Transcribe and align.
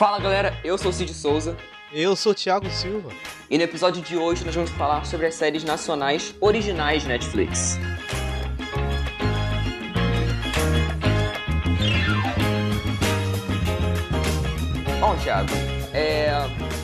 Fala 0.00 0.18
galera, 0.18 0.58
eu 0.64 0.78
sou 0.78 0.90
o 0.90 0.94
Cid 0.94 1.12
Souza. 1.12 1.54
Eu 1.92 2.16
sou 2.16 2.32
o 2.32 2.34
Thiago 2.34 2.70
Silva. 2.70 3.10
E 3.50 3.58
no 3.58 3.64
episódio 3.64 4.00
de 4.00 4.16
hoje 4.16 4.46
nós 4.46 4.54
vamos 4.54 4.70
falar 4.70 5.04
sobre 5.04 5.26
as 5.26 5.34
séries 5.34 5.62
nacionais 5.62 6.34
originais 6.40 7.04
Netflix. 7.04 7.78
Bom, 14.98 15.14
Thiago, 15.22 15.50
é, 15.92 16.30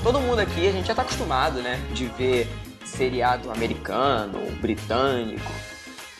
todo 0.03 0.21
mundo 0.21 0.41
aqui, 0.41 0.69
a 0.69 0.73
gente 0.73 0.87
já 0.87 0.95
tá 0.95 1.01
acostumado, 1.01 1.63
né, 1.63 1.81
de 1.95 2.09
ver 2.19 2.47
seriado 2.85 3.51
americano, 3.51 4.41
britânico, 4.61 5.53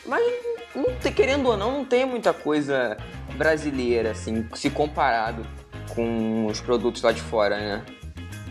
mas 0.03 0.25
não 0.75 0.95
querendo 1.13 1.47
ou 1.47 1.55
não, 1.55 1.73
não 1.73 1.85
tem 1.85 2.07
muita 2.07 2.33
coisa 2.33 2.97
brasileira, 3.35 4.09
assim, 4.09 4.49
se 4.55 4.71
comparado 4.71 5.45
com 5.89 6.45
os 6.45 6.59
produtos 6.59 7.01
lá 7.01 7.11
de 7.11 7.21
fora, 7.21 7.57
né? 7.57 7.85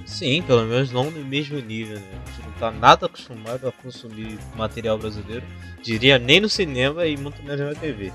Sim, 0.07 0.41
pelo 0.43 0.65
menos 0.65 0.93
não 0.93 1.11
no 1.11 1.25
mesmo 1.25 1.59
nível, 1.59 1.99
né? 1.99 2.23
A 2.25 2.31
gente 2.31 2.47
não 2.47 2.53
tá 2.53 2.71
nada 2.71 3.07
acostumado 3.07 3.67
a 3.67 3.73
consumir 3.73 4.39
material 4.55 4.97
brasileiro, 4.97 5.45
diria 5.83 6.19
nem 6.19 6.41
no 6.41 6.49
cinema 6.49 7.07
e 7.07 7.17
muito 7.17 7.43
menos 7.43 7.61
na 7.61 7.75
TV. 7.75 8.13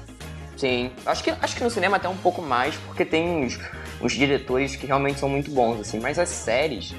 Sim, 0.55 0.91
acho 1.05 1.23
que, 1.23 1.31
acho 1.31 1.55
que 1.55 1.63
no 1.63 1.69
cinema 1.69 1.97
até 1.97 2.07
um 2.07 2.15
pouco 2.15 2.41
mais, 2.41 2.75
porque 2.85 3.03
tem 3.03 3.27
uns, 3.27 3.59
uns 4.01 4.13
diretores 4.13 4.75
que 4.75 4.85
realmente 4.85 5.19
são 5.19 5.27
muito 5.27 5.51
bons, 5.51 5.81
assim, 5.81 5.99
mas 5.99 6.17
as 6.17 6.29
séries, 6.29 6.93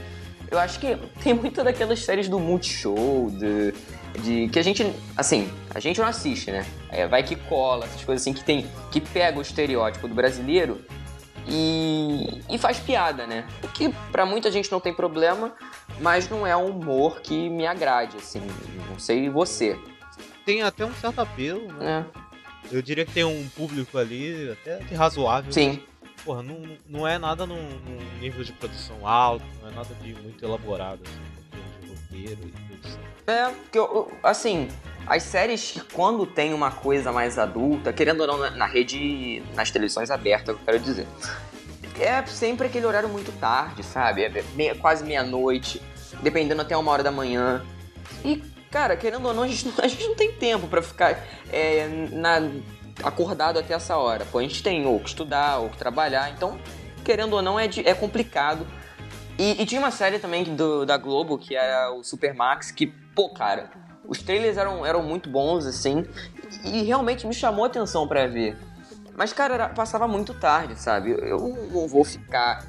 eu 0.51 0.59
acho 0.59 0.79
que 0.79 0.97
tem 1.23 1.33
muita 1.33 1.65
daquelas 1.65 2.01
séries 2.01 2.29
do 2.29 2.39
Multishow, 2.39 3.31
de, 3.31 3.73
de 4.21 4.49
que 4.49 4.59
a 4.59 4.63
gente, 4.63 4.93
assim, 5.17 5.49
a 5.75 5.81
gente 5.81 6.01
não 6.01 6.07
assiste, 6.07 6.51
né? 6.51 6.67
É, 6.91 7.07
vai 7.07 7.23
que 7.23 7.37
cola, 7.37 7.87
essas 7.87 8.05
coisas 8.05 8.23
assim 8.23 8.35
que 8.35 8.45
tem, 8.45 8.67
que 8.91 9.01
pega 9.01 9.39
o 9.39 9.43
estereótipo 9.43 10.07
do 10.07 10.15
brasileiro 10.15 10.85
e, 11.47 12.43
e 12.49 12.59
faz 12.59 12.79
piada, 12.79 13.27
né? 13.27 13.47
O 13.63 13.69
que 13.69 13.89
pra 14.11 14.25
muita 14.25 14.51
gente 14.51 14.71
não 14.71 14.81
tem 14.81 14.93
problema, 14.93 15.53
mas 16.01 16.29
não 16.29 16.47
é 16.47 16.57
um 16.57 16.67
humor 16.67 17.21
que 17.21 17.49
me 17.49 17.67
agrade, 17.67 18.17
assim, 18.17 18.43
não 18.89 18.99
sei 18.99 19.29
você. 19.29 19.79
Tem 20.45 20.63
até 20.63 20.85
um 20.85 20.95
certo 20.95 21.21
apelo, 21.21 21.73
né? 21.75 22.07
É. 22.19 22.77
Eu 22.77 22.81
diria 22.81 23.05
que 23.05 23.13
tem 23.13 23.25
um 23.25 23.49
público 23.51 23.99
ali 23.99 24.51
até 24.51 24.79
que 24.85 24.95
razoável. 24.95 25.53
Sim, 25.53 25.83
Porra, 26.25 26.43
não, 26.43 26.79
não 26.89 27.07
é 27.07 27.19
nada 27.19 27.45
num, 27.47 27.57
num 27.57 28.19
nível 28.21 28.45
de 28.45 28.53
produção 28.53 29.07
alto, 29.07 29.45
não 29.61 29.71
é 29.71 29.75
nada 29.75 29.93
de 29.95 30.15
muito 30.15 30.45
elaborado, 30.45 31.03
assim, 31.05 31.81
de 31.81 31.89
roteiro 31.89 32.41
e 32.47 32.67
produção. 32.69 33.12
É, 33.27 33.49
porque, 33.51 33.79
assim, 34.23 34.69
as 35.07 35.23
séries 35.23 35.71
que 35.71 35.81
quando 35.93 36.27
tem 36.27 36.53
uma 36.53 36.71
coisa 36.71 37.13
mais 37.13 37.39
adulta, 37.39 37.93
querendo 37.93 38.21
ou 38.23 38.27
não, 38.27 38.39
na, 38.39 38.51
na 38.51 38.67
rede, 38.67 39.43
nas 39.55 39.71
televisões 39.71 40.11
abertas, 40.11 40.49
eu 40.57 40.61
quero 40.65 40.79
dizer, 40.81 41.07
é 42.01 42.25
sempre 42.27 42.67
aquele 42.67 42.87
horário 42.87 43.09
muito 43.09 43.31
tarde, 43.39 43.83
sabe? 43.83 44.25
É 44.25 44.45
meia- 44.55 44.75
quase 44.75 45.05
meia-noite, 45.05 45.81
dependendo 46.23 46.63
até 46.63 46.77
uma 46.77 46.91
hora 46.91 47.03
da 47.03 47.13
manhã. 47.13 47.65
E, 48.25 48.43
cara, 48.71 48.97
querendo 48.97 49.27
ou 49.27 49.35
não, 49.35 49.43
a 49.45 49.49
gente 49.49 49.69
não, 49.69 49.75
a 49.85 49.89
gente 49.89 50.05
não 50.07 50.15
tem 50.17 50.33
tempo 50.33 50.67
pra 50.67 50.83
ficar 50.83 51.19
é, 51.53 51.87
na- 52.11 52.51
acordado 53.05 53.59
até 53.59 53.75
essa 53.75 53.97
hora. 53.97 54.25
Pô, 54.31 54.39
a 54.39 54.43
gente 54.43 54.63
tem 54.63 54.85
ou 54.87 54.99
que 54.99 55.09
estudar, 55.09 55.59
ou 55.59 55.69
que 55.71 55.77
trabalhar, 55.77 56.31
então, 56.31 56.59
querendo 57.05 57.35
ou 57.35 57.43
não, 57.43 57.59
é, 57.59 57.69
de- 57.69 57.87
é 57.87 57.95
complicado. 57.95 58.67
E, 59.39 59.63
e 59.63 59.67
tinha 59.67 59.81
uma 59.81 59.91
série 59.91 60.19
também 60.19 60.45
do, 60.45 60.85
da 60.85 60.97
Globo, 60.97 61.39
que 61.39 61.55
era 61.57 61.91
o 61.93 62.03
Supermax, 62.05 62.71
que, 62.71 62.93
pô, 63.15 63.29
cara, 63.31 63.71
os 64.07 64.23
trailers 64.23 64.57
eram, 64.57 64.85
eram 64.85 65.03
muito 65.03 65.29
bons, 65.31 65.67
assim, 65.67 66.05
e 66.65 66.83
realmente 66.83 67.27
me 67.27 67.35
chamou 67.35 67.65
a 67.65 67.69
atenção 67.69 68.07
pra 68.07 68.27
ver. 68.27 68.57
Mas, 69.17 69.33
cara, 69.33 69.55
era- 69.55 69.69
passava 69.69 70.09
muito 70.09 70.33
tarde, 70.35 70.75
sabe? 70.81 71.11
Eu, 71.13 71.39
não 71.73 71.87
vou 71.87 72.05
ficar 72.05 72.67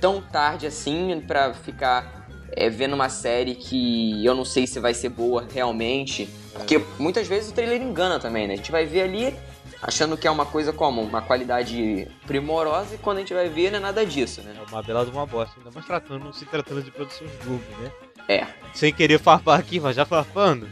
tão 0.00 0.20
tarde 0.20 0.66
assim 0.66 1.22
pra 1.26 1.52
ficar 1.54 2.26
é, 2.54 2.68
vendo 2.68 2.94
uma 2.94 3.08
série 3.08 3.54
que 3.54 4.24
eu 4.24 4.34
não 4.34 4.44
sei 4.44 4.66
se 4.66 4.80
vai 4.80 4.92
ser 4.94 5.08
boa 5.10 5.46
realmente. 5.52 6.28
Porque 6.52 6.78
muitas 6.98 7.26
vezes 7.26 7.50
o 7.50 7.54
trailer 7.54 7.80
engana 7.80 8.18
também, 8.18 8.46
né? 8.46 8.54
A 8.54 8.56
gente 8.56 8.70
vai 8.72 8.84
ver 8.84 9.02
ali 9.02 9.34
achando 9.80 10.16
que 10.16 10.26
é 10.26 10.30
uma 10.30 10.44
coisa 10.46 10.72
como 10.72 11.00
uma 11.02 11.22
qualidade 11.22 12.06
primorosa 12.26 12.94
e 12.94 12.98
quando 12.98 13.18
a 13.18 13.20
gente 13.20 13.32
vai 13.34 13.48
ver 13.48 13.70
não 13.70 13.78
é 13.78 13.80
nada 13.80 14.04
disso, 14.04 14.42
né? 14.42 14.54
É 14.56 14.70
uma 14.70 14.82
bela 14.82 15.04
de 15.04 15.10
uma 15.10 15.26
bosta, 15.26 15.54
ainda 15.58 15.70
mais 15.72 15.86
tratando, 15.86 16.32
se 16.32 16.44
tratando 16.44 16.82
de 16.82 16.90
produções 16.90 17.30
Globo, 17.44 17.62
né? 17.80 17.90
É. 18.28 18.46
Sem 18.74 18.92
querer 18.92 19.18
farpar 19.18 19.58
aqui, 19.58 19.78
mas 19.78 19.96
já 19.96 20.04
farpando. 20.04 20.68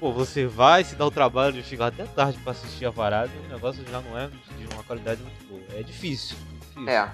Pô, 0.00 0.12
você 0.12 0.46
vai 0.46 0.84
se 0.84 0.94
dar 0.96 1.06
o 1.06 1.10
trabalho 1.10 1.54
de 1.54 1.62
chegar 1.62 1.86
até 1.86 2.04
tarde 2.04 2.38
pra 2.40 2.52
assistir 2.52 2.84
a 2.84 2.92
parada 2.92 3.30
e 3.34 3.46
o 3.46 3.48
negócio 3.48 3.84
já 3.90 4.00
não 4.00 4.18
é 4.18 4.28
de 4.28 4.74
uma 4.74 4.82
qualidade 4.82 5.22
muito 5.22 5.48
boa. 5.48 5.62
É 5.78 5.82
difícil. 5.82 6.36
difícil. 6.74 6.88
É. 6.88 7.08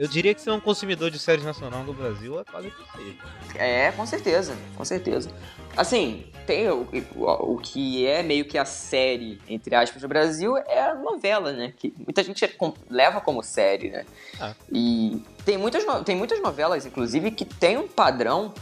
Eu 0.00 0.08
diria 0.08 0.34
que 0.34 0.40
ser 0.40 0.50
um 0.50 0.58
consumidor 0.58 1.10
de 1.10 1.18
séries 1.18 1.44
nacional 1.44 1.84
no 1.84 1.92
Brasil 1.92 2.40
é 2.40 2.44
quase 2.44 2.68
impossível. 2.68 3.14
É, 3.54 3.92
com 3.92 4.06
certeza, 4.06 4.56
com 4.74 4.82
certeza. 4.82 5.30
Assim, 5.76 6.24
tem 6.46 6.70
o, 6.70 6.88
o, 7.14 7.52
o 7.52 7.58
que 7.58 8.06
é 8.06 8.22
meio 8.22 8.46
que 8.46 8.56
a 8.56 8.64
série, 8.64 9.38
entre 9.46 9.74
aspas, 9.74 10.00
do 10.00 10.08
Brasil 10.08 10.56
é 10.56 10.80
a 10.80 10.94
novela, 10.94 11.52
né? 11.52 11.74
Que 11.76 11.92
muita 11.98 12.24
gente 12.24 12.50
leva 12.88 13.20
como 13.20 13.42
série, 13.42 13.90
né? 13.90 14.06
Ah. 14.40 14.54
E 14.72 15.22
tem 15.44 15.58
muitas, 15.58 15.84
tem 16.02 16.16
muitas 16.16 16.40
novelas, 16.40 16.86
inclusive, 16.86 17.30
que 17.30 17.44
tem 17.44 17.76
um 17.76 17.86
padrão, 17.86 18.54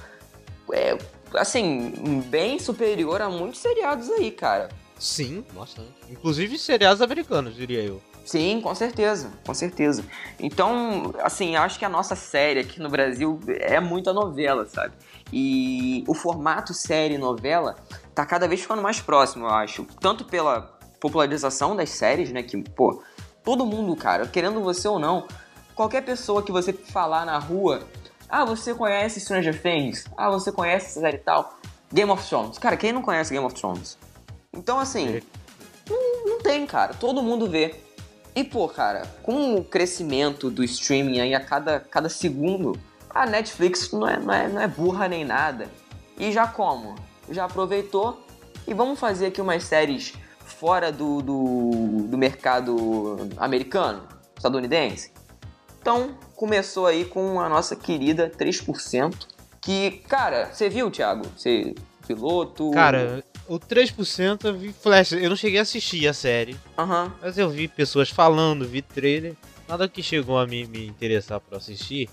é, 0.73 0.97
assim, 1.34 2.23
bem 2.27 2.59
superior 2.59 3.21
a 3.21 3.29
muitos 3.29 3.61
seriados 3.61 4.11
aí, 4.11 4.31
cara. 4.31 4.69
Sim, 4.99 5.45
bastante. 5.53 5.93
Inclusive 6.11 6.59
seriados 6.59 7.01
americanos, 7.01 7.55
diria 7.55 7.83
eu. 7.83 8.01
Sim, 8.25 8.61
com 8.61 8.75
certeza, 8.75 9.31
com 9.47 9.55
certeza. 9.55 10.05
Então, 10.39 11.15
assim, 11.23 11.56
acho 11.56 11.79
que 11.79 11.84
a 11.84 11.89
nossa 11.89 12.15
série 12.15 12.61
aqui 12.61 12.79
no 12.79 12.91
Brasil 12.91 13.41
é 13.49 13.81
muita 13.81 14.12
novela, 14.12 14.67
sabe? 14.67 14.93
E 15.33 16.05
o 16.06 16.12
formato 16.12 16.75
série 16.75 17.15
e 17.15 17.19
novela 17.19 17.77
tá 18.15 18.27
cada 18.27 18.47
vez 18.47 18.61
ficando 18.61 18.83
mais 18.83 19.00
próximo, 19.00 19.47
eu 19.47 19.50
acho. 19.50 19.87
Tanto 19.99 20.27
pela 20.27 20.79
popularização 21.00 21.75
das 21.75 21.89
séries, 21.89 22.31
né? 22.31 22.43
Que, 22.43 22.62
pô, 22.62 23.03
todo 23.43 23.65
mundo, 23.65 23.97
cara, 23.97 24.27
querendo 24.27 24.61
você 24.61 24.87
ou 24.89 24.99
não, 24.99 25.27
qualquer 25.75 26.03
pessoa 26.03 26.43
que 26.43 26.53
você 26.53 26.71
falar 26.71 27.25
na 27.25 27.39
rua, 27.39 27.81
ah, 28.28 28.44
você 28.44 28.75
conhece 28.75 29.21
Stranger 29.21 29.61
Things? 29.61 30.05
Ah, 30.16 30.31
você 30.31 30.53
conhece 30.53 30.87
essa 30.87 31.00
série 31.00 31.16
e 31.16 31.21
tal? 31.21 31.59
Game 31.93 32.11
of 32.11 32.27
Thrones. 32.28 32.59
Cara, 32.59 32.77
quem 32.77 32.93
não 32.93 33.00
conhece 33.00 33.33
Game 33.33 33.44
of 33.44 33.55
Thrones? 33.55 33.97
Então, 34.53 34.78
assim, 34.78 35.22
não, 35.89 36.27
não 36.27 36.38
tem, 36.41 36.67
cara. 36.67 36.93
Todo 36.93 37.22
mundo 37.22 37.49
vê. 37.49 37.75
E, 38.34 38.44
pô, 38.44 38.69
cara, 38.69 39.03
com 39.22 39.56
o 39.56 39.65
crescimento 39.65 40.50
do 40.50 40.62
streaming 40.62 41.21
aí 41.21 41.34
a 41.34 41.41
cada, 41.41 41.81
cada 41.81 42.09
segundo, 42.09 42.78
a 43.09 43.27
Netflix 43.27 43.91
não 43.93 44.06
é, 44.06 44.19
não, 44.19 44.34
é, 44.34 44.49
não 44.49 44.61
é 44.61 44.69
burra 44.69 45.09
nem 45.09 45.25
nada. 45.25 45.69
E 46.19 46.31
já 46.31 46.47
como? 46.47 46.94
Já 47.31 47.47
aproveitou 47.47 48.22
e 48.67 48.75
vamos 48.75 49.00
fazer 49.00 49.27
aqui 49.27 49.41
umas 49.41 49.65
séries 49.65 50.12
fora 50.44 50.93
do, 50.93 51.22
do, 51.22 52.06
do 52.09 52.19
mercado 52.19 53.28
americano, 53.38 54.06
estadunidense? 54.37 55.12
Então, 55.91 56.15
começou 56.37 56.84
aí 56.84 57.06
com 57.06 57.41
a 57.41 57.49
nossa 57.49 57.75
querida 57.75 58.31
3%, 58.38 59.15
que, 59.59 59.93
cara, 60.06 60.50
você 60.53 60.69
viu, 60.69 60.91
Thiago? 60.91 61.22
Você, 61.34 61.75
piloto... 62.06 62.71
Cara, 62.72 63.25
o 63.49 63.59
3% 63.59 64.44
eu 64.44 64.54
vi 64.54 64.71
flash. 64.71 65.12
Eu 65.12 65.31
não 65.31 65.37
cheguei 65.37 65.59
a 65.59 65.62
assistir 65.62 66.06
a 66.06 66.12
série, 66.12 66.54
Aham, 66.76 67.10
mas 67.22 67.38
eu 67.38 67.49
vi 67.49 67.66
pessoas 67.69 68.10
falando, 68.10 68.69
vi 68.69 68.82
trailer. 68.82 69.34
Nada 69.66 69.88
que 69.88 70.03
chegou 70.03 70.37
a 70.38 70.47
me, 70.47 70.66
me 70.66 70.87
interessar 70.87 71.41
pra 71.41 71.56
assistir. 71.56 72.10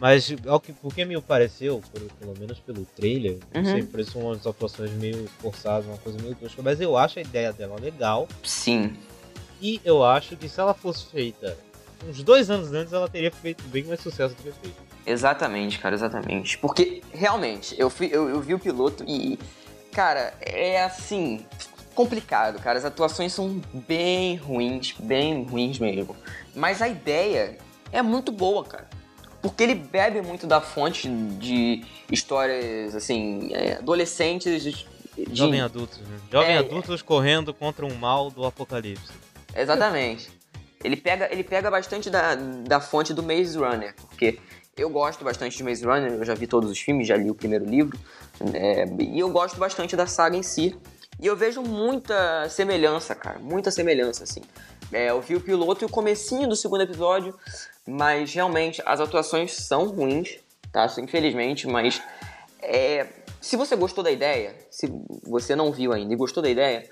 Mas 0.00 0.32
ao 0.46 0.60
que, 0.60 0.72
porque 0.72 1.04
me 1.04 1.20
pareceu, 1.20 1.82
pelo, 1.92 2.06
pelo 2.20 2.38
menos 2.38 2.60
pelo 2.60 2.84
trailer, 2.94 3.38
não 3.52 3.62
Uhum. 3.62 3.66
sei, 3.72 3.82
pareceu 3.82 4.20
umas 4.20 4.46
atuações 4.46 4.92
meio 4.92 5.26
forçadas, 5.40 5.86
uma 5.86 5.98
coisa 5.98 6.22
meio 6.22 6.36
tosca, 6.36 6.62
mas 6.62 6.80
eu 6.80 6.96
acho 6.96 7.18
a 7.18 7.22
ideia 7.22 7.52
dela 7.52 7.74
legal. 7.80 8.28
sim. 8.44 8.94
E 9.60 9.80
eu 9.84 10.04
acho 10.04 10.36
que 10.36 10.48
se 10.50 10.60
ela 10.60 10.74
fosse 10.74 11.06
feita 11.06 11.56
uns 12.08 12.22
dois 12.22 12.50
anos 12.50 12.72
antes, 12.72 12.92
ela 12.92 13.08
teria 13.08 13.30
feito 13.30 13.62
bem 13.64 13.84
mais 13.84 14.00
sucesso 14.00 14.34
do 14.34 14.42
que 14.42 14.52
fez. 14.52 14.74
Exatamente, 15.06 15.78
cara, 15.78 15.94
exatamente. 15.94 16.58
Porque, 16.58 17.02
realmente, 17.12 17.74
eu, 17.78 17.88
fui, 17.88 18.08
eu, 18.12 18.28
eu 18.28 18.40
vi 18.40 18.54
o 18.54 18.58
piloto 18.58 19.04
e, 19.06 19.38
cara, 19.92 20.34
é 20.40 20.82
assim, 20.82 21.44
complicado, 21.94 22.60
cara. 22.60 22.78
As 22.78 22.84
atuações 22.84 23.32
são 23.32 23.60
bem 23.72 24.36
ruins, 24.36 24.94
bem 24.98 25.44
ruins 25.44 25.78
mesmo. 25.78 26.14
Mas 26.54 26.82
a 26.82 26.88
ideia 26.88 27.58
é 27.90 28.02
muito 28.02 28.30
boa, 28.30 28.64
cara. 28.64 28.88
Porque 29.40 29.62
ele 29.62 29.74
bebe 29.74 30.20
muito 30.22 30.46
da 30.46 30.60
fonte 30.60 31.08
de 31.08 31.84
histórias, 32.10 32.94
assim, 32.94 33.50
é, 33.52 33.74
adolescentes. 33.74 34.62
De... 34.62 34.86
Jovem 35.32 35.60
adultos, 35.60 35.98
né? 35.98 36.18
Jovem 36.30 36.56
É, 36.56 36.58
adultos 36.58 37.00
correndo 37.00 37.54
contra 37.54 37.86
um 37.86 37.94
mal 37.94 38.30
do 38.30 38.44
apocalipse. 38.44 39.12
Exatamente. 39.54 40.28
Ele 40.84 40.96
pega, 40.96 41.28
ele 41.32 41.42
pega 41.42 41.70
bastante 41.70 42.10
da, 42.10 42.34
da 42.34 42.80
fonte 42.80 43.14
do 43.14 43.22
Maze 43.22 43.56
Runner, 43.56 43.94
porque 44.08 44.38
eu 44.76 44.90
gosto 44.90 45.24
bastante 45.24 45.56
de 45.56 45.64
Maze 45.64 45.84
Runner, 45.84 46.12
eu 46.12 46.24
já 46.24 46.34
vi 46.34 46.46
todos 46.46 46.70
os 46.70 46.78
filmes, 46.78 47.08
já 47.08 47.16
li 47.16 47.30
o 47.30 47.34
primeiro 47.34 47.64
livro, 47.64 47.98
é, 48.54 48.84
e 49.00 49.18
eu 49.18 49.30
gosto 49.30 49.58
bastante 49.58 49.96
da 49.96 50.06
saga 50.06 50.36
em 50.36 50.42
si. 50.42 50.76
E 51.18 51.26
eu 51.26 51.34
vejo 51.34 51.62
muita 51.62 52.46
semelhança, 52.50 53.14
cara, 53.14 53.38
muita 53.38 53.70
semelhança, 53.70 54.24
assim. 54.24 54.42
É, 54.92 55.10
eu 55.10 55.20
vi 55.20 55.34
o 55.34 55.40
piloto 55.40 55.82
e 55.82 55.86
o 55.86 55.88
comecinho 55.88 56.46
do 56.46 56.54
segundo 56.54 56.82
episódio, 56.82 57.34
mas 57.86 58.34
realmente 58.34 58.82
as 58.84 59.00
atuações 59.00 59.54
são 59.54 59.86
ruins, 59.86 60.38
tá? 60.70 60.86
Infelizmente, 60.98 61.66
mas 61.66 62.02
é, 62.60 63.06
se 63.40 63.56
você 63.56 63.74
gostou 63.76 64.04
da 64.04 64.10
ideia, 64.10 64.54
se 64.70 64.92
você 65.24 65.56
não 65.56 65.72
viu 65.72 65.92
ainda 65.92 66.12
e 66.12 66.16
gostou 66.16 66.42
da 66.42 66.50
ideia, 66.50 66.88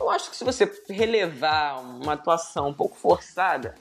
eu 0.00 0.10
acho 0.10 0.30
que 0.30 0.36
se 0.36 0.44
você 0.44 0.70
relevar 0.88 1.80
uma 1.80 2.14
atuação 2.14 2.68
um 2.68 2.74
pouco 2.74 2.96
forçada, 2.96 3.74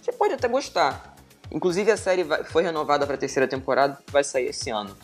você 0.00 0.12
pode 0.12 0.34
até 0.34 0.48
gostar. 0.48 1.16
Inclusive 1.50 1.90
a 1.90 1.96
série 1.96 2.24
vai, 2.24 2.44
foi 2.44 2.62
renovada 2.62 3.06
para 3.06 3.14
a 3.14 3.18
terceira 3.18 3.48
temporada, 3.48 3.98
vai 4.10 4.24
sair 4.24 4.46
esse 4.46 4.70
ano. 4.70 4.96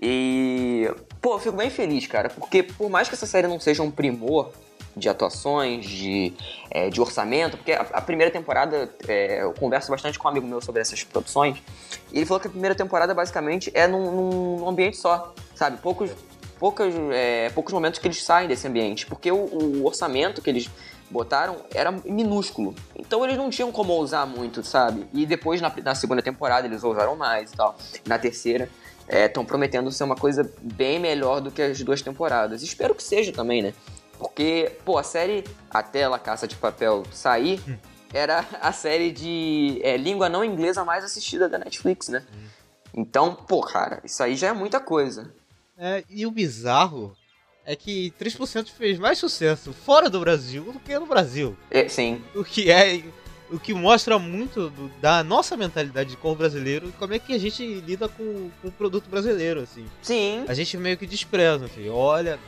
E 0.00 0.90
pô, 1.20 1.34
eu 1.34 1.38
fico 1.38 1.56
bem 1.56 1.70
feliz, 1.70 2.06
cara, 2.06 2.28
porque 2.28 2.62
por 2.62 2.90
mais 2.90 3.08
que 3.08 3.14
essa 3.14 3.26
série 3.26 3.46
não 3.46 3.58
seja 3.58 3.82
um 3.82 3.90
primor 3.90 4.52
de 4.96 5.08
atuações, 5.08 5.84
de, 5.84 6.32
é, 6.70 6.88
de 6.88 7.00
orçamento, 7.00 7.58
porque 7.58 7.72
a, 7.72 7.82
a 7.92 8.00
primeira 8.00 8.32
temporada, 8.32 8.90
é, 9.06 9.42
eu 9.42 9.52
converso 9.52 9.90
bastante 9.90 10.18
com 10.18 10.26
um 10.26 10.30
amigo 10.30 10.46
meu 10.46 10.60
sobre 10.60 10.80
essas 10.80 11.04
produções, 11.04 11.62
e 12.10 12.18
ele 12.18 12.26
falou 12.26 12.40
que 12.40 12.46
a 12.46 12.50
primeira 12.50 12.74
temporada 12.74 13.14
basicamente 13.14 13.70
é 13.74 13.86
num, 13.86 14.58
num 14.58 14.68
ambiente 14.68 14.96
só, 14.96 15.34
sabe? 15.54 15.76
Poucos, 15.78 16.10
poucas, 16.58 16.94
é, 17.12 17.50
poucos 17.50 17.72
momentos 17.72 17.98
que 17.98 18.06
eles 18.06 18.22
saem 18.22 18.48
desse 18.48 18.66
ambiente, 18.66 19.06
porque 19.06 19.30
o, 19.30 19.36
o 19.36 19.86
orçamento 19.86 20.40
que 20.42 20.50
eles 20.50 20.70
botaram 21.10 21.58
era 21.72 21.92
minúsculo. 21.92 22.74
Então 22.96 23.24
eles 23.24 23.36
não 23.36 23.50
tinham 23.50 23.70
como 23.70 23.92
ousar 23.92 24.26
muito, 24.26 24.62
sabe? 24.64 25.06
E 25.12 25.24
depois 25.24 25.60
na, 25.60 25.72
na 25.82 25.94
segunda 25.94 26.22
temporada 26.22 26.66
eles 26.66 26.82
ousaram 26.82 27.16
mais 27.16 27.52
e 27.52 27.56
tal. 27.56 27.76
Na 28.06 28.18
terceira 28.18 28.68
estão 29.08 29.42
é, 29.42 29.46
prometendo 29.46 29.90
ser 29.92 30.04
uma 30.04 30.16
coisa 30.16 30.50
bem 30.60 30.98
melhor 30.98 31.40
do 31.40 31.50
que 31.50 31.62
as 31.62 31.80
duas 31.82 32.02
temporadas. 32.02 32.62
Espero 32.62 32.94
que 32.94 33.02
seja 33.02 33.32
também, 33.32 33.62
né? 33.62 33.74
Porque, 34.18 34.72
pô, 34.84 34.98
a 34.98 35.02
série 35.02 35.44
até 35.70 36.08
La 36.08 36.18
Caça 36.18 36.48
de 36.48 36.56
Papel 36.56 37.02
sair 37.12 37.60
hum. 37.68 37.76
era 38.12 38.44
a 38.60 38.72
série 38.72 39.12
de 39.12 39.78
é, 39.82 39.96
língua 39.96 40.28
não 40.28 40.44
inglesa 40.44 40.84
mais 40.84 41.04
assistida 41.04 41.48
da 41.48 41.58
Netflix, 41.58 42.08
né? 42.08 42.24
Hum. 42.34 42.46
Então, 42.94 43.34
pô, 43.34 43.60
cara, 43.60 44.00
isso 44.04 44.22
aí 44.22 44.34
já 44.34 44.48
é 44.48 44.52
muita 44.52 44.80
coisa. 44.80 45.30
É, 45.78 46.04
e 46.08 46.26
o 46.26 46.30
bizarro 46.30 47.16
é 47.64 47.74
que 47.74 48.12
3% 48.20 48.68
fez 48.68 48.98
mais 48.98 49.18
sucesso 49.18 49.72
fora 49.72 50.08
do 50.08 50.20
Brasil 50.20 50.72
do 50.72 50.80
que 50.80 50.98
no 50.98 51.06
Brasil. 51.06 51.56
É, 51.70 51.88
sim. 51.88 52.22
O 52.34 52.44
que 52.44 52.70
é 52.70 53.02
o 53.50 53.60
que 53.60 53.72
mostra 53.72 54.18
muito 54.18 54.70
do, 54.70 54.88
da 55.00 55.22
nossa 55.22 55.56
mentalidade 55.56 56.10
de 56.10 56.16
cor 56.16 56.34
brasileiro 56.34 56.88
e 56.88 56.92
como 56.92 57.14
é 57.14 57.18
que 57.18 57.32
a 57.32 57.38
gente 57.38 57.64
lida 57.80 58.08
com, 58.08 58.50
com 58.60 58.68
o 58.68 58.72
produto 58.72 59.08
brasileiro, 59.08 59.60
assim. 59.60 59.86
Sim. 60.02 60.44
A 60.48 60.54
gente 60.54 60.76
meio 60.76 60.96
que 60.96 61.06
despreza, 61.06 61.66
assim, 61.66 61.88
olha, 61.88 62.38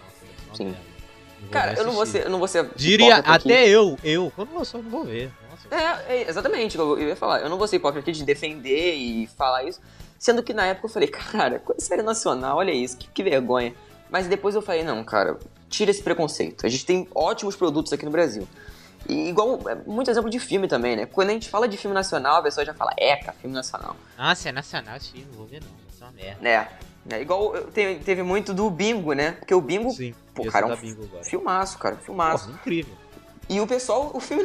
nossa, 0.49 0.65
Sim. 0.65 0.77
Cara, 1.51 1.75
eu 1.75 1.85
não 1.85 1.93
vou 1.93 2.05
ser, 2.05 2.25
eu 2.25 2.31
não 2.31 2.39
vou 2.39 2.49
ser 2.49 2.69
Diria 2.75 3.17
até 3.17 3.63
aqui. 3.63 3.71
eu, 3.71 3.97
eu, 4.03 4.33
quando 4.35 4.53
lançou, 4.55 4.83
não 4.83 4.91
vou 4.91 5.05
ver. 5.05 5.31
É, 5.71 6.15
é, 6.15 6.29
exatamente, 6.29 6.77
eu, 6.77 6.99
eu 6.99 7.09
ia 7.09 7.17
falar. 7.17 7.41
Eu 7.41 7.49
não 7.49 7.59
vou 7.59 7.69
ser 7.69 7.77
hipócrita 7.77 8.11
de 8.11 8.25
defender 8.25 8.95
e 8.95 9.27
falar 9.37 9.65
isso, 9.65 9.81
sendo 10.19 10.43
que 10.43 10.53
na 10.53 10.67
época 10.67 10.87
eu 10.87 10.91
falei, 10.91 11.09
cara, 11.11 11.59
coisa 11.59 11.81
série 11.81 12.03
nacional, 12.03 12.59
olha 12.59 12.73
isso, 12.73 12.97
que, 12.97 13.09
que 13.09 13.23
vergonha. 13.23 13.75
Mas 14.11 14.26
depois 14.26 14.55
eu 14.55 14.62
falei, 14.62 14.82
não, 14.82 15.05
cara, 15.05 15.38
tira 15.69 15.91
esse 15.91 16.03
preconceito. 16.03 16.67
A 16.67 16.69
gente 16.69 16.85
tem 16.85 17.06
ótimos 17.15 17.55
produtos 17.55 17.93
aqui 17.93 18.05
no 18.05 18.11
Brasil. 18.11 18.49
E 19.09 19.29
igual, 19.29 19.61
é 19.69 19.75
muito 19.87 20.11
exemplo 20.11 20.29
de 20.29 20.38
filme 20.38 20.67
também, 20.67 20.97
né? 20.97 21.06
Quando 21.06 21.31
a 21.31 21.32
gente 21.32 21.49
fala 21.49 21.69
de 21.69 21.76
filme 21.76 21.94
nacional, 21.94 22.37
a 22.37 22.43
pessoa 22.43 22.65
já 22.65 22.75
fala, 22.75 22.93
eca, 22.97 23.32
filme 23.32 23.55
nacional. 23.55 23.97
Nossa, 24.17 24.49
é 24.49 24.53
nacional, 24.53 24.99
sim, 24.99 25.25
não 25.31 25.38
vou 25.38 25.47
ver 25.47 25.62
não, 25.62 25.69
é 25.69 26.05
uma 26.05 26.12
merda. 26.12 26.49
É, 26.49 27.17
é 27.17 27.23
igual 27.23 27.53
teve, 27.73 28.00
teve 28.03 28.23
muito 28.23 28.53
do 28.53 28.69
Bingo, 28.69 29.12
né? 29.12 29.32
Porque 29.32 29.55
o 29.55 29.61
Bingo, 29.61 29.91
sim, 29.91 30.15
pô, 30.35 30.44
cara, 30.47 30.69
é 30.69 30.75
um 30.75 30.76
bingo 30.76 31.09
filmaço, 31.23 31.79
cara, 31.79 31.97
filmaço. 31.97 32.47
Porra, 32.47 32.59
incrível. 32.59 32.94
E 33.49 33.61
o 33.61 33.67
pessoal, 33.67 34.11
o 34.12 34.21
filme 34.21 34.45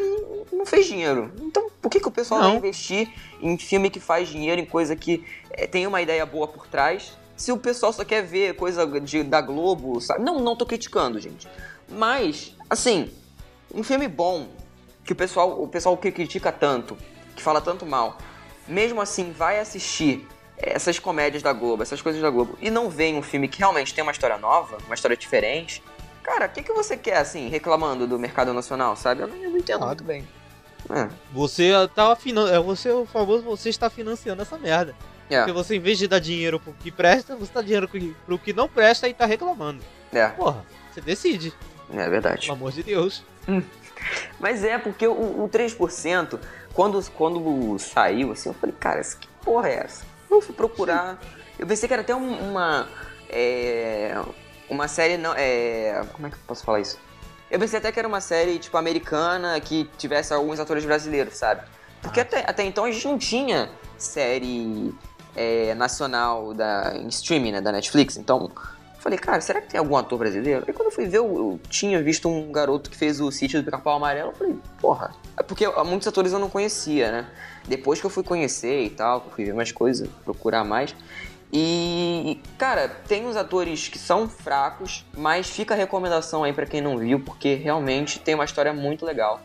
não, 0.51 0.65
fez 0.65 0.85
dinheiro. 0.85 1.31
Então, 1.41 1.69
por 1.81 1.89
que, 1.89 1.99
que 1.99 2.07
o 2.07 2.11
pessoal 2.11 2.41
não. 2.41 2.49
vai 2.49 2.57
investir 2.57 3.11
em 3.41 3.57
filme 3.57 3.89
que 3.89 3.99
faz 3.99 4.29
dinheiro, 4.29 4.61
em 4.61 4.65
coisa 4.65 4.95
que 4.95 5.25
é, 5.51 5.67
tem 5.67 5.85
uma 5.85 6.01
ideia 6.01 6.25
boa 6.25 6.47
por 6.47 6.67
trás? 6.67 7.11
Se 7.35 7.51
o 7.51 7.57
pessoal 7.57 7.91
só 7.91 8.05
quer 8.05 8.23
ver 8.23 8.55
coisa 8.55 8.85
de, 9.01 9.23
da 9.23 9.41
Globo, 9.41 9.99
sabe? 9.99 10.23
Não, 10.23 10.39
não 10.39 10.55
tô 10.55 10.65
criticando, 10.65 11.19
gente. 11.19 11.47
Mas, 11.89 12.55
assim, 12.69 13.11
um 13.73 13.83
filme 13.83 14.07
bom, 14.07 14.47
que 15.03 15.11
o 15.11 15.15
pessoal, 15.15 15.61
o 15.61 15.67
pessoal 15.67 15.97
que 15.97 16.11
critica 16.11 16.51
tanto, 16.51 16.97
que 17.35 17.43
fala 17.43 17.59
tanto 17.59 17.85
mal, 17.85 18.17
mesmo 18.67 19.01
assim 19.01 19.31
vai 19.31 19.59
assistir 19.59 20.25
essas 20.57 20.97
comédias 20.97 21.43
da 21.43 21.51
Globo, 21.51 21.83
essas 21.83 22.01
coisas 22.01 22.21
da 22.21 22.29
Globo, 22.29 22.57
e 22.61 22.69
não 22.69 22.89
vê 22.89 23.11
um 23.13 23.21
filme 23.21 23.47
que 23.47 23.59
realmente 23.59 23.93
tem 23.93 24.01
uma 24.01 24.11
história 24.11 24.37
nova, 24.37 24.77
uma 24.85 24.95
história 24.95 25.17
diferente, 25.17 25.83
cara, 26.23 26.47
o 26.47 26.49
que, 26.49 26.63
que 26.63 26.73
você 26.73 26.97
quer, 26.97 27.17
assim, 27.17 27.49
reclamando 27.49 28.07
do 28.07 28.17
mercado 28.17 28.53
nacional, 28.53 28.95
sabe? 28.95 29.21
Eu 29.21 29.27
não, 29.27 29.35
eu 29.35 29.49
não 29.51 29.57
entendo 29.57 29.85
muito 29.85 30.03
bem. 30.03 30.27
É. 30.89 31.09
Você 31.31 31.71
tá 31.95 32.15
finan... 32.15 32.51
é 32.51 32.59
você 32.59 32.89
o 32.89 33.05
famoso 33.05 33.43
você 33.43 33.69
está 33.69 33.89
financiando 33.89 34.41
essa 34.41 34.57
merda. 34.57 34.95
É. 35.29 35.37
Porque 35.37 35.51
você, 35.51 35.75
em 35.75 35.79
vez 35.79 35.97
de 35.97 36.07
dar 36.07 36.19
dinheiro 36.19 36.59
pro 36.59 36.73
que 36.73 36.91
presta, 36.91 37.35
você 37.35 37.51
dá 37.53 37.61
dinheiro 37.61 37.89
pro 38.25 38.37
que 38.37 38.53
não 38.53 38.67
presta 38.67 39.07
e 39.07 39.13
tá 39.13 39.25
reclamando. 39.25 39.81
É. 40.11 40.27
Porra, 40.29 40.65
você 40.91 41.01
decide. 41.01 41.53
É 41.91 42.09
verdade. 42.09 42.41
Pelo 42.41 42.53
amor 42.53 42.71
de 42.71 42.83
Deus. 42.83 43.23
Hum. 43.47 43.61
Mas 44.39 44.63
é, 44.63 44.77
porque 44.77 45.07
o, 45.07 45.43
o 45.43 45.49
3%, 45.49 46.39
quando, 46.73 47.01
quando 47.11 47.77
saiu, 47.79 48.31
assim, 48.31 48.49
eu 48.49 48.53
falei, 48.53 48.75
cara, 48.77 49.01
que 49.01 49.27
porra 49.43 49.69
é 49.69 49.75
essa? 49.75 50.05
Eu 50.29 50.41
fui 50.41 50.53
procurar. 50.53 51.21
Eu 51.57 51.65
pensei 51.67 51.87
que 51.87 51.93
era 51.93 52.01
até 52.01 52.13
uma. 52.13 52.87
É, 53.29 54.15
uma 54.73 54.87
série. 54.87 55.17
Não, 55.17 55.33
é, 55.35 56.03
como 56.13 56.27
é 56.27 56.29
que 56.29 56.35
eu 56.35 56.41
posso 56.47 56.63
falar 56.63 56.81
isso? 56.81 56.97
Eu 57.49 57.59
pensei 57.59 57.79
até 57.79 57.91
que 57.91 57.99
era 57.99 58.07
uma 58.07 58.21
série, 58.21 58.57
tipo, 58.57 58.75
americana 58.77 59.59
que 59.59 59.89
tivesse 59.97 60.33
alguns 60.33 60.59
atores 60.59 60.83
brasileiros, 60.85 61.37
sabe? 61.37 61.61
Porque 62.01 62.19
ah. 62.19 62.23
até, 62.23 62.39
até 62.47 62.63
então 62.63 62.85
a 62.85 62.91
gente 62.91 63.07
não 63.07 63.17
tinha 63.17 63.69
série 63.97 64.93
é, 65.35 65.73
nacional 65.75 66.53
da, 66.53 66.93
em 66.95 67.07
streaming, 67.07 67.53
né, 67.53 67.61
da 67.61 67.71
Netflix. 67.71 68.17
Então, 68.17 68.51
Falei, 69.03 69.19
cara, 69.19 69.41
será 69.41 69.59
que 69.59 69.67
tem 69.67 69.77
algum 69.77 69.97
ator 69.97 70.17
brasileiro? 70.17 70.63
Aí 70.65 70.73
quando 70.73 70.85
eu 70.85 70.91
fui 70.91 71.05
ver, 71.05 71.17
eu, 71.17 71.25
eu 71.25 71.59
tinha 71.69 72.01
visto 72.01 72.29
um 72.29 72.53
garoto 72.53 72.89
que 72.89 72.95
fez 72.95 73.19
o 73.19 73.29
sítio 73.33 73.59
do 73.59 73.65
Pica-Pau 73.65 73.97
Amarelo. 73.97 74.29
Eu 74.29 74.33
falei, 74.33 74.55
porra. 74.79 75.11
É 75.35 75.43
porque 75.43 75.67
muitos 75.83 76.07
atores 76.07 76.31
eu 76.31 76.39
não 76.39 76.49
conhecia, 76.49 77.11
né? 77.11 77.27
Depois 77.67 77.99
que 77.99 78.05
eu 78.05 78.09
fui 78.09 78.23
conhecer 78.23 78.85
e 78.85 78.89
tal, 78.89 79.29
fui 79.35 79.43
ver 79.43 79.53
mais 79.53 79.73
coisas, 79.73 80.07
procurar 80.23 80.63
mais. 80.63 80.95
E, 81.55 82.39
cara, 82.57 82.89
tem 83.07 83.27
uns 83.27 83.35
atores 83.35 83.87
que 83.87 83.99
são 83.99 84.27
fracos, 84.27 85.05
mas 85.15 85.47
fica 85.47 85.75
a 85.75 85.77
recomendação 85.77 86.43
aí 86.43 86.51
para 86.51 86.65
quem 86.65 86.81
não 86.81 86.97
viu, 86.97 87.19
porque 87.19 87.53
realmente 87.53 88.19
tem 88.19 88.33
uma 88.33 88.43
história 88.43 88.73
muito 88.73 89.05
legal. 89.05 89.39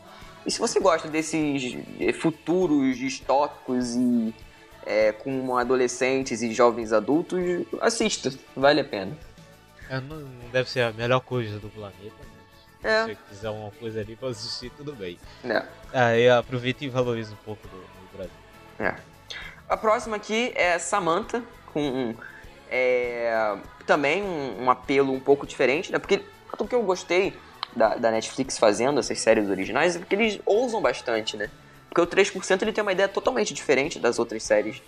E 0.47 0.51
se 0.51 0.59
você 0.59 0.81
gosta 0.81 1.07
desses 1.07 1.77
eh, 2.01 2.15
futuros 2.15 2.97
distópicos 2.97 3.95
e 3.95 4.35
é, 4.87 5.13
com 5.13 5.55
adolescentes 5.59 6.41
e 6.41 6.51
jovens 6.55 6.95
adultos, 6.95 7.39
assista, 7.79 8.33
vale 8.57 8.81
a 8.81 8.85
pena. 8.85 9.15
É, 9.91 10.01
não, 10.01 10.25
deve 10.51 10.71
ser 10.71 10.81
a 10.81 10.93
melhor 10.93 11.21
coisa 11.21 11.59
do 11.59 11.69
planeta, 11.69 12.17
mas 12.83 12.91
é. 12.91 13.03
se 13.03 13.11
você 13.11 13.19
quiser 13.29 13.51
uma 13.51 13.71
coisa 13.73 14.01
ali 14.01 14.17
pra 14.17 14.31
assistir, 14.31 14.71
tudo 14.71 14.95
bem. 14.95 15.19
É. 15.45 15.63
Aí 15.93 16.31
aproveita 16.31 16.87
e 16.87 16.89
valoriza 16.89 17.35
um 17.35 17.45
pouco 17.45 17.69
do, 17.69 17.77
do 17.77 18.17
Brasil. 18.17 18.33
É. 18.79 18.95
A 19.69 19.77
próxima 19.77 20.17
aqui 20.17 20.53
é 20.55 20.79
Samantha, 20.79 21.45
com 21.73 22.15
é, 22.71 23.57
também 23.87 24.23
um, 24.23 24.65
um, 24.65 24.71
apelo 24.71 25.13
um 25.13 25.21
pouco 25.21 25.47
diferente, 25.47 25.91
né? 25.91 25.99
Porque 25.99 26.23
o 26.59 26.67
que 26.67 26.75
eu 26.75 26.83
gostei 26.83 27.35
da, 27.75 27.97
da 27.97 28.11
Netflix 28.11 28.59
fazendo 28.59 29.01
essas 29.01 29.21
séries 29.21 29.49
originais 29.49 29.97
é 29.97 29.99
porque 29.99 30.15
eles 30.15 30.41
ousam 30.45 30.81
bastante, 30.81 31.37
né? 31.37 31.51
Porque 31.89 32.01
o 32.01 32.07
3% 32.07 32.63
ele 32.63 32.73
tem 32.73 32.83
uma 32.83 32.93
ideia 32.93 33.09
totalmente 33.09 33.55
diferente 33.55 33.99
das 33.99 34.19
outras 34.19 34.43
séries 34.43 34.83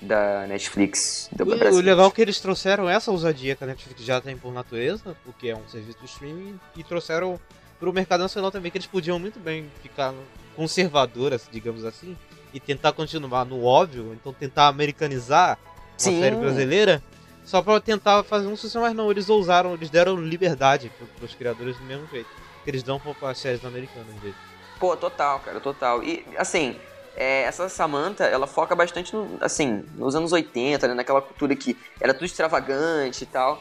da 0.00 0.46
Netflix 0.46 1.28
do 1.32 1.44
Brasil. 1.44 1.80
O 1.80 1.82
legal 1.82 2.06
é 2.06 2.10
que 2.10 2.22
eles 2.22 2.38
trouxeram 2.38 2.88
essa 2.88 3.10
ousadia 3.10 3.56
que 3.56 3.64
a 3.64 3.66
Netflix 3.66 4.02
já 4.04 4.20
tem 4.20 4.36
por 4.36 4.52
natureza, 4.52 5.16
porque 5.24 5.48
é 5.48 5.56
um 5.56 5.66
serviço 5.68 5.98
de 5.98 6.06
streaming, 6.06 6.58
e 6.76 6.84
trouxeram 6.84 7.40
para 7.80 7.88
o 7.88 7.92
mercado 7.92 8.20
nacional 8.20 8.50
também, 8.50 8.70
que 8.70 8.78
eles 8.78 8.86
podiam 8.86 9.18
muito 9.18 9.40
bem 9.40 9.68
ficar 9.82 10.14
conservadoras, 10.54 11.48
digamos 11.50 11.84
assim, 11.84 12.16
e 12.52 12.60
tentar 12.60 12.92
continuar 12.92 13.44
no 13.44 13.64
óbvio, 13.64 14.12
então 14.14 14.32
tentar 14.32 14.68
americanizar 14.68 15.58
Sim. 15.98 16.20
série 16.20 16.36
brasileira, 16.36 17.02
só 17.44 17.60
para 17.60 17.80
tentar 17.80 18.22
fazer 18.22 18.46
um 18.46 18.56
sucesso, 18.56 18.80
mas 18.80 18.94
não, 18.94 19.10
eles 19.10 19.28
ousaram, 19.28 19.74
eles 19.74 19.90
deram 19.90 20.16
liberdade 20.16 20.90
para 21.16 21.24
os 21.24 21.34
criadores 21.34 21.76
do 21.76 21.84
mesmo 21.84 22.06
jeito, 22.08 22.28
que 22.64 22.70
eles 22.70 22.82
dão 22.82 23.00
para 23.00 23.30
as 23.30 23.38
séries 23.38 23.64
americanas 23.64 24.14
dele. 24.16 24.34
Pô, 24.78 24.96
total, 24.96 25.40
cara, 25.40 25.58
total. 25.58 26.02
E, 26.04 26.24
assim, 26.36 26.76
é, 27.16 27.42
essa 27.42 27.68
Samantha, 27.68 28.24
ela 28.24 28.46
foca 28.46 28.76
bastante, 28.76 29.12
no, 29.12 29.38
assim, 29.40 29.84
nos 29.96 30.14
anos 30.14 30.30
80, 30.30 30.86
né, 30.86 30.94
naquela 30.94 31.20
cultura 31.20 31.56
que 31.56 31.76
era 32.00 32.14
tudo 32.14 32.26
extravagante 32.26 33.24
e 33.24 33.26
tal. 33.26 33.60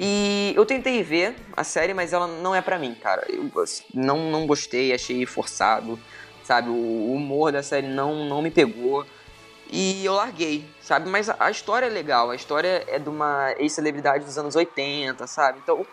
E 0.00 0.52
eu 0.56 0.66
tentei 0.66 1.02
ver 1.02 1.36
a 1.56 1.62
série, 1.62 1.94
mas 1.94 2.12
ela 2.12 2.26
não 2.26 2.54
é 2.54 2.60
para 2.60 2.78
mim, 2.78 2.94
cara. 2.94 3.24
Eu 3.28 3.50
assim, 3.60 3.84
não, 3.94 4.30
não 4.30 4.46
gostei, 4.46 4.92
achei 4.92 5.24
forçado, 5.26 5.98
sabe? 6.42 6.70
O 6.70 7.12
humor 7.12 7.52
da 7.52 7.62
série 7.62 7.86
não, 7.86 8.24
não 8.24 8.40
me 8.42 8.50
pegou. 8.50 9.04
E 9.70 10.04
eu 10.04 10.14
larguei, 10.14 10.68
sabe? 10.80 11.08
Mas 11.08 11.28
a, 11.28 11.50
história 11.50 11.86
é 11.86 11.90
legal. 11.90 12.30
A 12.30 12.34
história 12.34 12.84
é 12.86 12.98
de 12.98 13.08
uma 13.08 13.52
ex-celebridade 13.58 14.24
dos 14.24 14.38
anos 14.38 14.56
80, 14.56 15.26
sabe? 15.26 15.58
Então, 15.62 15.86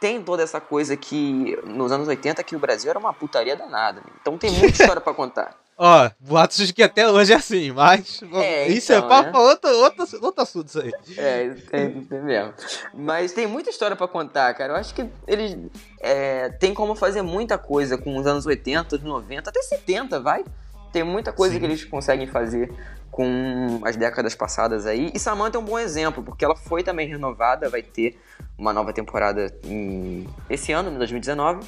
tem 0.00 0.22
toda 0.22 0.42
essa 0.42 0.60
coisa 0.60 0.96
que 0.96 1.58
nos 1.64 1.92
anos 1.92 2.08
80 2.08 2.42
que 2.42 2.56
o 2.56 2.58
Brasil 2.58 2.88
era 2.88 2.98
uma 2.98 3.12
putaria 3.12 3.56
danada. 3.56 4.00
né? 4.00 4.06
Então 4.20 4.38
tem 4.38 4.50
muita 4.50 4.66
história 4.80 5.00
pra 5.00 5.12
contar. 5.12 5.56
Ó, 5.80 6.10
boatos 6.18 6.66
de 6.66 6.72
que 6.72 6.82
até 6.82 7.08
hoje 7.08 7.32
é 7.32 7.36
assim, 7.36 7.70
mas. 7.70 8.20
É, 8.32 8.66
isso 8.66 8.92
então, 8.92 9.06
é 9.06 9.08
papo 9.08 9.38
né? 9.38 9.44
outro, 9.44 9.70
outro, 9.70 10.06
outro 10.22 10.42
assunto, 10.42 10.66
isso 10.66 10.80
aí. 10.80 10.92
É, 11.16 11.50
tem, 11.70 12.02
tem 12.02 12.20
mesmo. 12.20 12.52
Mas 12.92 13.32
tem 13.32 13.46
muita 13.46 13.70
história 13.70 13.94
pra 13.94 14.08
contar, 14.08 14.52
cara. 14.54 14.72
Eu 14.72 14.76
acho 14.76 14.92
que 14.92 15.08
eles 15.24 15.56
é, 16.00 16.48
tem 16.48 16.74
como 16.74 16.96
fazer 16.96 17.22
muita 17.22 17.56
coisa 17.56 17.96
com 17.96 18.16
os 18.16 18.26
anos 18.26 18.44
80, 18.44 18.98
90, 18.98 19.50
até 19.50 19.62
70, 19.62 20.18
vai. 20.18 20.44
Tem 20.92 21.04
muita 21.04 21.32
coisa 21.32 21.54
Sim. 21.54 21.60
que 21.60 21.66
eles 21.66 21.84
conseguem 21.84 22.26
fazer 22.26 22.72
com 23.10 23.80
as 23.84 23.96
décadas 23.96 24.34
passadas 24.34 24.86
aí. 24.86 25.10
E 25.14 25.18
Samantha 25.18 25.58
é 25.58 25.60
um 25.60 25.64
bom 25.64 25.78
exemplo, 25.78 26.22
porque 26.22 26.44
ela 26.44 26.54
foi 26.54 26.82
também 26.82 27.08
renovada, 27.08 27.68
vai 27.68 27.82
ter 27.82 28.18
uma 28.56 28.72
nova 28.72 28.92
temporada 28.92 29.52
em... 29.64 30.26
esse 30.48 30.72
ano, 30.72 30.90
em 30.90 30.98
2019. 30.98 31.66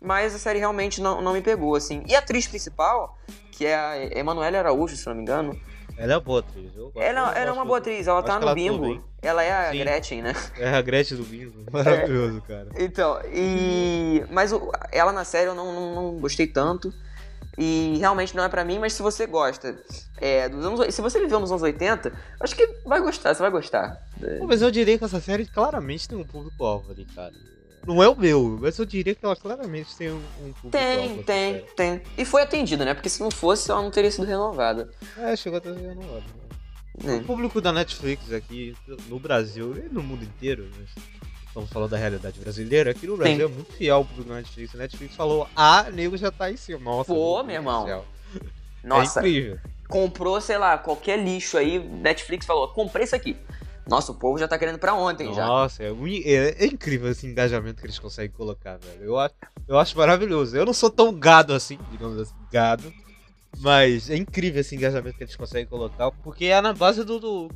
Mas 0.00 0.34
a 0.34 0.38
série 0.38 0.58
realmente 0.58 1.00
não, 1.00 1.20
não 1.20 1.32
me 1.32 1.40
pegou, 1.42 1.74
assim. 1.74 2.04
E 2.06 2.14
a 2.14 2.20
atriz 2.20 2.46
principal, 2.46 3.18
que 3.50 3.66
é 3.66 3.74
a 3.74 4.18
Emanuele 4.18 4.56
Araújo, 4.56 4.96
se 4.96 5.06
não 5.06 5.14
me 5.14 5.22
engano, 5.22 5.58
Ela 5.96 6.14
é 6.14 6.20
boa 6.20 6.38
atriz. 6.38 6.70
Eu 6.76 6.84
gosto, 6.84 7.00
ela, 7.00 7.36
ela 7.36 7.50
é 7.50 7.52
uma 7.52 7.64
boa 7.64 7.78
atriz, 7.78 8.06
ela 8.06 8.22
tá 8.22 8.36
no 8.36 8.44
ela 8.44 8.54
bingo. 8.54 9.02
Ela 9.20 9.42
é 9.42 9.50
a 9.50 9.72
Sim. 9.72 9.78
Gretchen, 9.78 10.22
né? 10.22 10.32
É 10.56 10.68
a 10.74 10.80
Gretchen 10.80 11.16
do 11.16 11.24
Bingo. 11.24 11.64
Maravilhoso, 11.72 12.40
cara. 12.42 12.68
Então, 12.76 13.20
e. 13.32 14.24
Mas 14.30 14.52
ela 14.92 15.10
na 15.10 15.24
série 15.24 15.48
eu 15.48 15.54
não, 15.56 15.72
não, 15.72 15.94
não 15.94 16.20
gostei 16.20 16.46
tanto. 16.46 16.94
E 17.60 17.96
realmente 17.98 18.36
não 18.36 18.44
é 18.44 18.48
pra 18.48 18.64
mim, 18.64 18.78
mas 18.78 18.92
se 18.92 19.02
você 19.02 19.26
gosta 19.26 19.76
é, 20.18 20.48
dos 20.48 20.64
anos. 20.64 20.94
Se 20.94 21.02
você 21.02 21.18
viveu 21.18 21.40
nos 21.40 21.50
anos 21.50 21.62
80, 21.62 22.12
acho 22.38 22.54
que 22.54 22.64
vai 22.86 23.00
gostar, 23.00 23.34
você 23.34 23.42
vai 23.42 23.50
gostar. 23.50 24.00
Pô, 24.38 24.46
mas 24.46 24.62
eu 24.62 24.70
diria 24.70 24.96
que 24.96 25.04
essa 25.04 25.20
série 25.20 25.44
claramente 25.44 26.08
tem 26.08 26.16
um 26.16 26.24
público-alvo 26.24 26.92
ali, 26.92 27.04
cara. 27.06 27.32
Não 27.84 28.00
é 28.00 28.08
o 28.08 28.14
meu, 28.14 28.58
mas 28.60 28.78
eu 28.78 28.84
diria 28.84 29.12
que 29.12 29.24
ela 29.24 29.34
claramente 29.34 29.96
tem 29.96 30.08
um, 30.10 30.22
um 30.40 30.52
público-alvo. 30.52 30.70
Tem, 30.70 31.22
tem, 31.24 31.52
série. 31.54 31.66
tem. 31.74 32.02
E 32.16 32.24
foi 32.24 32.42
atendido, 32.42 32.84
né? 32.84 32.94
Porque 32.94 33.08
se 33.08 33.20
não 33.20 33.30
fosse, 33.30 33.70
ela 33.72 33.82
não 33.82 33.90
teria 33.90 34.10
sido 34.10 34.24
renovada. 34.24 34.88
É, 35.16 35.34
chegou 35.34 35.58
até 35.58 35.74
ser 35.74 35.80
renovado. 35.80 36.24
né? 37.02 37.16
O 37.16 37.24
público 37.24 37.60
da 37.60 37.72
Netflix 37.72 38.32
aqui 38.32 38.76
no 39.08 39.18
Brasil 39.18 39.74
e 39.76 39.92
no 39.92 40.02
mundo 40.02 40.22
inteiro, 40.22 40.64
né? 40.64 41.02
Estamos 41.64 41.70
falando 41.72 41.90
da 41.90 41.96
realidade 41.96 42.38
brasileira, 42.40 42.90
aqui 42.90 43.06
no 43.06 43.16
Brasil 43.16 43.36
Sim. 43.36 43.42
é 43.44 43.48
muito 43.48 43.72
fiel 43.72 44.06
da 44.26 44.34
Netflix. 44.36 44.74
A 44.74 44.78
Netflix 44.78 45.16
falou, 45.16 45.48
ah, 45.56 45.84
nego 45.92 46.16
já 46.16 46.30
tá 46.30 46.50
em 46.50 46.56
cima. 46.56 46.78
Nossa, 46.80 47.12
Pô, 47.12 47.42
meu 47.42 47.56
irmão. 47.56 47.84
céu. 47.86 48.04
Nossa, 48.84 49.20
É 49.20 49.22
incrível. 49.22 49.58
comprou, 49.88 50.40
sei 50.40 50.58
lá, 50.58 50.78
qualquer 50.78 51.18
lixo 51.22 51.56
aí, 51.58 51.78
Netflix 51.78 52.46
falou, 52.46 52.68
comprei 52.68 53.04
isso 53.04 53.16
aqui. 53.16 53.36
Nossa, 53.88 54.12
o 54.12 54.14
povo 54.14 54.38
já 54.38 54.46
tá 54.46 54.58
querendo 54.58 54.78
pra 54.78 54.92
ontem 54.94 55.32
já. 55.32 55.46
Nossa, 55.46 55.82
é, 55.82 55.86
é- 56.24 56.64
é 56.64 56.66
incrível 56.66 57.10
esse 57.10 57.26
engajamento 57.26 57.80
que 57.80 57.86
eles 57.86 57.98
conseguem 57.98 58.30
colocar, 58.30 58.76
velho. 58.76 59.02
Eu, 59.02 59.18
acho- 59.18 59.34
eu 59.66 59.78
acho 59.78 59.96
maravilhoso. 59.96 60.54
Eu 60.56 60.66
não 60.66 60.74
sou 60.74 60.90
tão 60.90 61.12
gado 61.12 61.54
assim, 61.54 61.78
digamos 61.90 62.18
assim, 62.20 62.34
gado. 62.52 62.92
Mas 63.60 64.10
é 64.10 64.16
incrível 64.16 64.60
esse 64.60 64.76
engajamento 64.76 65.16
que 65.16 65.24
eles 65.24 65.34
conseguem 65.34 65.66
colocar, 65.66 66.10
porque 66.10 66.44
é 66.44 66.60
na 66.60 66.74
base 66.74 67.02
do, 67.02 67.18
do- 67.18 67.50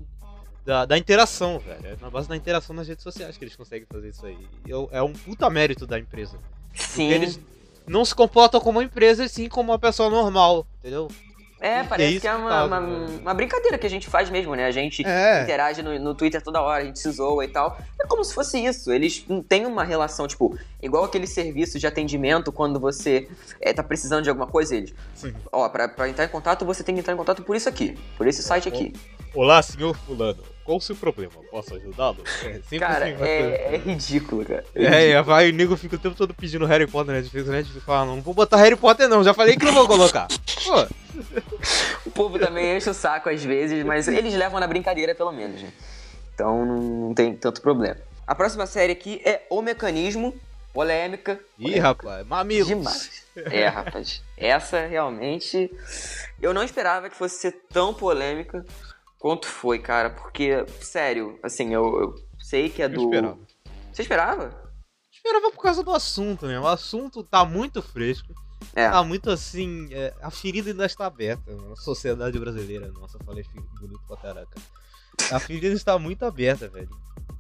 da, 0.65 0.85
da 0.85 0.97
interação, 0.99 1.59
velho. 1.59 1.87
É 1.87 1.97
na 2.01 2.11
base 2.11 2.29
da 2.29 2.37
interação 2.37 2.75
nas 2.75 2.87
redes 2.89 3.03
sociais 3.03 3.37
que 3.37 3.45
eles 3.45 3.57
conseguem 3.57 3.87
fazer 3.91 4.09
isso 4.11 4.25
aí. 4.27 4.39
Eu- 4.67 4.89
é 4.93 5.03
um 5.03 5.13
puta 5.13 5.49
mérito 5.51 5.87
da 5.87 5.99
empresa. 5.99 6.39
Sim. 6.75 7.09
Porque 7.09 7.15
eles 7.15 7.41
não 7.87 8.05
se 8.05 8.15
comportam 8.15 8.61
como 8.61 8.79
uma 8.79 8.85
empresa, 8.85 9.25
e 9.25 9.29
sim 9.29 9.49
como 9.49 9.73
uma 9.73 9.79
pessoa 9.79 10.09
normal, 10.09 10.67
entendeu? 10.79 11.09
É, 11.61 11.79
É 11.79 11.85
parece 11.85 12.13
isso 12.15 12.21
que 12.23 12.27
é 12.27 12.35
uma, 12.35 12.49
causa, 12.51 12.67
uma, 12.67 12.81
né? 12.81 13.19
uma 13.21 13.35
brincadeira 13.35 13.79
que 13.79 13.87
a 13.87 13.91
gente 13.91 14.09
faz 14.09 14.29
mesmo, 14.29 14.53
né? 14.57 14.65
A 14.67 14.73
gente 14.73 15.07
É. 15.07 15.43
interage 15.45 15.81
no, 15.81 15.97
no 15.97 16.13
Twitter 16.13 16.43
toda 16.43 16.61
hora, 16.61 16.83
a 16.83 16.87
gente 16.87 16.99
se 16.99 17.09
zoa 17.11 17.45
e 17.45 17.49
tal. 17.49 17.79
É 18.03 18.07
como 18.07 18.25
se 18.25 18.35
fosse 18.35 18.59
isso. 18.65 18.91
Eles 18.93 19.25
não 19.29 19.41
têm 19.45 19.65
uma 19.65 19.85
relação, 19.85 20.27
tipo, 20.27 20.59
igual 20.83 21.05
aquele 21.05 21.25
serviço 21.27 21.79
de 21.79 21.87
atendimento 21.87 22.51
quando 22.51 22.81
você 22.81 23.29
é, 23.61 23.73
tá 23.73 23.81
precisando 23.83 24.25
de 24.25 24.29
alguma 24.31 24.49
coisa, 24.49 24.75
eles. 24.75 24.93
Sim. 25.15 25.33
Ó, 25.53 25.69
pra, 25.69 25.89
pra 25.89 26.09
entrar 26.09 26.25
em 26.25 26.29
contato, 26.29 26.65
você 26.65 26.83
tem 26.83 26.97
que 26.97 27.01
entrar 27.01 27.15
em 27.15 27.17
contato 27.17 27.45
por 27.45 27.55
isso 27.55 27.69
aqui, 27.69 27.97
por 28.17 28.27
esse 28.27 28.43
site 28.43 28.67
aqui. 28.69 28.93
Olá, 29.35 29.63
senhor 29.63 29.97
fulano. 29.97 30.43
Qual 30.65 30.79
o 30.79 30.81
seu 30.81 30.95
problema? 30.95 31.33
Posso 31.51 31.75
ajudá-lo? 31.75 32.19
É, 32.45 32.53
sempre 32.61 32.79
Cara, 32.79 33.05
assim, 33.07 33.15
uma 33.15 33.19
coisa. 33.19 33.33
é, 33.33 33.75
é 33.75 33.77
ridículo, 33.79 34.45
cara. 34.45 34.65
É, 34.75 35.11
é, 35.11 35.23
vai, 35.23 35.51
o 35.51 35.53
nego 35.53 35.77
fica 35.77 35.97
o 35.97 35.99
tempo 35.99 36.15
todo 36.15 36.35
pedindo 36.35 36.67
Harry 36.67 36.87
Potter 36.87 37.15
na 37.15 37.21
Netflix, 37.21 37.49
a 37.49 37.53
Netflix 37.53 37.85
fala, 37.85 38.07
não 38.07 38.21
vou 38.21 38.33
botar 38.35 38.59
Harry 38.59 38.77
Potter 38.77 39.09
não, 39.09 39.25
já 39.25 39.35
falei 39.35 39.57
que 39.57 39.65
não 39.65 39.73
vou 39.73 39.89
colocar. 39.89 40.29
Pô, 40.29 40.87
O 42.07 42.11
povo 42.11 42.39
também 42.39 42.77
enche 42.77 42.89
o 42.91 42.95
saco 42.95 43.29
às 43.29 43.43
vezes, 43.43 43.85
mas 43.85 44.07
eles 44.07 44.35
levam 44.35 44.61
na 44.61 44.67
brincadeira 44.67 45.15
pelo 45.15 45.33
menos, 45.33 45.61
né? 45.63 45.73
Então 46.35 46.65
não, 46.65 47.15
tem 47.15 47.35
tanto 47.35 47.61
problema. 47.61 47.97
A 48.27 48.35
próxima 48.35 48.67
série 48.67 48.93
aqui 48.93 49.21
é 49.25 49.43
O 49.51 49.61
Mecanismo, 49.63 50.35
polêmica. 50.73 51.41
ih, 51.59 51.79
rapaz, 51.79 52.25
mamilo. 52.27 52.67
Demais. 52.67 53.23
É, 53.37 53.67
rapaz. 53.67 54.23
Essa 54.37 54.87
realmente. 54.87 55.71
Eu 56.41 56.55
não 56.55 56.63
esperava 56.63 57.09
que 57.11 57.17
fosse 57.17 57.37
ser 57.41 57.53
tão 57.73 57.93
polêmica 57.95 58.65
quanto 59.23 59.47
foi, 59.47 59.79
cara. 59.79 60.11
Porque, 60.11 60.67
sério, 60.81 61.39
assim, 61.43 61.73
eu, 61.73 61.85
eu 62.01 62.15
sei 62.41 62.69
que 62.69 62.83
é 62.83 62.87
Eu 62.87 62.91
do. 62.91 63.03
esperava. 63.05 63.39
Você 63.93 64.03
esperava? 64.03 64.73
Esperava 65.13 65.53
por 65.53 65.63
causa 65.63 65.83
do 65.85 65.93
assunto, 65.93 66.47
né? 66.47 66.59
O 66.59 66.67
assunto 66.67 67.23
tá 67.23 67.45
muito 67.45 67.81
fresco, 67.81 68.35
É. 68.75 68.91
tá 68.91 69.03
muito 69.05 69.31
assim, 69.31 69.89
é, 69.93 70.13
a 70.21 70.31
ferida 70.31 70.71
ainda 70.71 70.85
está 70.85 71.07
aberta 71.07 71.55
na 71.55 71.77
sociedade 71.77 72.37
brasileira. 72.39 72.89
Nossa, 72.93 73.19
falei 73.25 73.45
fi- 73.45 73.61
bonito 73.81 74.01
pra 74.09 74.17
caraca. 74.17 74.61
A 75.31 75.39
ferida 75.39 75.69
está 75.69 75.97
muito 75.99 76.25
aberta, 76.25 76.69
velho. 76.69 76.89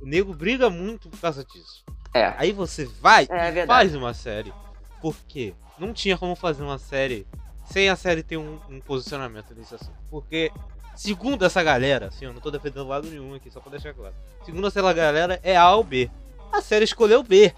O 0.00 0.06
nego 0.06 0.32
briga 0.34 0.70
muito 0.70 1.08
por 1.10 1.18
causa 1.20 1.44
disso. 1.44 1.84
É. 2.14 2.32
Aí 2.36 2.52
você 2.52 2.84
vai 2.84 3.26
É 3.30 3.64
e 3.64 3.66
faz 3.66 3.94
uma 3.94 4.14
série. 4.14 4.52
Por 5.00 5.16
quê? 5.26 5.54
Não 5.78 5.92
tinha 5.92 6.16
como 6.16 6.36
fazer 6.36 6.62
uma 6.62 6.78
série 6.78 7.26
sem 7.66 7.88
a 7.88 7.96
série 7.96 8.22
ter 8.22 8.36
um, 8.36 8.60
um 8.68 8.80
posicionamento 8.80 9.54
nesse 9.54 9.74
assunto. 9.74 9.96
Porque, 10.10 10.52
segundo 10.96 11.44
essa 11.44 11.62
galera, 11.62 12.06
assim, 12.06 12.24
eu 12.26 12.32
não 12.32 12.40
tô 12.40 12.50
defendendo 12.50 12.86
lado 12.88 13.08
nenhum 13.08 13.34
aqui, 13.34 13.50
só 13.50 13.60
pra 13.60 13.70
deixar 13.70 13.94
claro. 13.94 14.14
Segundo 14.44 14.66
essa 14.66 14.80
galera, 14.92 15.40
é 15.42 15.56
A 15.56 15.74
ou 15.74 15.84
B. 15.84 16.10
A 16.52 16.60
série 16.60 16.84
escolheu 16.84 17.22
B. 17.22 17.52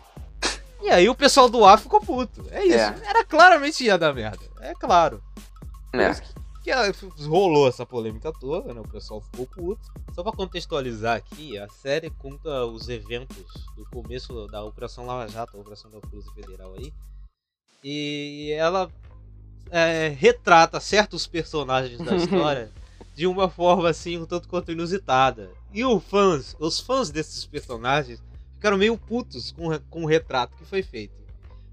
E 0.83 0.91
aí 0.91 1.09
o 1.09 1.15
pessoal 1.15 1.49
do 1.49 1.65
A 1.65 1.77
ficou 1.79 2.01
puto. 2.01 2.45
É 2.51 2.63
isso. 2.65 2.77
É. 2.77 3.09
Era 3.09 3.25
claramente 3.25 3.83
ia 3.85 3.97
dar 3.97 4.13
merda. 4.13 4.45
É 4.61 4.75
claro. 4.75 5.23
É. 5.93 6.13
que, 6.15 6.23
que 6.65 6.71
a- 6.71 6.93
rolou 7.27 7.67
essa 7.69 7.87
polêmica 7.87 8.31
toda, 8.39 8.75
né? 8.75 8.81
O 8.81 8.89
pessoal 8.89 9.21
ficou 9.21 9.47
puto. 9.47 9.81
Só 10.15 10.23
pra 10.23 10.31
contextualizar 10.33 11.17
aqui, 11.17 11.59
a 11.59 11.69
série 11.69 12.11
conta 12.11 12.67
os 12.67 12.89
eventos 12.89 13.47
do 13.77 13.85
começo 13.91 14.47
da 14.49 14.63
Operação 14.63 15.07
Lava 15.07 15.27
Jato, 15.29 15.57
a 15.57 15.61
Operação 15.61 15.91
da 15.91 16.01
Polícia 16.01 16.31
Federal 16.35 16.75
aí. 16.79 16.93
E 17.83 18.53
ela 18.59 18.91
é, 19.71 20.09
retrata 20.09 20.79
certos 20.81 21.27
personagens 21.27 21.99
da 21.99 22.15
história 22.17 22.71
de 23.15 23.27
uma 23.27 23.49
forma 23.49 23.89
assim, 23.89 24.19
um 24.19 24.27
tanto 24.27 24.49
quanto 24.49 24.73
inusitada. 24.73 25.51
E 25.73 25.85
os 25.85 26.03
fãs, 26.05 26.57
os 26.59 26.81
fãs 26.81 27.11
desses 27.11 27.47
personagens 27.47 28.23
ficaram 28.55 28.77
meio 28.77 28.97
putos 28.99 29.53
com, 29.53 29.69
o- 29.69 29.81
com 29.89 30.03
o 30.03 30.07
retrato 30.07 30.57
que 30.57 30.65
foi 30.65 30.83
feito. 30.83 31.23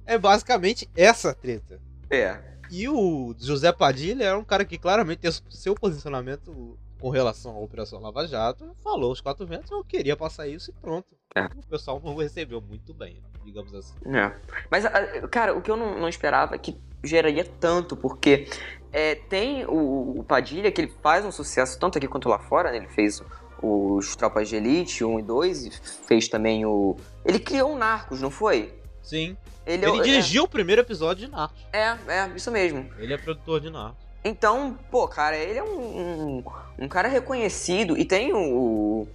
É 0.06 0.18
basicamente 0.18 0.90
essa 0.96 1.34
treta. 1.34 1.80
É. 2.10 2.40
E 2.70 2.88
o 2.88 3.36
José 3.40 3.72
Padilha 3.72 4.24
é 4.26 4.36
um 4.36 4.44
cara 4.44 4.64
que 4.66 4.78
claramente 4.78 5.20
tem 5.20 5.32
seu 5.50 5.74
posicionamento 5.76 6.78
com 7.00 7.10
relação 7.10 7.56
à 7.56 7.60
Operação 7.60 8.00
Lava 8.00 8.28
Jato. 8.28 8.72
Falou 8.84 9.12
os 9.12 9.20
quatro 9.22 9.46
ventos, 9.46 9.72
eu 9.72 9.84
queria 9.84 10.16
passar 10.16 10.48
isso 10.48 10.70
e 10.70 10.74
pronto. 10.74 11.08
É. 11.36 11.46
O 11.46 11.66
pessoal 11.68 12.00
não 12.04 12.16
recebeu 12.16 12.62
muito 12.62 12.94
bem, 12.94 13.22
digamos 13.44 13.74
assim. 13.74 13.96
É. 14.06 14.32
Mas, 14.70 14.86
a- 14.86 15.28
cara, 15.30 15.56
o 15.58 15.62
que 15.62 15.72
eu 15.72 15.78
não, 15.78 15.98
não 16.00 16.08
esperava 16.10 16.56
é 16.56 16.58
que 16.58 16.78
geraria 17.04 17.44
tanto, 17.60 17.96
porque 17.98 18.48
é, 18.92 19.16
tem 19.16 19.66
o, 19.66 20.20
o 20.20 20.24
Padilha, 20.24 20.72
que 20.72 20.82
ele 20.82 20.94
faz 21.02 21.26
um 21.26 21.32
sucesso 21.32 21.80
tanto 21.80 21.98
aqui 21.98 22.08
quanto 22.08 22.28
lá 22.28 22.40
fora, 22.40 22.72
né? 22.72 22.78
Ele 22.78 22.88
fez 22.88 23.24
os 23.62 24.16
Tropas 24.16 24.50
de 24.50 24.56
Elite 24.56 25.04
1 25.04 25.20
e 25.20 25.24
2, 25.24 25.66
e 25.66 25.72
fez 26.08 26.28
também 26.28 26.66
o... 26.66 26.98
Ele 27.24 27.40
criou 27.40 27.74
o 27.74 27.78
Narcos, 27.78 28.22
não 28.22 28.32
foi? 28.32 28.74
Sim. 29.04 29.38
Ele, 29.66 29.86
Ele 29.86 30.00
é, 30.00 30.02
dirigiu 30.02 30.44
o 30.44 30.48
primeiro 30.48 30.82
episódio 30.82 31.26
de 31.26 31.32
Narcos. 31.32 31.66
É, 31.72 31.96
é, 32.08 32.32
isso 32.36 32.52
mesmo. 32.52 32.90
Ele 32.98 33.14
é 33.14 33.18
produtor 33.18 33.62
de 33.62 33.70
Narcos. 33.70 34.02
Então, 34.24 34.78
pô, 34.90 35.08
cara, 35.08 35.36
ele 35.36 35.58
é 35.58 35.64
um, 35.64 35.80
um, 35.80 36.44
um 36.80 36.88
cara 36.88 37.08
reconhecido. 37.08 37.98
E 37.98 38.06
tem 38.06 38.34
o, 38.34 39.08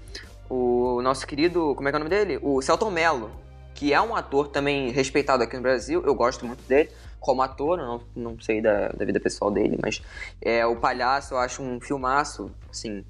o 0.49 1.01
nosso 1.03 1.27
querido, 1.27 1.75
como 1.75 1.89
é 1.89 1.93
que 1.93 1.97
é 1.97 1.99
o 1.99 2.05
nome 2.05 2.11
dele? 2.11 2.39
O 2.43 2.61
Celton 2.63 2.91
Mello, 2.91 3.31
que 3.75 3.93
é 3.93 4.01
um 4.01 4.17
ator 4.17 4.49
também 4.49 4.91
respeitado 4.91 5.43
aqui 5.43 5.57
no 5.57 5.63
Brasil. 5.63 6.03
Eu 6.05 6.15
gosto 6.15 6.45
muito 6.47 6.63
dele 6.67 6.91
como 7.27 7.43
ator, 7.43 7.77
não, 7.77 8.01
não 8.15 8.41
sei 8.41 8.63
da, 8.63 8.91
da 8.91 9.05
vida 9.05 9.19
pessoal 9.19 9.51
dele, 9.51 9.77
mas 9.83 10.01
é, 10.41 10.65
o 10.65 10.77
Palhaço 10.77 11.35
eu 11.35 11.39
acho 11.39 11.61
um 11.61 11.81
filmaço, 11.81 12.53
assim. 12.71 13.05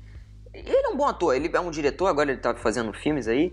Ele 0.54 0.70
é 0.70 0.88
um 0.88 0.96
bom 0.96 1.04
ator, 1.04 1.36
ele 1.36 1.50
é 1.52 1.60
um 1.60 1.70
diretor, 1.70 2.06
agora 2.06 2.32
ele 2.32 2.40
tá 2.40 2.54
fazendo 2.54 2.90
filmes 2.94 3.28
aí. 3.28 3.52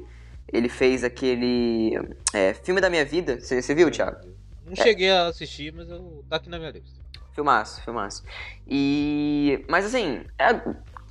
Ele 0.52 0.70
fez 0.70 1.04
aquele 1.04 2.00
é, 2.34 2.54
filme 2.54 2.80
da 2.80 2.90
minha 2.90 3.04
vida. 3.04 3.42
Você 3.42 3.76
viu, 3.76 3.92
Thiago? 3.92 4.20
Não 4.66 4.74
cheguei 4.74 5.12
a 5.12 5.28
assistir, 5.28 5.74
mas 5.74 5.90
eu, 5.90 6.24
tá 6.30 6.38
aqui 6.38 6.50
na 6.50 6.58
minha 6.58 6.72
lista. 6.72 7.02
Filmaço, 7.34 7.82
filmaço. 7.82 8.24
E. 8.66 9.66
Mas 9.68 9.86
assim, 9.86 10.22
é 10.40 10.54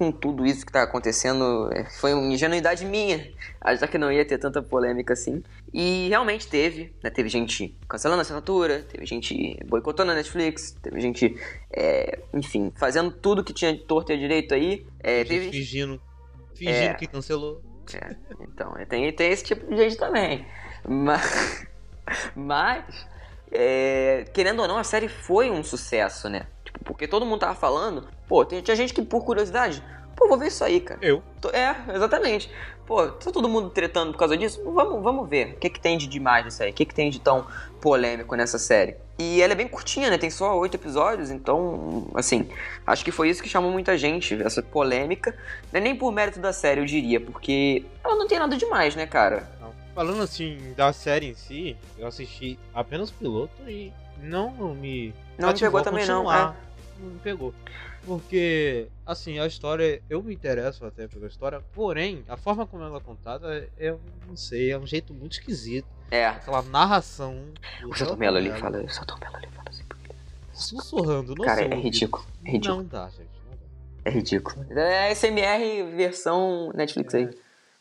com 0.02 0.10
tudo 0.10 0.44
isso 0.44 0.66
que 0.66 0.72
tá 0.72 0.82
acontecendo, 0.82 1.70
é, 1.72 1.84
foi 1.84 2.12
uma 2.12 2.26
ingenuidade 2.26 2.84
minha, 2.84 3.30
achar 3.60 3.86
que 3.86 3.96
não 3.96 4.10
ia 4.10 4.24
ter 4.24 4.36
tanta 4.36 4.60
polêmica 4.60 5.12
assim. 5.12 5.44
E 5.72 6.08
realmente 6.08 6.48
teve, 6.48 6.92
né? 7.04 7.08
Teve 7.08 7.28
gente 7.28 7.76
cancelando 7.88 8.18
a 8.18 8.22
assinatura, 8.22 8.82
teve 8.82 9.06
gente 9.06 9.56
boicotando 9.64 10.10
a 10.10 10.14
Netflix, 10.16 10.76
teve 10.82 11.00
gente, 11.00 11.38
é, 11.72 12.18
enfim, 12.34 12.72
fazendo 12.74 13.12
tudo 13.12 13.44
que 13.44 13.52
tinha 13.52 13.72
de 13.72 13.84
torto 13.84 14.12
e 14.12 14.18
direito 14.18 14.54
aí. 14.54 14.84
É, 14.98 15.22
teve... 15.22 15.52
Fingindo, 15.52 16.02
fingindo 16.52 16.74
É. 16.74 16.94
que 16.94 17.06
cancelou. 17.06 17.62
É, 17.94 18.16
então, 18.40 18.74
tem, 18.88 19.12
tem 19.12 19.30
esse 19.30 19.44
tipo 19.44 19.64
de 19.68 19.76
gente 19.76 19.96
também. 19.96 20.44
Mas, 20.84 21.64
mas 22.34 23.06
é, 23.52 24.24
querendo 24.34 24.62
ou 24.62 24.66
não, 24.66 24.78
a 24.78 24.84
série 24.84 25.06
foi 25.06 25.48
um 25.48 25.62
sucesso, 25.62 26.28
né? 26.28 26.46
Porque 26.82 27.06
todo 27.06 27.26
mundo 27.26 27.40
tava 27.40 27.54
falando, 27.54 28.08
pô, 28.28 28.44
tinha 28.44 28.76
gente 28.76 28.92
que, 28.92 29.02
por 29.02 29.24
curiosidade, 29.24 29.82
pô, 30.16 30.28
vou 30.28 30.38
ver 30.38 30.48
isso 30.48 30.64
aí, 30.64 30.80
cara. 30.80 31.00
Eu. 31.02 31.22
É, 31.52 31.94
exatamente. 31.94 32.50
Pô, 32.86 33.06
tá 33.06 33.30
todo 33.30 33.48
mundo 33.48 33.70
tretando 33.70 34.12
por 34.12 34.18
causa 34.18 34.36
disso? 34.36 34.60
Vamos, 34.64 35.02
vamos 35.02 35.28
ver. 35.28 35.54
O 35.54 35.56
que, 35.56 35.70
que 35.70 35.80
tem 35.80 35.96
de 35.96 36.06
demais 36.06 36.44
nisso 36.44 36.62
aí? 36.62 36.70
O 36.70 36.74
que, 36.74 36.84
que 36.84 36.94
tem 36.94 37.10
de 37.10 37.20
tão 37.20 37.46
polêmico 37.80 38.34
nessa 38.34 38.58
série? 38.58 38.96
E 39.18 39.40
ela 39.40 39.52
é 39.52 39.56
bem 39.56 39.68
curtinha, 39.68 40.10
né? 40.10 40.18
Tem 40.18 40.30
só 40.30 40.58
oito 40.58 40.74
episódios, 40.74 41.30
então, 41.30 42.08
assim, 42.14 42.48
acho 42.86 43.04
que 43.04 43.12
foi 43.12 43.28
isso 43.28 43.42
que 43.42 43.48
chamou 43.48 43.70
muita 43.70 43.96
gente, 43.96 44.40
essa 44.42 44.62
polêmica. 44.62 45.36
É 45.72 45.80
nem 45.80 45.94
por 45.94 46.10
mérito 46.12 46.40
da 46.40 46.52
série, 46.52 46.80
eu 46.80 46.84
diria, 46.84 47.20
porque 47.20 47.84
ela 48.02 48.16
não 48.16 48.26
tem 48.26 48.38
nada 48.38 48.56
demais, 48.56 48.96
né, 48.96 49.06
cara? 49.06 49.48
Não. 49.60 49.72
Falando 49.94 50.22
assim 50.22 50.74
da 50.76 50.92
série 50.92 51.26
em 51.26 51.34
si, 51.34 51.76
eu 51.98 52.06
assisti 52.06 52.58
apenas 52.74 53.10
o 53.10 53.14
piloto 53.14 53.52
e 53.68 53.92
não 54.22 54.50
me. 54.74 55.14
Não 55.38 55.48
me 55.48 55.52
cativou 55.52 55.80
pegou 55.80 55.82
também, 55.82 56.06
não. 56.06 56.24
continuar. 56.24 56.56
Não 57.02 57.10
me 57.10 57.18
pegou. 57.18 57.52
Porque, 58.04 58.88
assim, 59.06 59.38
a 59.38 59.46
história, 59.46 60.02
eu 60.08 60.22
me 60.22 60.34
interesso 60.34 60.84
até 60.84 61.06
pela 61.06 61.26
história, 61.26 61.60
porém, 61.72 62.24
a 62.28 62.36
forma 62.36 62.66
como 62.66 62.82
ela 62.82 62.98
é 62.98 63.00
contada, 63.00 63.68
eu 63.78 64.00
não 64.26 64.36
sei, 64.36 64.70
é 64.70 64.78
um 64.78 64.86
jeito 64.86 65.12
muito 65.12 65.32
esquisito. 65.32 65.86
É. 66.10 66.18
é. 66.18 66.26
Aquela 66.28 66.62
narração. 66.62 67.44
O 67.84 67.94
Celton 67.94 68.16
Mello 68.16 68.36
ali 68.36 68.50
fala, 68.52 68.82
o 68.82 68.88
Celton 68.88 69.18
Mello 69.20 69.36
ali 69.36 69.48
fala 69.48 69.68
assim. 69.68 69.84
Sussurrando 70.52 71.34
no 71.34 71.44
Cara, 71.44 71.62
é 71.62 71.74
ridículo. 71.74 72.24
É 72.44 72.50
ridículo. 72.52 72.78
Não 72.78 72.84
dá, 72.84 73.08
gente. 73.08 73.30
Não 73.46 73.52
dá. 73.52 73.64
É 74.04 74.10
ridículo. 74.10 74.66
É 74.70 75.14
SMR 75.14 75.96
versão 75.96 76.72
Netflix 76.74 77.14
aí. 77.14 77.30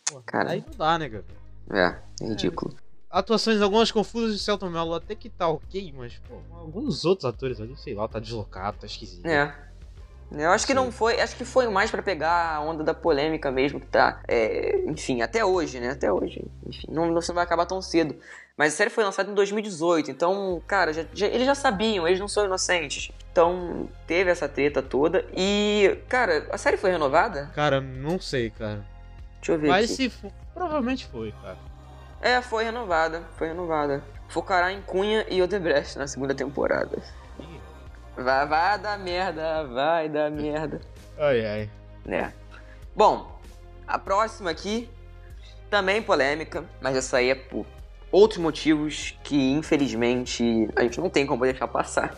Pô, 0.05 0.21
Cara. 0.25 0.51
Aí 0.51 0.63
não 0.65 0.77
dá, 0.77 0.97
né, 0.99 1.09
cara? 1.09 1.25
É, 1.73 2.23
é 2.23 2.27
ridículo. 2.27 2.75
Atuações 3.11 3.61
algumas 3.61 3.91
confusas 3.91 4.33
de 4.37 4.39
Celton 4.43 4.69
Mello 4.69 4.93
até 4.93 5.13
que 5.15 5.29
tá 5.29 5.47
ok, 5.47 5.93
mas 5.97 6.13
pô, 6.29 6.35
alguns 6.57 7.03
outros 7.03 7.25
atores 7.25 7.59
ali, 7.59 7.75
sei 7.77 7.93
lá, 7.93 8.07
tá 8.07 8.19
deslocado, 8.19 8.77
tá 8.79 8.85
esquisito. 8.85 9.25
É. 9.25 9.53
Eu 10.33 10.49
acho 10.51 10.65
que 10.65 10.73
não 10.73 10.85
Sim. 10.85 10.91
foi. 10.91 11.19
Acho 11.19 11.35
que 11.35 11.43
foi 11.43 11.67
mais 11.67 11.91
pra 11.91 12.01
pegar 12.01 12.55
a 12.55 12.61
onda 12.61 12.85
da 12.85 12.93
polêmica 12.93 13.51
mesmo 13.51 13.81
que 13.81 13.87
tá. 13.87 14.21
é, 14.29 14.79
enfim, 14.87 15.21
até 15.21 15.43
hoje, 15.43 15.77
né? 15.81 15.89
Até 15.89 16.09
hoje. 16.09 16.45
Enfim, 16.65 16.87
não, 16.89 17.05
não 17.11 17.19
vai 17.33 17.43
acabar 17.43 17.65
tão 17.65 17.81
cedo. 17.81 18.15
Mas 18.55 18.73
a 18.73 18.77
série 18.77 18.89
foi 18.89 19.03
lançada 19.03 19.29
em 19.29 19.33
2018, 19.33 20.09
então, 20.09 20.61
cara, 20.65 20.93
já- 20.93 21.03
já- 21.13 21.27
eles 21.27 21.45
já 21.45 21.55
sabiam, 21.55 22.07
eles 22.07 22.19
não 22.19 22.29
são 22.29 22.45
inocentes. 22.45 23.11
Então, 23.31 23.89
teve 24.07 24.29
essa 24.29 24.47
treta 24.47 24.81
toda. 24.81 25.25
E, 25.35 25.97
cara, 26.07 26.47
a 26.51 26.57
série 26.57 26.77
foi 26.77 26.91
renovada? 26.91 27.51
Cara, 27.53 27.81
não 27.81 28.17
sei, 28.19 28.51
cara. 28.51 28.85
Deixa 29.41 29.51
eu 29.53 29.59
ver 29.59 29.67
Mas 29.67 29.85
aqui. 29.85 29.95
se 29.95 30.09
for, 30.09 30.31
provavelmente 30.53 31.07
foi, 31.07 31.33
cara. 31.41 31.57
É, 32.21 32.39
foi 32.41 32.63
renovada, 32.63 33.23
foi 33.35 33.47
renovada. 33.47 34.03
Focará 34.29 34.71
em 34.71 34.81
Cunha 34.81 35.25
e 35.29 35.41
Odebrecht 35.41 35.97
na 35.97 36.07
segunda 36.07 36.35
temporada. 36.35 37.01
Vai, 38.15 38.47
vai 38.47 38.79
dar 38.79 38.99
merda, 38.99 39.63
vai 39.67 40.07
dar 40.07 40.29
merda. 40.29 40.79
Ai, 41.17 41.45
ai. 41.45 41.69
né? 42.03 42.33
Bom, 42.95 43.39
a 43.85 43.99
próxima 43.99 44.49
aqui 44.49 44.89
também 45.69 46.01
polêmica, 46.01 46.65
mas 46.81 46.95
essa 46.95 47.17
aí 47.17 47.29
é 47.29 47.35
por 47.35 47.65
outros 48.11 48.39
motivos 48.39 49.17
que 49.23 49.51
infelizmente 49.51 50.67
a 50.75 50.81
gente 50.81 50.99
não 50.99 51.09
tem 51.09 51.27
como 51.27 51.43
deixar 51.43 51.67
passar, 51.67 52.15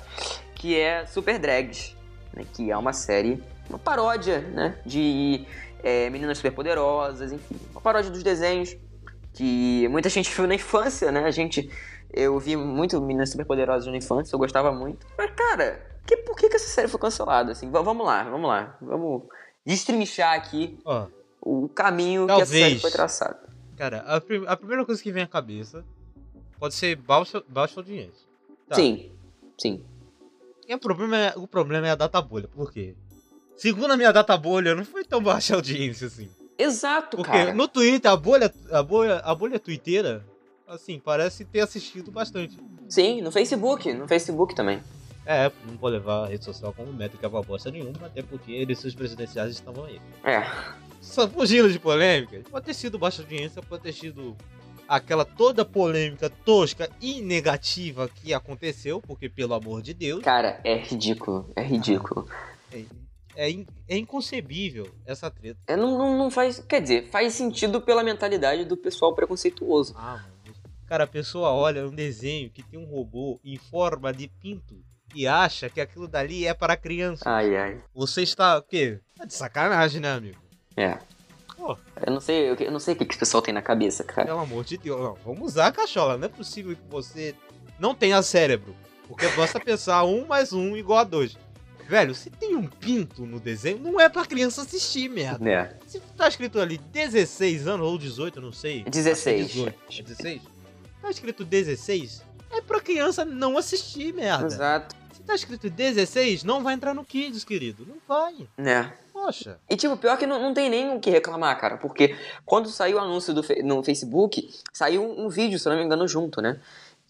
que 0.56 0.80
é 0.80 1.06
Super 1.06 1.38
Drags, 1.38 1.98
né? 2.34 2.46
Que 2.54 2.72
é 2.72 2.78
uma 2.78 2.94
série, 2.94 3.44
uma 3.70 3.78
paródia, 3.78 4.40
né? 4.40 4.78
De 4.86 5.46
é, 5.84 6.10
meninas 6.10 6.38
superpoderosas, 6.38 7.32
enfim, 7.34 7.60
uma 7.72 7.82
paródia 7.82 8.10
dos 8.10 8.24
desenhos 8.24 8.76
que 9.34 9.88
muita 9.90 10.10
gente 10.10 10.30
viu 10.34 10.48
na 10.48 10.56
infância, 10.56 11.12
né? 11.12 11.24
A 11.26 11.32
gente, 11.32 11.70
eu 12.14 12.40
vi 12.40 12.56
muito 12.56 13.00
meninas 13.02 13.32
superpoderosas 13.32 13.88
na 13.92 13.98
infância, 13.98 14.36
eu 14.36 14.40
gostava 14.40 14.72
muito. 14.72 15.06
Mas 15.18 15.32
cara, 15.32 15.86
que, 16.06 16.18
por 16.18 16.36
que, 16.36 16.50
que 16.50 16.56
essa 16.56 16.68
série 16.70 16.88
foi 16.88 17.00
cancelada? 17.00 17.52
Assim, 17.52 17.70
vamos 17.70 18.06
lá, 18.06 18.24
vamos 18.24 18.48
lá, 18.48 18.78
vamos 18.82 19.24
destrinchar 19.66 20.34
aqui 20.36 20.78
Ó, 20.86 21.08
o 21.42 21.68
caminho 21.70 22.26
que 22.28 22.34
essa 22.34 22.46
série 22.46 22.62
Talvez. 22.64 22.82
foi 22.82 22.92
traçada. 22.92 23.40
cara, 23.78 24.00
a, 24.02 24.22
prim- 24.22 24.46
a 24.48 24.56
primeira 24.56 24.86
coisa 24.86 25.02
que 25.02 25.12
vem 25.12 25.24
à 25.24 25.28
cabeça 25.28 25.84
pode 26.60 26.76
ser 26.76 26.96
baixa, 26.96 27.44
baixa 27.48 27.80
audiência. 27.80 28.28
Tá. 28.70 28.76
Sim, 28.76 29.12
sim. 29.58 29.84
E 30.68 30.74
o 30.74 30.80
problema, 30.80 31.18
é, 31.18 31.34
o 31.36 31.46
problema 31.48 31.88
é 31.88 31.92
a 31.92 31.96
data 31.96 32.22
bolha. 32.22 32.48
Por 32.48 32.72
quê? 32.72 32.96
Segundo 33.58 33.92
a 33.92 33.98
minha 33.98 34.12
data 34.14 34.36
bolha, 34.38 34.74
não 34.76 34.86
foi 34.86 35.04
tão 35.04 35.22
baixa 35.22 35.56
audiência 35.56 36.08
assim. 36.08 36.30
Exato, 36.58 37.18
Porque 37.18 37.32
cara. 37.32 37.54
no 37.54 37.68
Twitter, 37.68 38.10
a 38.12 38.16
bolha, 38.16 38.54
a 38.72 38.84
bolha, 38.84 39.18
a 39.20 39.34
bolha 39.36 39.60
twitteira, 39.60 40.24
assim, 40.68 41.00
parece 41.00 41.44
ter 41.46 41.62
assistido 41.62 42.12
bastante. 42.12 42.58
Sim, 42.90 43.22
no 43.22 43.32
Facebook, 43.32 43.92
no 43.94 44.08
Facebook 44.08 44.56
também. 44.56 44.82
É, 45.26 45.50
não 45.68 45.78
vou 45.78 45.90
levar 45.90 46.26
a 46.26 46.28
rede 46.28 46.44
social 46.44 46.74
como 46.74 46.92
métrica 46.92 47.30
pra 47.30 47.42
bosta 47.42 47.72
nenhuma, 47.72 48.08
até 48.08 48.22
porque 48.22 48.52
eleições 48.52 48.94
presidenciais 48.94 49.52
estavam 49.52 49.86
aí. 49.86 50.02
É, 50.24 50.44
Só 51.00 51.28
fugindo 51.28 51.72
de 51.72 51.80
polêmica, 51.80 52.42
pode 52.52 52.66
ter 52.66 52.74
sido 52.74 53.00
baixa 53.00 53.22
audiência, 53.22 53.62
pode 53.62 53.84
ter 53.84 53.94
sido 53.94 54.36
aquela 54.86 55.24
toda 55.24 55.64
polêmica 55.64 56.30
tosca 56.30 56.90
e 57.02 57.22
negativa 57.22 58.10
que 58.10 58.34
aconteceu, 58.34 59.02
porque 59.02 59.30
pelo 59.30 59.54
amor 59.54 59.82
de 59.82 59.94
Deus, 59.94 60.22
cara, 60.22 60.60
é 60.64 60.76
ridículo, 60.76 61.50
é 61.56 61.64
ridículo. 61.64 62.28
é, 62.74 62.84
é, 63.36 63.50
in- 63.50 63.68
é 63.88 63.98
inconcebível 63.98 64.88
essa 65.06 65.30
treta. 65.30 65.60
É, 65.68 65.76
não, 65.76 65.98
não, 65.98 66.18
não 66.18 66.30
faz, 66.32 66.60
quer 66.60 66.82
dizer, 66.82 67.10
faz 67.10 67.34
sentido 67.34 67.82
pela 67.82 68.04
mentalidade 68.04 68.66
do 68.66 68.78
pessoal 68.78 69.14
preconceituoso. 69.14 69.94
Ah, 69.98 70.18
mano. 70.18 70.34
Cara, 70.88 71.06
a 71.06 71.08
pessoa 71.08 71.50
olha 71.52 71.88
um 71.88 71.94
desenho 71.96 72.50
que 72.50 72.62
tem 72.62 72.80
um 72.80 72.86
robô 72.86 73.40
em 73.44 73.58
forma 73.58 74.14
de 74.14 74.28
pinto 74.28 74.76
e 75.16 75.26
acha 75.28 75.70
que 75.70 75.82
aquilo 75.82 76.08
dali 76.08 76.46
é 76.46 76.54
para 76.54 76.76
criança. 76.78 77.24
Ai, 77.28 77.56
ai. 77.56 77.82
Você 77.96 78.22
está 78.22 78.58
o 78.58 78.62
quê? 78.62 79.00
Tá 79.18 79.26
de 79.26 79.34
sacanagem, 79.34 80.02
né, 80.02 80.12
amigo? 80.12 80.38
É. 80.76 80.98
Pô. 81.56 81.78
Eu 82.06 82.14
não 82.14 82.20
sei, 82.20 82.50
eu, 82.50 82.72
não 82.72 82.80
sei 82.80 82.94
o 82.94 82.98
que, 82.98 83.06
que 83.06 83.16
o 83.16 83.20
pessoal 83.20 83.42
tem 83.42 83.54
na 83.54 83.62
cabeça, 83.62 84.04
cara. 84.04 84.28
Pelo 84.28 84.40
amor 84.40 84.64
de 84.66 84.78
Deus, 84.78 85.00
não, 85.00 85.14
vamos 85.24 85.54
usar 85.54 85.68
a 85.68 85.72
cachola. 85.72 86.18
Não 86.18 86.26
é 86.26 86.30
possível 86.30 86.76
que 86.76 86.82
você 86.90 87.34
não 87.80 87.96
tenha 87.96 88.22
cérebro. 88.22 88.76
Porque 89.08 89.28
basta 89.30 89.60
pensar 89.62 90.04
um 90.04 90.26
mais 90.28 90.52
um 90.54 90.76
igual 90.76 91.00
a 91.00 91.04
dois. 91.04 91.38
Velho, 91.88 92.16
se 92.16 92.30
tem 92.30 92.56
um 92.56 92.68
pinto 92.68 93.26
no 93.26 93.40
desenho, 93.40 93.80
não 93.80 94.00
é 94.00 94.10
pra 94.10 94.26
criança 94.26 94.62
assistir, 94.62 95.10
merda. 95.10 95.50
É. 95.50 95.76
Se 95.88 96.00
tá 96.18 96.28
escrito 96.28 96.60
ali 96.60 96.78
16 96.78 97.68
anos 97.68 97.86
ou 97.86 97.98
18, 97.98 98.40
eu 98.40 98.44
não 98.44 98.52
sei. 98.52 98.84
16. 98.84 99.46
Acho 99.46 99.54
que 99.54 99.60
é 99.62 99.72
18. 99.72 100.00
É 100.00 100.04
16? 100.04 100.42
Tá 101.02 101.10
escrito 101.10 101.44
16, 101.44 102.24
é 102.50 102.62
pra 102.62 102.80
criança 102.80 103.26
não 103.26 103.58
assistir, 103.58 104.14
merda. 104.14 104.46
Exato. 104.46 104.96
Se 105.12 105.22
tá 105.24 105.36
escrito 105.36 105.70
16, 105.70 106.44
não 106.44 106.64
vai 106.64 106.76
entrar 106.76 106.94
no 106.94 107.04
Kids, 107.04 107.44
querido. 107.44 107.86
Não 107.86 107.98
vai. 108.08 108.48
Né? 108.58 108.94
Poxa. 109.12 109.60
E 109.70 109.76
tipo, 109.76 109.98
pior 109.98 110.18
que 110.18 110.26
não, 110.26 110.42
não 110.42 110.54
tem 110.54 110.70
nem 110.70 110.96
o 110.96 111.00
que 111.00 111.10
reclamar, 111.10 111.60
cara. 111.60 111.78
Porque 111.78 112.16
quando 112.46 112.70
saiu 112.70 112.98
o 112.98 113.00
anúncio 113.00 113.34
do, 113.34 113.44
no 113.64 113.84
Facebook, 113.84 114.50
saiu 114.72 115.04
um, 115.04 115.30
vídeo, 115.30 115.60
se 115.60 115.68
não 115.68 115.76
me 115.76 115.84
engano, 115.84 116.08
junto, 116.08 116.42
né? 116.42 116.60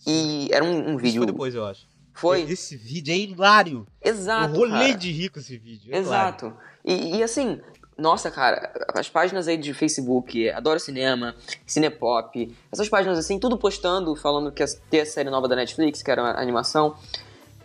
E 0.07 0.47
era 0.51 0.63
um, 0.63 0.91
um 0.91 0.95
Isso 0.95 0.99
vídeo. 0.99 1.19
foi 1.19 1.27
depois, 1.27 1.55
eu 1.55 1.65
acho. 1.65 1.85
Foi. 2.13 2.41
Esse 2.43 2.75
vídeo 2.77 3.13
é 3.13 3.17
hilário. 3.17 3.85
Exato. 4.01 4.53
eu 4.53 4.59
rolei 4.59 4.89
cara. 4.89 4.97
de 4.97 5.11
rico 5.11 5.39
esse 5.39 5.57
vídeo. 5.57 5.93
é 5.93 5.99
hilário. 5.99 6.27
Exato. 6.29 6.53
E, 6.85 7.17
e 7.17 7.23
assim, 7.23 7.59
nossa, 7.97 8.29
cara, 8.31 8.71
as 8.93 9.09
páginas 9.09 9.47
aí 9.47 9.57
de 9.57 9.73
Facebook, 9.73 10.49
Adoro 10.49 10.79
Cinema, 10.79 11.35
Cinepop, 11.65 12.55
essas 12.71 12.89
páginas 12.89 13.17
assim, 13.17 13.39
tudo 13.39 13.57
postando, 13.57 14.15
falando 14.15 14.51
que 14.51 14.63
ia 14.63 14.67
ter 14.89 15.01
a 15.01 15.05
série 15.05 15.29
nova 15.29 15.47
da 15.47 15.55
Netflix, 15.55 16.01
que 16.01 16.09
era 16.11 16.21
uma 16.21 16.31
animação 16.39 16.95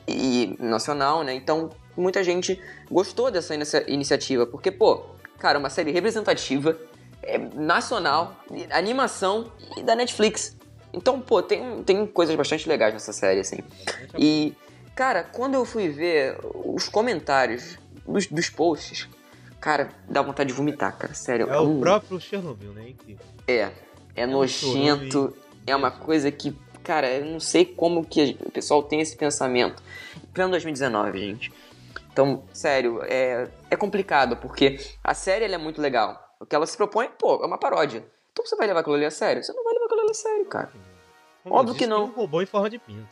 e 0.07 0.57
nacional, 0.59 1.23
né? 1.23 1.35
Então, 1.35 1.71
muita 1.97 2.23
gente 2.25 2.61
gostou 2.91 3.31
dessa 3.31 3.55
inicia- 3.55 3.85
iniciativa, 3.91 4.47
porque, 4.47 4.71
pô, 4.71 5.03
cara, 5.39 5.59
uma 5.59 5.71
série 5.71 5.91
representativa, 5.93 6.77
é, 7.23 7.37
nacional, 7.39 8.37
animação 8.71 9.51
e 9.77 9.83
da 9.83 9.95
Netflix. 9.95 10.57
Então, 10.93 11.21
pô, 11.21 11.43
tem, 11.43 11.83
tem 11.83 12.07
coisas 12.07 12.35
bastante 12.35 12.69
legais 12.69 12.93
nessa 12.93 13.13
série, 13.13 13.41
assim. 13.41 13.59
E, 14.17 14.55
cara, 14.95 15.23
quando 15.25 15.55
eu 15.55 15.65
fui 15.65 15.89
ver 15.89 16.37
os 16.65 16.89
comentários 16.89 17.79
dos, 18.07 18.27
dos 18.27 18.49
posts, 18.49 19.09
cara, 19.61 19.91
dá 20.09 20.23
vontade 20.23 20.49
de 20.49 20.55
vomitar, 20.55 20.97
cara. 20.97 21.15
Sério. 21.15 21.49
É 21.51 21.59
o 21.61 21.69
um- 21.69 21.81
próprio 21.81 22.21
Chernobyl, 22.21 22.73
né? 22.73 22.91
Incrível. 22.91 23.25
É. 23.47 23.71
É 24.15 24.27
nojento. 24.27 25.37
É 25.67 25.77
uma 25.77 25.91
coisa 25.91 26.31
que, 26.31 26.57
cara, 26.83 27.09
eu 27.11 27.25
não 27.27 27.39
sei 27.39 27.65
como 27.65 28.05
que 28.05 28.37
o 28.45 28.51
pessoal 28.51 28.83
tem 28.83 29.01
esse 29.01 29.17
pensamento. 29.17 29.83
Pleno 30.33 30.51
2019, 30.51 31.19
gente. 31.19 31.53
Então, 32.13 32.43
sério, 32.53 33.01
é, 33.05 33.49
é 33.71 33.77
complicado, 33.77 34.37
porque 34.39 34.81
a 35.05 35.15
série 35.15 35.45
é 35.45 35.59
muito 35.59 35.81
legal. 35.81 36.35
O 36.41 36.47
que 36.47 36.55
ela 36.55 36.67
se 36.67 36.77
propõe, 36.77 37.09
pô, 37.19 37.43
é 37.43 37.47
uma 37.47 37.59
paródia. 37.59 38.05
Então 38.33 38.45
você 38.47 38.57
vai 38.57 38.67
levar 38.67 38.81
aquilo 38.81 38.97
ali 38.97 39.05
a 39.05 39.11
sério? 39.11 39.43
Você 39.43 39.53
não 39.53 39.63
vai 39.63 39.75
sério, 40.15 40.47
cara. 40.47 40.71
Como 41.43 41.55
Óbvio 41.55 41.75
que 41.75 41.87
não. 41.87 42.05
tem 42.05 42.13
Um 42.13 42.17
robô 42.17 42.43
em 42.43 42.47
forma 42.47 42.69
de 42.69 42.79
pinto. 42.79 43.09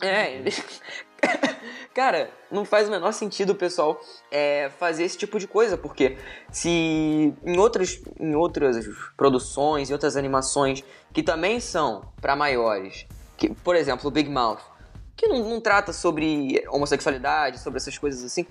É. 0.00 0.42
Cara, 1.94 2.28
não 2.50 2.64
faz 2.64 2.88
o 2.88 2.90
menor 2.90 3.12
sentido 3.12 3.50
o 3.50 3.54
pessoal 3.54 4.00
é, 4.30 4.68
fazer 4.80 5.04
esse 5.04 5.16
tipo 5.16 5.38
de 5.38 5.46
coisa, 5.46 5.78
porque 5.78 6.18
se 6.50 6.68
em 6.68 7.56
outras, 7.56 8.02
em 8.18 8.34
outras 8.34 8.84
produções, 9.16 9.90
em 9.90 9.92
outras 9.92 10.16
animações 10.16 10.82
que 11.12 11.22
também 11.22 11.60
são 11.60 12.02
pra 12.20 12.34
maiores, 12.34 13.06
que, 13.36 13.48
por 13.48 13.76
exemplo, 13.76 14.08
o 14.08 14.10
Big 14.10 14.28
Mouth, 14.28 14.58
que 15.16 15.28
não, 15.28 15.48
não 15.48 15.60
trata 15.60 15.92
sobre 15.92 16.64
homossexualidade, 16.68 17.60
sobre 17.60 17.76
essas 17.76 17.96
coisas 17.96 18.24
assim. 18.24 18.44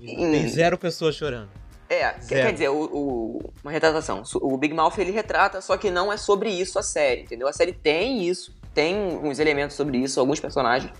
Tem 0.00 0.48
zero 0.48 0.78
pessoas 0.78 1.16
chorando. 1.16 1.50
É, 1.90 2.10
quer, 2.12 2.22
Zero. 2.22 2.46
quer 2.46 2.52
dizer, 2.52 2.68
o, 2.68 2.84
o- 2.84 3.52
uma 3.64 3.72
retratação. 3.72 4.22
O 4.36 4.56
Big 4.56 4.72
Mouth 4.72 4.96
ele 4.98 5.10
retrata, 5.10 5.60
só 5.60 5.76
que 5.76 5.90
não 5.90 6.12
é 6.12 6.16
sobre 6.16 6.48
isso 6.48 6.78
a 6.78 6.82
série, 6.84 7.22
entendeu? 7.22 7.48
A 7.48 7.52
série 7.52 7.72
tem 7.72 8.22
isso, 8.28 8.54
tem 8.72 8.96
uns 8.96 9.40
elementos 9.40 9.74
sobre 9.76 9.98
isso, 9.98 10.20
alguns 10.20 10.38
personagens, 10.38 10.92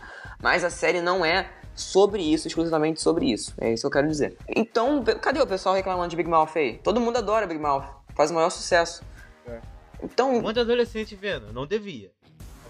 mas 0.43 0.65
a 0.65 0.71
série 0.71 1.01
não 1.01 1.25
é 1.25 1.49
sobre 1.77 2.21
isso, 2.21 2.49
exclusivamente 2.49 3.01
sobre 3.01 3.31
isso. 3.31 3.55
É 3.61 3.73
isso 3.73 3.83
que 3.83 3.87
eu 3.87 3.91
quero 3.93 4.09
dizer. 4.09 4.37
Então, 4.49 5.05
cadê 5.23 5.41
o 5.41 5.47
pessoal 5.47 5.77
reclamando 5.77 6.09
de 6.09 6.17
Big 6.17 6.29
Mouth 6.29 6.57
aí? 6.57 6.79
Todo 6.79 7.01
mundo 7.01 7.17
adora 7.19 7.47
Big 7.47 7.61
Mouth, 7.61 7.85
faz 8.17 8.33
o 8.33 8.35
maior 8.35 8.51
sucesso. 8.51 9.03
É. 9.47 9.61
Um 10.03 10.07
Então, 10.07 10.41
monte 10.43 10.55
de 10.55 10.61
adolescente 10.61 11.15
vendo, 11.15 11.53
não 11.53 11.67
devia. 11.67 12.11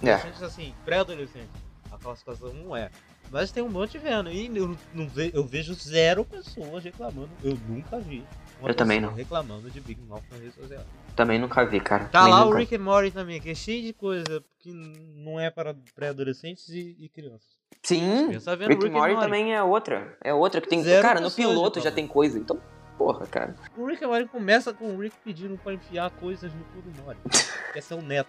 É. 0.03 0.13
Adolescentes 0.13 0.43
assim, 0.43 0.75
pré-adolescente. 0.85 1.49
A 1.91 1.97
classificação 1.97 2.53
não 2.53 2.77
é. 2.77 2.91
Mas 3.31 3.53
tem 3.53 3.63
um 3.63 3.69
monte 3.69 3.97
vendo. 3.99 4.31
E 4.31 4.47
eu, 4.57 4.77
não 4.93 5.09
ve- 5.09 5.31
eu 5.33 5.45
vejo 5.45 5.73
zero 5.75 6.25
pessoas 6.25 6.83
reclamando. 6.83 7.31
Eu 7.45 7.57
nunca 7.69 7.99
vi. 8.01 8.25
Eu 8.63 8.75
também 8.75 9.01
não. 9.01 9.15
reclamando 9.15 9.71
de 9.71 9.81
Big 9.81 10.01
Mouth 10.03 10.23
na 10.31 10.37
rede 10.37 10.53
social. 10.53 10.85
também 11.17 11.39
nunca 11.39 11.65
vi, 11.65 11.81
cara. 11.81 12.05
Tá 12.07 12.19
Também 12.21 12.35
lá 12.35 12.41
nunca. 12.45 12.55
o 12.57 12.59
Rick 12.59 12.75
and 12.77 12.81
Morty 12.81 13.11
também, 13.11 13.41
que 13.41 13.49
é 13.51 13.55
cheio 13.55 13.83
de 13.83 13.93
coisa 13.95 14.45
que 14.59 14.71
não 15.17 15.41
é 15.41 15.49
para 15.49 15.75
pré-adolescentes 15.95 16.69
e, 16.69 16.95
e 16.99 17.09
crianças. 17.09 17.59
Sim, 17.83 18.27
Rick 18.29 18.45
Rick 18.69 18.87
and 18.87 18.91
Morty 18.91 19.17
também 19.19 19.55
é 19.55 19.63
outra. 19.63 20.15
É 20.23 20.35
outra 20.35 20.61
que 20.61 20.69
tem. 20.69 20.83
Zero 20.83 21.01
cara, 21.01 21.21
no 21.21 21.31
piloto 21.31 21.79
já 21.81 21.85
reclamam. 21.85 21.95
tem 21.95 22.07
coisa. 22.07 22.39
Então, 22.39 22.61
porra, 22.99 23.27
cara. 23.27 23.55
O 23.79 23.87
Rick 23.87 24.05
and 24.05 24.09
Morty 24.09 24.29
começa 24.29 24.75
com 24.75 24.95
o 24.95 24.99
Rick 25.01 25.17
pedindo 25.25 25.57
pra 25.57 25.73
enfiar 25.73 26.11
coisas 26.11 26.53
no 26.53 26.65
cu 26.65 26.83
do 26.83 27.03
Morty. 27.03 27.21
que 27.73 27.79
é 27.79 27.81
seu 27.83 28.03
neto. 28.03 28.29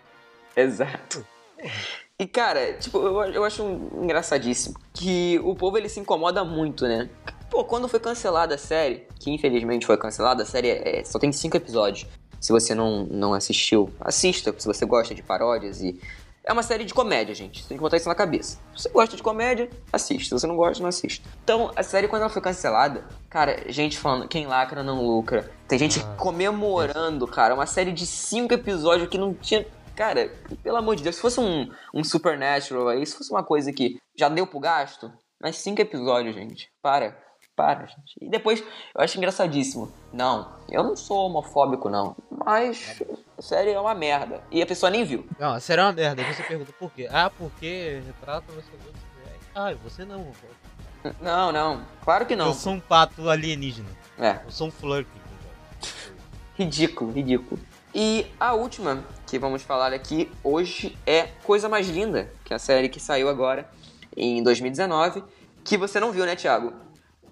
Exato. 0.56 1.26
E, 2.22 2.28
cara, 2.28 2.74
tipo, 2.74 3.00
eu, 3.00 3.24
eu 3.34 3.44
acho 3.44 3.64
engraçadíssimo 4.00 4.76
que 4.94 5.40
o 5.44 5.56
povo 5.56 5.76
ele 5.76 5.90
se 5.90 6.00
incomoda 6.00 6.44
muito, 6.46 6.88
né? 6.88 7.10
Pô, 7.50 7.64
quando 7.66 7.88
foi 7.88 8.00
cancelada 8.00 8.54
a 8.54 8.58
série, 8.60 9.08
que 9.20 9.32
infelizmente 9.32 9.88
foi 9.88 9.98
cancelada, 9.98 10.44
a 10.44 10.46
série 10.46 10.70
é- 10.70 11.04
só 11.04 11.18
tem 11.18 11.32
cinco 11.32 11.58
episódios. 11.58 12.08
Se 12.40 12.52
você 12.52 12.76
não, 12.76 13.06
não 13.10 13.34
assistiu, 13.34 13.90
assista, 14.00 14.54
se 14.56 14.68
você 14.68 14.86
gosta 14.86 15.16
de 15.16 15.24
paródias 15.24 15.82
e. 15.82 16.00
É 16.44 16.54
uma 16.54 16.62
série 16.64 16.84
de 16.86 16.94
comédia, 16.94 17.34
gente. 17.34 17.62
Você 17.64 17.70
tem 17.70 17.78
que 17.78 17.82
botar 17.82 17.98
isso 17.98 18.08
na 18.10 18.16
cabeça. 18.16 18.58
Se 18.76 18.84
você 18.84 18.90
gosta 18.90 19.16
de 19.16 19.24
comédia, 19.24 19.68
assiste. 19.92 20.26
Se 20.26 20.32
você 20.32 20.46
não 20.46 20.56
gosta, 20.56 20.82
não 20.82 20.90
assiste. 20.90 21.24
Então, 21.44 21.72
a 21.76 21.82
série, 21.84 22.08
quando 22.08 22.22
ela 22.24 22.32
foi 22.32 22.42
cancelada, 22.42 23.04
cara, 23.30 23.64
gente 23.72 23.98
falando, 23.98 24.28
quem 24.28 24.46
lacra 24.46 24.84
não 24.84 25.04
lucra. 25.06 25.50
Tem 25.68 25.78
gente 25.80 26.00
Ah, 26.00 26.16
comemorando, 26.18 27.26
cara. 27.28 27.54
Uma 27.56 27.66
série 27.68 27.92
de 27.92 28.06
cinco 28.06 28.54
episódios 28.54 29.08
que 29.10 29.18
não 29.18 29.34
tinha. 29.34 29.66
Cara, 29.96 30.32
pelo 30.64 30.78
amor 30.78 30.96
de 30.96 31.04
Deus, 31.04 31.16
se 31.16 31.22
fosse 31.22 31.40
um, 31.40 31.70
um 31.94 32.04
Supernatural 32.04 32.88
aí, 32.90 33.06
se 33.06 33.18
fosse 33.18 33.32
uma 33.32 33.44
coisa 33.44 33.72
que 33.72 33.98
já 34.18 34.30
deu 34.30 34.48
pro 34.48 34.60
gasto, 34.60 35.12
mas 35.40 35.58
cinco 35.58 35.82
episódios, 35.82 36.34
gente. 36.36 36.70
Para. 36.82 37.18
Para, 37.56 37.86
gente. 37.86 38.16
E 38.22 38.30
depois, 38.30 38.62
eu 38.96 39.02
acho 39.02 39.18
engraçadíssimo. 39.18 39.92
Não, 40.12 40.56
eu 40.70 40.84
não 40.84 40.96
sou 40.96 41.26
homofóbico, 41.28 41.90
não. 41.90 42.16
Mas 42.46 43.04
a 43.38 43.42
série 43.42 43.72
é 43.72 43.80
uma 43.80 43.94
merda. 43.94 44.42
E 44.50 44.62
a 44.62 44.66
pessoa 44.66 44.90
nem 44.90 45.04
viu. 45.04 45.28
Não, 45.38 45.54
a 45.54 45.60
série 45.60 45.82
é 45.82 45.84
uma 45.84 45.92
merda. 45.92 46.22
Aí 46.24 46.34
você 46.34 46.44
pergunta 46.44 46.74
por 46.80 46.90
quê? 46.92 47.08
Ah, 47.12 47.30
porque 47.30 48.02
retrata 48.08 48.52
você. 48.54 48.72
Ah, 49.54 49.74
você 49.84 50.06
não. 50.06 50.32
Não, 51.20 51.52
não. 51.52 51.86
Claro 52.04 52.26
que 52.26 52.36
não. 52.36 52.48
Eu 52.48 52.54
sou 52.54 52.74
um 52.74 52.80
pato 52.80 53.30
alienígena. 53.30 53.90
É, 54.18 54.40
Eu 54.46 54.52
sou 54.52 54.68
um 54.68 54.72
flurk. 54.72 55.08
ridículo, 56.58 57.12
ridículo. 57.12 57.60
E 57.94 58.26
a 58.40 58.54
última 58.54 59.04
que 59.28 59.38
vamos 59.38 59.64
falar 59.64 59.92
aqui 59.92 60.32
hoje 60.42 60.98
é 61.06 61.24
Coisa 61.44 61.68
Mais 61.68 61.90
Linda, 61.90 62.32
que 62.46 62.54
é 62.54 62.56
a 62.56 62.60
série 62.60 62.88
que 62.88 63.02
saiu 63.02 63.28
agora 63.28 63.70
em 64.16 64.42
2019, 64.42 65.22
que 65.64 65.78
você 65.78 66.00
não 66.00 66.12
viu, 66.12 66.26
né, 66.26 66.36
Thiago? 66.36 66.72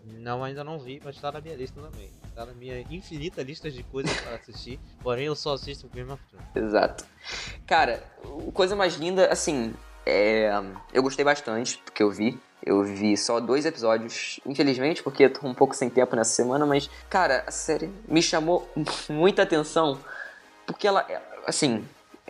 Não, 0.04 0.44
ainda 0.44 0.62
não 0.62 0.78
vi, 0.78 1.02
mas 1.04 1.18
tá 1.18 1.32
na 1.32 1.40
minha 1.40 1.56
lista 1.56 1.80
também. 1.82 2.10
Tá 2.36 2.46
na 2.46 2.54
minha 2.54 2.82
infinita 2.90 3.42
lista 3.42 3.72
de 3.72 3.84
coisas 3.84 4.12
para 4.20 4.36
assistir. 4.36 4.78
Porém, 5.02 5.26
eu 5.26 5.36
só 5.36 5.54
assisto 5.54 5.88
Game 5.88 6.12
of 6.12 6.22
Thrones. 6.30 6.68
Exato. 6.68 7.06
Cara, 7.66 8.04
Coisa 8.54 8.76
Mais 8.76 8.96
Linda, 8.96 9.32
assim, 9.32 9.74
é... 10.06 10.52
eu 10.94 11.02
gostei 11.02 11.24
bastante 11.24 11.82
do 11.86 11.92
que 11.94 12.04
eu 12.04 12.12
vi. 12.12 12.38
Eu 12.66 12.84
vi 12.84 13.16
só 13.16 13.40
dois 13.40 13.66
episódios, 13.66 14.42
infelizmente, 14.46 15.02
porque 15.02 15.24
eu 15.24 15.34
tô 15.34 15.48
um 15.48 15.54
pouco 15.54 15.74
sem 15.74 15.90
tempo 15.90 16.18
nessa 16.18 16.32
semana, 16.32 16.66
mas, 16.66 16.90
cara, 17.10 17.46
a 17.48 17.52
série 17.52 17.90
me 18.06 18.22
chamou 18.22 18.70
muita 19.10 19.44
atenção, 19.44 19.98
porque 20.70 20.88
ela, 20.88 21.04
é, 21.10 21.20
assim, 21.48 21.84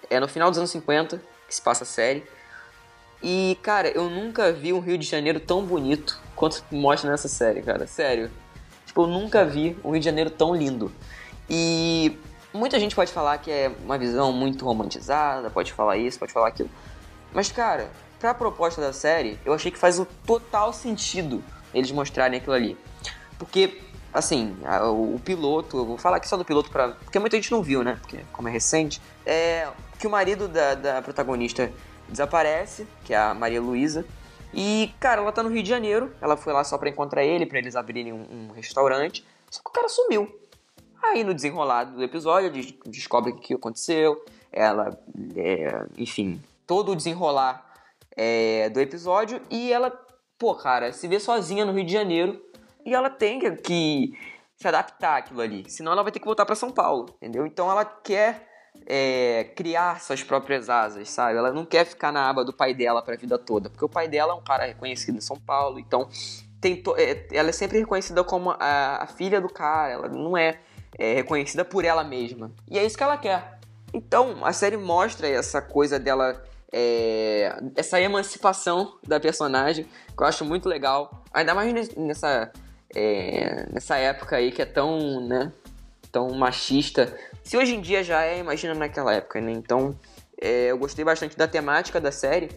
é 0.09 0.17
no 0.17 0.27
final 0.27 0.49
dos 0.49 0.57
anos 0.57 0.71
50 0.71 1.21
que 1.45 1.53
se 1.53 1.61
passa 1.61 1.83
a 1.83 1.85
série. 1.85 2.23
E, 3.21 3.59
cara, 3.61 3.89
eu 3.89 4.09
nunca 4.09 4.49
vi 4.53 4.71
um 4.71 4.79
Rio 4.79 4.97
de 4.97 5.05
Janeiro 5.05 5.41
tão 5.41 5.61
bonito 5.65 6.17
quanto 6.37 6.63
mostra 6.71 7.11
nessa 7.11 7.27
série, 7.27 7.61
cara. 7.61 7.85
Sério. 7.85 8.31
Tipo, 8.85 9.01
eu 9.01 9.07
nunca 9.07 9.43
vi 9.43 9.77
um 9.83 9.91
Rio 9.91 9.99
de 9.99 10.05
Janeiro 10.05 10.29
tão 10.29 10.55
lindo. 10.55 10.89
E 11.49 12.17
muita 12.53 12.79
gente 12.79 12.95
pode 12.95 13.11
falar 13.11 13.37
que 13.39 13.51
é 13.51 13.69
uma 13.83 13.97
visão 13.97 14.31
muito 14.31 14.63
romantizada, 14.63 15.49
pode 15.49 15.73
falar 15.73 15.97
isso, 15.97 16.17
pode 16.17 16.31
falar 16.31 16.47
aquilo. 16.47 16.69
Mas, 17.33 17.51
cara, 17.51 17.91
pra 18.21 18.33
proposta 18.33 18.79
da 18.79 18.93
série, 18.93 19.37
eu 19.43 19.53
achei 19.53 19.69
que 19.69 19.77
faz 19.77 19.99
o 19.99 20.05
total 20.25 20.71
sentido 20.71 21.43
eles 21.73 21.91
mostrarem 21.91 22.39
aquilo 22.39 22.55
ali. 22.55 22.77
Porque, 23.37 23.81
assim, 24.13 24.55
a- 24.65 24.89
o, 24.89 25.19
piloto, 25.19 25.77
eu 25.77 25.85
vou 25.85 25.97
falar 25.97 26.17
aqui 26.17 26.27
só 26.27 26.37
do 26.37 26.45
piloto 26.45 26.69
pra. 26.69 26.89
Porque 26.89 27.19
muita 27.19 27.35
gente 27.35 27.51
não 27.51 27.61
viu, 27.61 27.83
né? 27.83 27.97
Porque, 28.01 28.19
como 28.33 28.47
é 28.47 28.51
recente, 28.51 29.01
é 29.25 29.67
que 29.99 30.07
o 30.07 30.09
marido 30.09 30.47
da, 30.47 30.75
da 30.75 31.01
protagonista 31.01 31.71
desaparece, 32.07 32.87
que 33.05 33.13
é 33.13 33.17
a 33.17 33.33
Maria 33.33 33.61
Luísa. 33.61 34.05
E, 34.53 34.91
cara, 34.99 35.21
ela 35.21 35.31
tá 35.31 35.43
no 35.43 35.49
Rio 35.49 35.61
de 35.61 35.69
Janeiro. 35.69 36.11
Ela 36.21 36.35
foi 36.35 36.51
lá 36.53 36.63
só 36.63 36.77
pra 36.77 36.89
encontrar 36.89 37.23
ele, 37.23 37.45
pra 37.45 37.59
eles 37.59 37.75
abrirem 37.75 38.11
um, 38.13 38.25
um 38.49 38.51
restaurante. 38.53 39.23
Só 39.49 39.61
que 39.61 39.69
o 39.69 39.73
cara 39.73 39.87
sumiu. 39.87 40.27
Aí, 41.03 41.23
no 41.23 41.33
desenrolado 41.33 41.95
do 41.95 42.03
episódio, 42.03 42.51
des- 42.51 42.73
descobre 42.85 43.31
o 43.31 43.35
que 43.35 43.53
aconteceu. 43.53 44.23
Ela, 44.51 44.97
é, 45.35 45.85
enfim, 45.97 46.41
todo 46.65 46.93
o 46.93 46.95
desenrolar 46.95 47.63
é, 48.17 48.69
do 48.69 48.79
episódio. 48.81 49.39
E 49.51 49.71
ela, 49.71 49.91
pô, 50.39 50.55
cara, 50.55 50.91
se 50.91 51.07
vê 51.07 51.19
sozinha 51.19 51.63
no 51.63 51.71
Rio 51.71 51.85
de 51.85 51.93
Janeiro. 51.93 52.41
E 52.85 52.93
ela 52.93 53.09
tem 53.09 53.39
que, 53.57 54.13
se 54.55 54.67
adaptar 54.67 55.17
àquilo 55.17 55.41
ali. 55.41 55.69
Senão 55.69 55.91
ela 55.91 56.03
vai 56.03 56.11
ter 56.11 56.19
que 56.19 56.25
voltar 56.25 56.45
pra 56.45 56.55
São 56.55 56.71
Paulo, 56.71 57.07
entendeu? 57.17 57.45
Então 57.45 57.69
ela 57.69 57.85
quer 57.85 58.47
é, 58.85 59.45
criar 59.55 59.99
suas 60.01 60.23
próprias 60.23 60.69
asas, 60.69 61.09
sabe? 61.09 61.37
Ela 61.37 61.51
não 61.51 61.65
quer 61.65 61.85
ficar 61.85 62.11
na 62.11 62.29
aba 62.29 62.43
do 62.43 62.53
pai 62.53 62.73
dela 62.73 63.01
pra 63.01 63.15
vida 63.15 63.37
toda. 63.37 63.69
Porque 63.69 63.85
o 63.85 63.89
pai 63.89 64.07
dela 64.07 64.33
é 64.33 64.35
um 64.35 64.43
cara 64.43 64.65
reconhecido 64.65 65.17
em 65.17 65.21
São 65.21 65.37
Paulo. 65.37 65.79
Então, 65.79 66.07
tem 66.61 66.81
to- 66.81 66.95
é, 66.97 67.27
ela 67.31 67.49
é 67.49 67.53
sempre 67.53 67.77
reconhecida 67.79 68.23
como 68.23 68.51
a, 68.51 69.03
a 69.03 69.07
filha 69.07 69.39
do 69.39 69.49
cara. 69.49 69.91
Ela 69.93 70.07
não 70.09 70.35
é, 70.37 70.59
é 70.97 71.13
reconhecida 71.15 71.63
por 71.63 71.85
ela 71.85 72.03
mesma. 72.03 72.51
E 72.69 72.77
é 72.77 72.85
isso 72.85 72.97
que 72.97 73.03
ela 73.03 73.17
quer. 73.17 73.59
Então, 73.93 74.45
a 74.45 74.53
série 74.53 74.77
mostra 74.77 75.27
essa 75.27 75.61
coisa 75.61 75.97
dela. 75.99 76.41
é, 76.71 77.57
essa 77.75 77.99
emancipação 77.99 78.99
da 79.07 79.19
personagem, 79.19 79.85
que 80.15 80.21
eu 80.23 80.27
acho 80.27 80.45
muito 80.45 80.69
legal. 80.69 81.23
Ainda 81.33 81.55
mais 81.55 81.73
nes- 81.73 81.95
nessa, 81.95 82.51
é, 82.95 83.67
nessa 83.71 83.97
época 83.97 84.35
aí 84.35 84.51
que 84.51 84.61
é 84.61 84.65
tão, 84.65 85.21
né, 85.27 85.51
tão 86.11 86.29
machista. 86.31 87.15
Se 87.43 87.57
hoje 87.57 87.75
em 87.75 87.81
dia 87.81 88.03
já 88.03 88.23
é, 88.23 88.39
imagina 88.39 88.73
naquela 88.73 89.13
época, 89.13 89.39
né? 89.41 89.51
Então, 89.51 89.97
é, 90.41 90.67
eu 90.71 90.77
gostei 90.77 91.03
bastante 91.03 91.37
da 91.37 91.47
temática 91.47 91.99
da 91.99 92.11
série. 92.11 92.49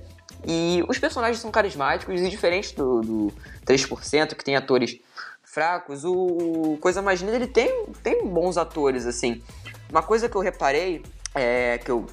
E 0.47 0.85
os 0.89 0.99
personagens 0.99 1.39
são 1.39 1.51
carismáticos 1.51 2.21
e 2.21 2.29
diferentes 2.29 2.73
do, 2.73 3.01
do 3.01 3.33
3%, 3.65 4.35
que 4.35 4.45
tem 4.45 4.57
atores 4.57 4.99
fracos, 5.45 6.03
o 6.05 6.79
Coisa 6.81 7.03
Mais 7.03 7.23
ele 7.23 7.47
tem, 7.47 7.87
tem 8.03 8.27
bons 8.27 8.57
atores, 8.57 9.07
assim. 9.07 9.43
Uma 9.91 10.03
coisa 10.03 10.29
que 10.29 10.35
eu 10.35 10.41
reparei, 10.41 11.03
é, 11.35 11.79
que 11.79 11.91
eu 11.91 12.07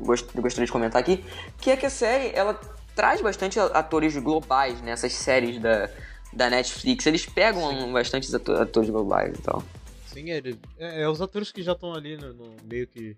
gost- 0.00 0.30
gostaria 0.34 0.64
de 0.66 0.72
comentar 0.72 1.00
aqui, 1.00 1.22
que 1.60 1.70
é 1.70 1.76
que 1.76 1.84
a 1.84 1.90
série, 1.90 2.34
ela 2.34 2.58
traz 2.94 3.20
bastante 3.20 3.60
atores 3.60 4.16
globais 4.16 4.80
nessas 4.80 5.12
séries 5.12 5.60
da, 5.60 5.90
da 6.36 6.50
Netflix. 6.50 7.06
Eles 7.06 7.26
pegam 7.26 7.92
bastante 7.92 8.34
ato- 8.34 8.52
atores 8.52 8.90
globais 8.90 9.36
e 9.38 9.42
tal. 9.42 9.62
Sim, 10.06 10.30
ele, 10.30 10.58
é, 10.78 11.02
é 11.02 11.08
os 11.08 11.20
atores 11.20 11.50
que 11.50 11.62
já 11.62 11.72
estão 11.72 11.94
ali 11.94 12.16
no, 12.16 12.32
no 12.32 12.56
meio 12.64 12.86
que 12.86 13.16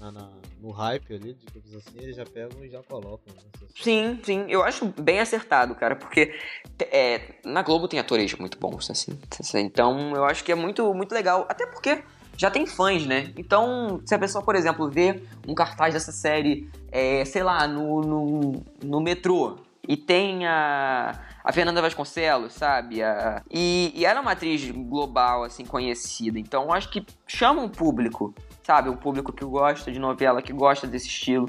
na, 0.00 0.10
na, 0.10 0.28
no 0.60 0.70
hype 0.70 1.14
ali, 1.14 1.34
digamos 1.34 1.74
assim, 1.74 1.98
eles 1.98 2.16
já 2.16 2.24
pegam 2.24 2.64
e 2.64 2.68
já 2.68 2.82
colocam. 2.82 3.32
Né? 3.34 3.68
Sim, 3.80 4.20
sim, 4.22 4.46
eu 4.48 4.62
acho 4.62 4.86
bem 5.00 5.20
acertado, 5.20 5.74
cara, 5.74 5.96
porque 5.96 6.34
é, 6.80 7.34
na 7.44 7.62
Globo 7.62 7.88
tem 7.88 7.98
atores 8.00 8.34
muito 8.34 8.58
bons, 8.58 8.90
assim, 8.90 9.18
então 9.56 10.14
eu 10.14 10.24
acho 10.24 10.44
que 10.44 10.52
é 10.52 10.54
muito, 10.54 10.92
muito 10.94 11.12
legal, 11.12 11.46
até 11.48 11.66
porque 11.66 12.02
já 12.36 12.50
tem 12.50 12.66
fãs, 12.66 13.06
né? 13.06 13.32
Então, 13.36 14.00
se 14.04 14.14
a 14.14 14.18
pessoa, 14.18 14.44
por 14.44 14.56
exemplo, 14.56 14.90
vê 14.90 15.22
um 15.46 15.54
cartaz 15.54 15.94
dessa 15.94 16.10
série, 16.12 16.68
é, 16.90 17.24
sei 17.24 17.42
lá, 17.42 17.66
no, 17.66 18.00
no, 18.00 18.62
no 18.82 19.00
metrô, 19.00 19.58
e 19.86 19.96
tem 19.96 20.46
a, 20.46 21.20
a 21.42 21.52
Fernanda 21.52 21.82
Vasconcelos, 21.82 22.54
sabe? 22.54 23.02
A, 23.02 23.42
e, 23.50 23.92
e 23.94 24.04
ela 24.04 24.18
é 24.18 24.22
uma 24.22 24.32
atriz 24.32 24.70
global, 24.70 25.44
assim, 25.44 25.64
conhecida. 25.64 26.38
Então, 26.38 26.72
acho 26.72 26.90
que 26.90 27.04
chama 27.26 27.62
um 27.62 27.68
público, 27.68 28.34
sabe? 28.62 28.88
Um 28.88 28.96
público 28.96 29.32
que 29.32 29.44
gosta 29.44 29.92
de 29.92 29.98
novela, 29.98 30.40
que 30.40 30.52
gosta 30.52 30.86
desse 30.86 31.06
estilo. 31.06 31.48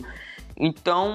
Então, 0.58 1.13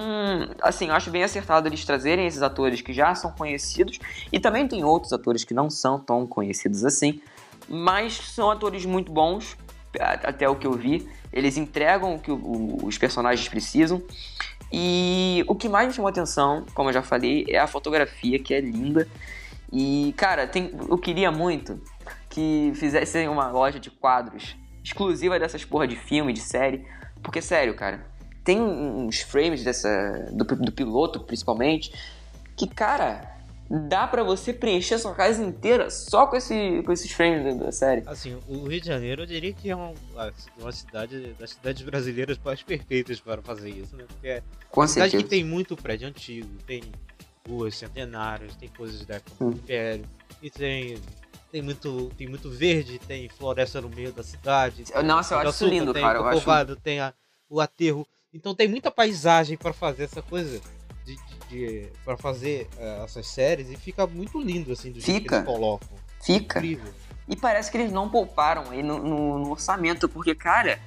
assim, 0.63 0.89
eu 0.89 0.95
acho 0.95 1.11
bem 1.11 1.23
acertado 1.23 1.67
eles 1.67 1.85
trazerem 1.85 2.27
esses 2.27 2.43
atores 2.43 2.81
que 2.81 2.93
já 2.93 3.15
são 3.15 3.33
conhecidos. 3.33 3.99
E 4.33 4.39
também 4.39 4.67
tem 4.69 4.85
outros 4.85 5.13
atores 5.13 5.45
que 5.45 5.55
não 5.55 5.71
são 5.71 5.99
tão 5.99 6.27
conhecidos 6.27 6.85
assim, 6.85 7.21
mas 7.69 8.15
são 8.15 8.51
atores 8.51 8.85
muito 8.85 9.13
bons, 9.13 9.57
até 9.99 10.49
o 10.49 10.57
que 10.57 10.67
eu 10.67 10.73
vi. 10.73 11.09
Eles 11.33 11.57
entregam 11.57 12.15
o 12.15 12.19
que 12.19 12.31
os 12.33 12.99
personagens 12.99 13.49
precisam. 13.49 14.03
E 14.73 15.45
o 15.49 15.55
que 15.55 15.69
mais 15.69 15.89
me 15.89 15.95
chamou 15.95 16.09
atenção, 16.09 16.65
como 16.75 16.89
eu 16.89 16.93
já 16.93 17.03
falei, 17.03 17.45
é 17.49 17.59
a 17.59 17.67
fotografia, 17.67 18.39
que 18.39 18.55
é 18.55 18.61
linda. 18.61 19.09
E, 19.73 20.15
cara, 20.17 20.47
tem, 20.47 20.71
eu 20.89 20.99
queria 20.99 21.31
muito 21.31 21.81
que 22.29 22.73
fizessem 22.77 23.29
uma 23.29 23.49
loja 23.51 23.81
de 23.81 23.91
quadros 23.91 24.57
exclusiva 24.83 25.39
dessas 25.39 25.65
porra 25.65 25.87
de 25.87 25.97
filme, 25.97 26.33
de 26.33 26.41
série. 26.41 26.87
Porque, 27.23 27.43
sério, 27.43 27.75
cara, 27.75 28.07
tem 28.45 28.61
uns 28.61 29.21
frames 29.21 29.63
dessa 29.63 30.29
do, 30.33 30.45
do 30.45 30.73
piloto, 30.73 31.21
principalmente, 31.21 31.93
que, 32.57 32.67
cara, 32.67 33.40
dá 33.71 34.05
para 34.09 34.25
você 34.25 34.53
preencher 34.53 34.99
sua 34.99 35.15
casa 35.15 35.41
inteira 35.41 35.89
só 35.91 36.27
com, 36.27 36.37
esse, 36.37 36.83
com 36.85 36.93
esses 36.93 37.13
frames 37.13 37.57
da 37.57 37.71
série. 37.71 38.03
Assim, 38.05 38.37
o 38.49 38.67
Rio 38.67 38.81
de 38.81 38.87
Janeiro 38.89 39.23
eu 39.23 39.27
diria 39.27 39.53
que 39.53 39.71
é 39.71 39.77
uma, 39.77 39.95
uma 40.59 40.73
cidade 40.73 41.35
das 41.39 41.51
cidades 41.51 41.83
brasileiras 41.83 42.37
mais 42.45 42.63
perfeitas 42.63 43.21
para 43.21 43.41
fazer 43.41 43.71
isso, 43.71 43.97
né? 43.97 44.05
Porque 44.09 44.27
é 44.27 44.43
com 44.71 44.81
uma 44.81 44.89
certeza. 44.89 45.11
cidade 45.11 45.25
que 45.25 45.31
tem 45.31 45.45
muito 45.45 45.77
prédio 45.77 46.09
antigo, 46.09 46.49
tem 46.67 46.83
ruas 47.49 47.77
centenárias, 47.77 48.57
tem 48.57 48.69
coisas 48.69 49.07
da 49.07 49.17
época 49.17 49.45
do 49.45 49.53
Império, 49.53 50.05
e 50.43 50.51
tem 50.51 50.99
tem 51.53 51.63
muito, 51.63 52.13
tem 52.17 52.29
muito 52.29 52.49
verde, 52.49 52.99
tem 52.99 53.29
floresta 53.29 53.81
no 53.81 53.89
meio 53.89 54.13
da 54.13 54.23
cidade. 54.23 54.85
Nossa, 55.05 55.35
eu 55.35 55.39
acho 55.41 55.49
açúcar, 55.49 55.71
lindo, 55.71 55.93
tem 55.93 56.03
cara. 56.03 56.23
o 56.23 56.27
Eu 56.27 56.33
povoado, 56.33 56.77
tem 56.77 57.01
a, 57.01 57.13
o 57.49 57.61
aterro. 57.61 58.07
Então 58.33 58.55
tem 58.55 58.69
muita 58.69 58.89
paisagem 58.89 59.57
para 59.57 59.73
fazer 59.73 60.05
essa 60.05 60.23
coisa 60.23 60.61
de, 61.51 61.89
para 62.05 62.17
fazer 62.17 62.69
uh, 62.77 63.05
essas 63.05 63.27
séries 63.27 63.69
e 63.71 63.77
fica 63.77 64.07
muito 64.07 64.41
lindo 64.41 64.73
assim 64.73 64.93
do 64.93 65.01
jeito 65.01 65.27
que 65.27 65.35
eles 65.35 65.45
colocam. 65.45 65.89
Fica. 66.23 66.61
Incrível. 66.61 66.93
E 67.29 67.37
parece 67.37 67.71
que 67.71 67.77
eles 67.77 67.93
não 67.93 68.09
pouparam 68.09 68.71
aí 68.71 68.83
no, 68.83 68.99
no, 68.99 69.39
no, 69.39 69.51
orçamento, 69.51 70.09
porque, 70.09 70.35
cara, 70.35 70.81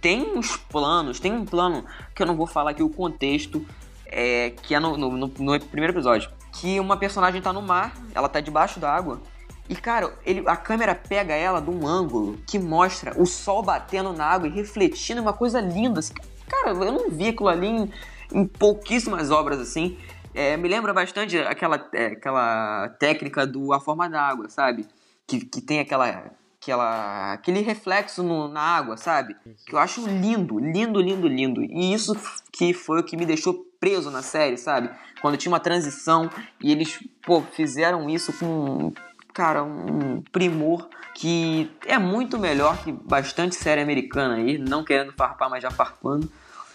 tem 0.00 0.22
uns 0.36 0.56
planos, 0.56 1.18
tem 1.18 1.32
um 1.32 1.44
plano 1.44 1.84
que 2.14 2.22
eu 2.22 2.26
não 2.26 2.36
vou 2.36 2.46
falar 2.46 2.70
aqui 2.70 2.82
o 2.82 2.88
contexto, 2.88 3.64
é, 4.06 4.50
que 4.62 4.74
é 4.74 4.80
no, 4.80 4.96
no, 4.96 5.10
no, 5.10 5.60
primeiro 5.60 5.92
episódio. 5.92 6.30
Que 6.52 6.78
uma 6.80 6.96
personagem 6.96 7.42
tá 7.42 7.52
no 7.52 7.62
mar, 7.62 7.96
ela 8.14 8.28
tá 8.28 8.40
debaixo 8.40 8.80
d'água. 8.80 9.20
E, 9.68 9.74
cara, 9.76 10.16
ele, 10.24 10.42
a 10.46 10.56
câmera 10.56 10.94
pega 10.94 11.34
ela 11.34 11.60
de 11.60 11.68
um 11.68 11.86
ângulo 11.86 12.38
que 12.46 12.58
mostra 12.58 13.20
o 13.20 13.26
sol 13.26 13.62
batendo 13.62 14.12
na 14.12 14.24
água 14.24 14.48
e 14.48 14.50
refletindo, 14.50 15.20
uma 15.20 15.32
coisa 15.32 15.60
linda. 15.60 16.00
Assim. 16.00 16.14
Cara, 16.48 16.70
eu 16.70 16.92
não 16.92 17.10
vi 17.10 17.28
aquilo 17.28 17.48
ali 17.48 17.66
em, 17.66 17.92
em 18.32 18.46
pouquíssimas 18.46 19.30
obras 19.30 19.60
assim. 19.60 19.96
É, 20.34 20.56
me 20.56 20.68
lembra 20.68 20.92
bastante 20.92 21.38
aquela, 21.38 21.88
é, 21.92 22.06
aquela 22.06 22.88
técnica 23.00 23.46
do 23.46 23.72
A 23.72 23.80
Forma 23.80 24.08
da 24.08 24.22
Água, 24.22 24.48
sabe? 24.48 24.86
Que, 25.26 25.44
que 25.44 25.60
tem 25.60 25.80
aquela, 25.80 26.30
aquela, 26.60 27.32
aquele 27.32 27.60
reflexo 27.60 28.22
no, 28.22 28.48
na 28.48 28.60
água, 28.60 28.96
sabe? 28.96 29.34
Que 29.66 29.74
eu 29.74 29.78
acho 29.78 30.06
lindo, 30.06 30.58
lindo, 30.58 31.00
lindo, 31.00 31.26
lindo. 31.26 31.62
E 31.62 31.92
isso 31.92 32.14
que 32.52 32.72
foi 32.72 33.00
o 33.00 33.04
que 33.04 33.16
me 33.16 33.26
deixou 33.26 33.66
preso 33.80 34.10
na 34.10 34.22
série, 34.22 34.56
sabe? 34.56 34.90
Quando 35.20 35.36
tinha 35.36 35.52
uma 35.52 35.60
transição 35.60 36.30
e 36.62 36.70
eles, 36.70 36.98
pô, 37.24 37.42
fizeram 37.42 38.08
isso 38.08 38.32
com, 38.32 38.92
cara, 39.32 39.62
um 39.62 40.22
primor 40.32 40.88
que 41.14 41.70
é 41.86 41.98
muito 41.98 42.38
melhor 42.38 42.78
que 42.82 42.92
bastante 42.92 43.54
série 43.54 43.80
americana 43.80 44.36
aí, 44.36 44.58
não 44.58 44.84
querendo 44.84 45.12
farpar, 45.12 45.50
mas 45.50 45.62
já 45.62 45.70
farpando. 45.70 46.30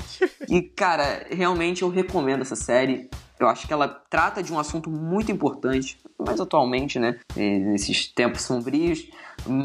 E, 0.50 0.62
cara, 0.62 1.26
realmente 1.32 1.82
eu 1.82 1.90
recomendo 1.90 2.42
essa 2.42 2.56
série. 2.56 3.10
Eu 3.40 3.48
acho 3.48 3.66
que 3.66 3.74
ela 3.74 3.88
trata 3.88 4.44
de 4.44 4.54
um 4.54 4.60
assunto 4.60 4.90
muito 4.90 5.32
importante, 5.32 6.00
mas 6.18 6.40
atualmente, 6.40 7.00
né? 7.00 7.20
Nesses 7.36 8.08
tempos 8.08 8.42
sombrios. 8.44 9.08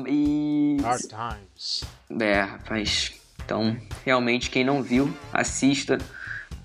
E. 0.09 0.77
Hard 0.81 1.03
times. 1.03 1.85
É, 2.20 2.40
rapaz. 2.40 3.12
Então, 3.44 3.77
realmente, 4.05 4.51
quem 4.51 4.64
não 4.64 4.83
viu, 4.83 5.12
assista, 5.33 5.98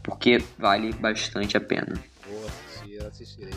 porque 0.04 0.44
vale 0.58 0.92
bastante 0.94 1.56
a 1.56 1.62
pena. 1.62 1.94
Vou 2.28 2.46
assistir, 2.46 3.04
assistirei. 3.04 3.54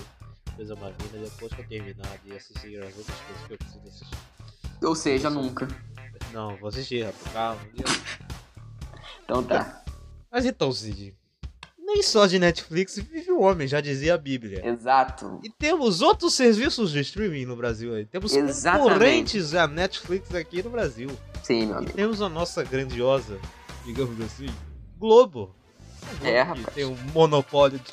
Coisa 0.55 0.75
maravilha, 0.77 1.21
depois 1.25 1.53
que 1.53 1.61
eu 1.61 1.67
terminar 1.67 2.19
de 2.25 2.37
assistir 2.37 2.83
as 2.83 2.97
outras 2.97 3.19
coisas 3.19 3.47
que 3.47 3.53
eu 3.53 3.59
preciso 3.59 3.89
assistir. 3.89 4.19
Ou 4.83 4.95
seja, 4.95 5.29
nunca. 5.29 5.69
Não, 6.33 6.57
vou 6.57 6.69
assistir, 6.69 7.05
rapaz. 7.05 7.33
Calma. 7.33 7.61
então 9.25 9.43
tá. 9.43 9.83
Mas 10.37 10.45
então, 10.45 10.71
Cid, 10.71 11.15
nem 11.79 12.03
só 12.03 12.27
de 12.27 12.39
Netflix 12.39 12.99
vive 12.99 13.33
o 13.33 13.41
homem, 13.41 13.67
já 13.67 13.81
dizia 13.81 14.13
a 14.13 14.19
Bíblia. 14.19 14.61
Exato. 14.69 15.41
E 15.43 15.49
temos 15.49 16.03
outros 16.03 16.35
serviços 16.35 16.93
de 16.93 17.01
streaming 17.01 17.47
no 17.47 17.57
Brasil 17.57 17.95
aí. 17.95 18.05
Temos 18.05 18.35
Exatamente. 18.35 18.91
concorrentes 18.93 19.55
à 19.55 19.67
Netflix 19.67 20.35
aqui 20.35 20.63
no 20.63 20.69
Brasil. 20.69 21.09
Sim, 21.43 21.69
meu 21.69 21.77
E 21.77 21.79
amigo. 21.79 21.93
temos 21.95 22.21
a 22.21 22.29
nossa 22.29 22.63
grandiosa, 22.63 23.39
digamos 23.87 24.21
assim, 24.21 24.45
Globo. 24.99 25.55
Globo 26.03 26.27
É, 26.27 26.33
que 26.33 26.49
rapaz. 26.51 26.75
Tem 26.75 26.85
um 26.85 26.99
monopólio 27.15 27.79
de... 27.79 27.93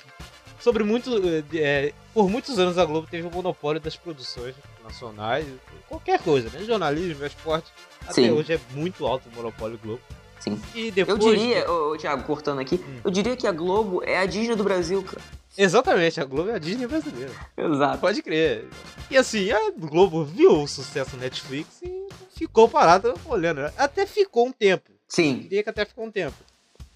Sobre 0.59 0.83
muito... 0.83 1.11
é, 1.53 1.93
por 2.13 2.29
muitos 2.29 2.59
anos 2.59 2.77
a 2.77 2.83
Globo 2.83 3.07
teve 3.09 3.25
o 3.25 3.31
monopólio 3.31 3.79
das 3.79 3.95
produções 3.95 4.53
nacionais, 4.83 5.47
qualquer 5.87 6.19
coisa, 6.21 6.49
né? 6.49 6.65
Jornalismo, 6.65 7.25
esporte. 7.25 7.71
Até 8.01 8.11
Sim. 8.15 8.31
hoje 8.31 8.51
é 8.51 8.59
muito 8.73 9.07
alto 9.07 9.29
o 9.29 9.31
monopólio 9.33 9.79
Globo. 9.81 10.01
Sim. 10.43 10.61
E 10.75 10.87
Eu 10.87 10.91
depois... 10.91 11.19
diria, 11.39 11.69
ô, 11.71 11.95
Thiago, 11.97 12.23
cortando 12.23 12.59
aqui, 12.59 12.75
Hum. 12.75 12.99
eu 13.03 13.11
diria 13.11 13.35
que 13.37 13.47
a 13.47 13.51
Globo 13.51 14.03
é 14.03 14.17
a 14.17 14.25
Disney 14.25 14.55
do 14.55 14.63
Brasil, 14.63 15.01
cara. 15.03 15.21
Exatamente, 15.57 16.19
a 16.19 16.25
Globo 16.25 16.49
é 16.49 16.55
a 16.55 16.57
Disney 16.57 16.87
brasileira. 16.87 17.31
Exato. 17.55 17.99
Pode 17.99 18.21
crer. 18.23 18.67
E 19.09 19.15
assim, 19.15 19.51
a 19.51 19.71
Globo 19.71 20.25
viu 20.25 20.51
o 20.63 20.67
sucesso 20.67 21.15
Netflix 21.15 21.81
e 21.83 22.07
ficou 22.35 22.67
parada 22.67 23.13
olhando. 23.25 23.61
Até 23.77 24.05
ficou 24.05 24.47
um 24.47 24.51
tempo. 24.51 24.91
Sim, 25.07 25.39
Diria 25.43 25.63
que 25.63 25.69
até 25.69 25.85
ficou 25.85 26.05
um 26.05 26.11
tempo. 26.11 26.35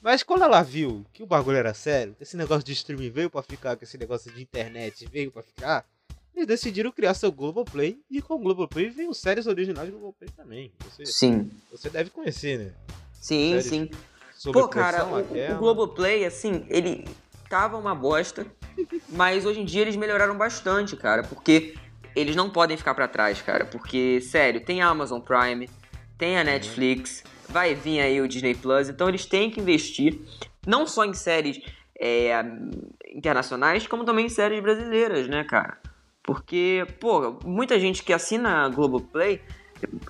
Mas 0.02 0.24
quando 0.24 0.44
ela 0.44 0.62
viu 0.64 1.06
que 1.14 1.22
o 1.22 1.28
bagulho 1.28 1.58
era 1.58 1.74
sério, 1.74 2.16
esse 2.20 2.36
negócio 2.36 2.64
de 2.64 2.74
streaming 2.74 3.10
veio 3.12 3.30
pra 3.30 3.42
ficar, 3.44 3.76
que 3.78 3.84
esse 3.84 3.98
negócio 3.98 4.32
de 4.32 4.42
internet 4.42 5.08
veio 5.12 5.32
pra 5.32 5.44
ficar, 5.44 5.86
eles 6.36 6.48
decidiram 6.48 6.92
criar 6.92 7.14
seu 7.14 7.32
Globoplay 7.32 8.00
e 8.10 8.22
com 8.22 8.36
o 8.36 8.40
Globoplay 8.40 8.90
veio 8.90 9.14
séries 9.14 9.48
originais 9.48 9.90
do 9.90 9.98
Globoplay 9.98 10.30
também. 10.36 10.72
Você, 10.80 11.06
sim, 11.06 11.50
você 11.72 11.90
deve 11.90 12.10
conhecer, 12.10 12.58
né? 12.60 12.72
Sim, 13.28 13.62
sim. 13.62 13.90
Pô, 14.52 14.68
cara, 14.68 15.06
o, 15.06 15.56
o 15.56 15.58
Globoplay, 15.58 16.26
assim, 16.26 16.66
ele 16.70 17.06
tava 17.50 17.78
uma 17.78 17.96
bosta, 17.96 18.46
mas 19.10 19.46
hoje 19.46 19.60
em 19.60 19.66
dia 19.66 19.82
eles 19.82 19.96
melhoraram 19.96 20.38
bastante, 20.38 20.96
cara, 20.96 21.24
porque 21.24 21.76
eles 22.16 22.36
não 22.36 22.50
podem 22.50 22.78
ficar 22.78 22.94
pra 22.94 23.08
trás, 23.08 23.42
cara, 23.42 23.66
porque, 23.66 24.22
sério, 24.22 24.63
tem 24.63 24.82
a 24.82 24.88
Amazon 24.88 25.20
Prime, 25.20 25.70
tem 26.18 26.38
a 26.38 26.44
Netflix, 26.44 27.24
vai 27.50 27.76
vir 27.76 28.00
aí 28.00 28.22
o 28.22 28.28
Disney 28.28 28.56
Plus, 28.56 28.90
então 28.90 29.08
eles 29.08 29.26
têm 29.26 29.50
que 29.50 29.60
investir 29.60 30.20
não 30.66 30.86
só 30.86 31.06
em 31.06 31.13
séries 31.13 31.60
é, 32.00 32.44
internacionais, 33.13 33.88
como 33.88 34.04
também 34.04 34.26
em 34.26 34.30
séries 34.30 34.62
brasileiras, 34.62 35.28
né, 35.28 35.44
cara? 35.44 35.78
Porque, 36.24 36.86
pô, 37.00 37.40
muita 37.46 37.80
gente 37.80 38.04
que 38.04 38.12
assina 38.12 38.66
a 38.66 38.70
Globoplay, 38.70 39.42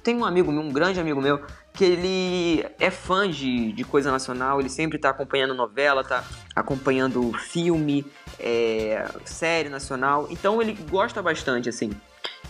tem 0.03 0.15
um 0.15 0.25
amigo 0.25 0.51
meu, 0.51 0.61
um 0.61 0.71
grande 0.71 0.99
amigo 0.99 1.21
meu, 1.21 1.45
que 1.77 1.85
ele 1.85 2.65
é 2.79 2.89
fã 2.89 3.29
de, 3.29 3.71
de 3.71 3.83
coisa 3.83 4.11
nacional, 4.11 4.59
ele 4.59 4.67
sempre 4.69 4.97
tá 4.97 5.11
acompanhando 5.11 5.53
novela, 5.53 6.03
tá 6.03 6.23
acompanhando 6.55 7.31
filme, 7.37 8.03
é, 8.39 9.07
série 9.23 9.69
nacional, 9.69 10.27
então 10.31 10.59
ele 10.59 10.73
gosta 10.89 11.21
bastante, 11.21 11.69
assim. 11.69 11.91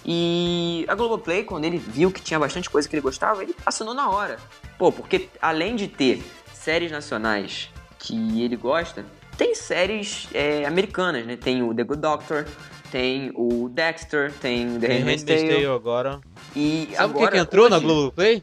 E 0.05 0.85
a 0.87 0.95
Globoplay, 0.95 1.43
quando 1.43 1.65
ele 1.65 1.77
viu 1.77 2.09
que 2.09 2.21
tinha 2.21 2.39
bastante 2.39 2.69
coisa 2.69 2.87
que 2.87 2.95
ele 2.95 3.01
gostava, 3.01 3.43
ele 3.43 3.53
assinou 3.65 3.93
na 3.93 4.09
hora. 4.09 4.37
Pô, 4.77 4.93
porque 4.93 5.27
além 5.41 5.75
de 5.75 5.89
ter 5.89 6.23
séries 6.53 6.89
nacionais 6.89 7.69
que 7.99 8.41
ele 8.41 8.55
gosta, 8.55 9.05
tem 9.37 9.53
séries 9.53 10.29
é, 10.33 10.65
americanas, 10.65 11.25
né? 11.25 11.35
Tem 11.35 11.61
o 11.61 11.73
The 11.73 11.83
Good 11.83 12.01
Doctor, 12.01 12.45
tem 12.89 13.31
o 13.35 13.67
Dexter, 13.67 14.31
tem 14.39 14.79
The 14.79 14.87
Handmaid's 14.87 15.23
Tale. 15.25 15.65
Agora. 15.65 16.21
E 16.55 16.89
Sabe 16.95 17.13
o 17.13 17.17
que 17.17 17.27
que 17.27 17.37
entrou 17.37 17.69
na 17.69 17.75
hoje- 17.75 17.85
Globoplay? 17.85 18.41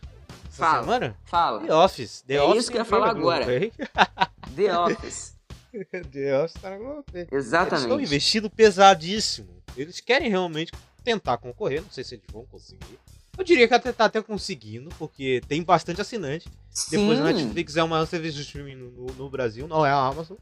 Essa 0.55 0.71
Fala. 0.71 0.83
semana? 0.85 1.17
Fala. 1.25 1.61
The 1.67 1.75
Office. 1.75 2.23
The 2.27 2.35
É 2.35 2.43
Office 2.43 2.59
isso 2.62 2.71
que 2.71 2.77
eu 2.77 2.81
ia 2.81 2.85
falar 2.85 3.11
agora. 3.11 3.45
The 4.57 4.79
Office. 4.79 5.35
The 6.12 6.38
Office 6.43 6.61
tá 6.62 6.71
na 6.71 6.77
Globoplay. 6.79 7.27
Eles 7.31 7.45
estão 7.47 7.62
Exatamente. 7.67 8.03
investindo 8.05 8.49
pesadíssimo. 8.51 9.62
Eles 9.77 10.01
querem 10.01 10.29
realmente 10.31 10.73
tentar 11.03 11.37
concorrer, 11.38 11.83
não 11.83 11.90
sei 11.90 12.05
se 12.05 12.14
eles 12.14 12.25
vão 12.33 12.45
conseguir. 12.47 12.99
Eu 13.37 13.43
diria 13.43 13.67
que 13.67 13.75
até 13.75 13.93
tá 13.93 14.05
até 14.05 14.23
conseguindo, 14.23 14.88
porque 14.97 15.43
tem 15.49 15.62
bastante 15.62 16.01
assinante. 16.01 16.49
Depois 16.90 17.19
a 17.21 17.27
Sim. 17.27 17.33
Netflix 17.35 17.77
é 17.77 17.83
o 17.83 17.88
maior 17.88 18.07
serviço 18.07 18.37
de 18.37 18.43
streaming 18.43 18.77
no, 18.77 18.90
no- 18.93 19.14
no 19.14 19.29
Brasil, 19.31 19.67
não 19.67 19.85
é 19.85 19.90
a 19.90 19.97
Amazon. 19.99 20.37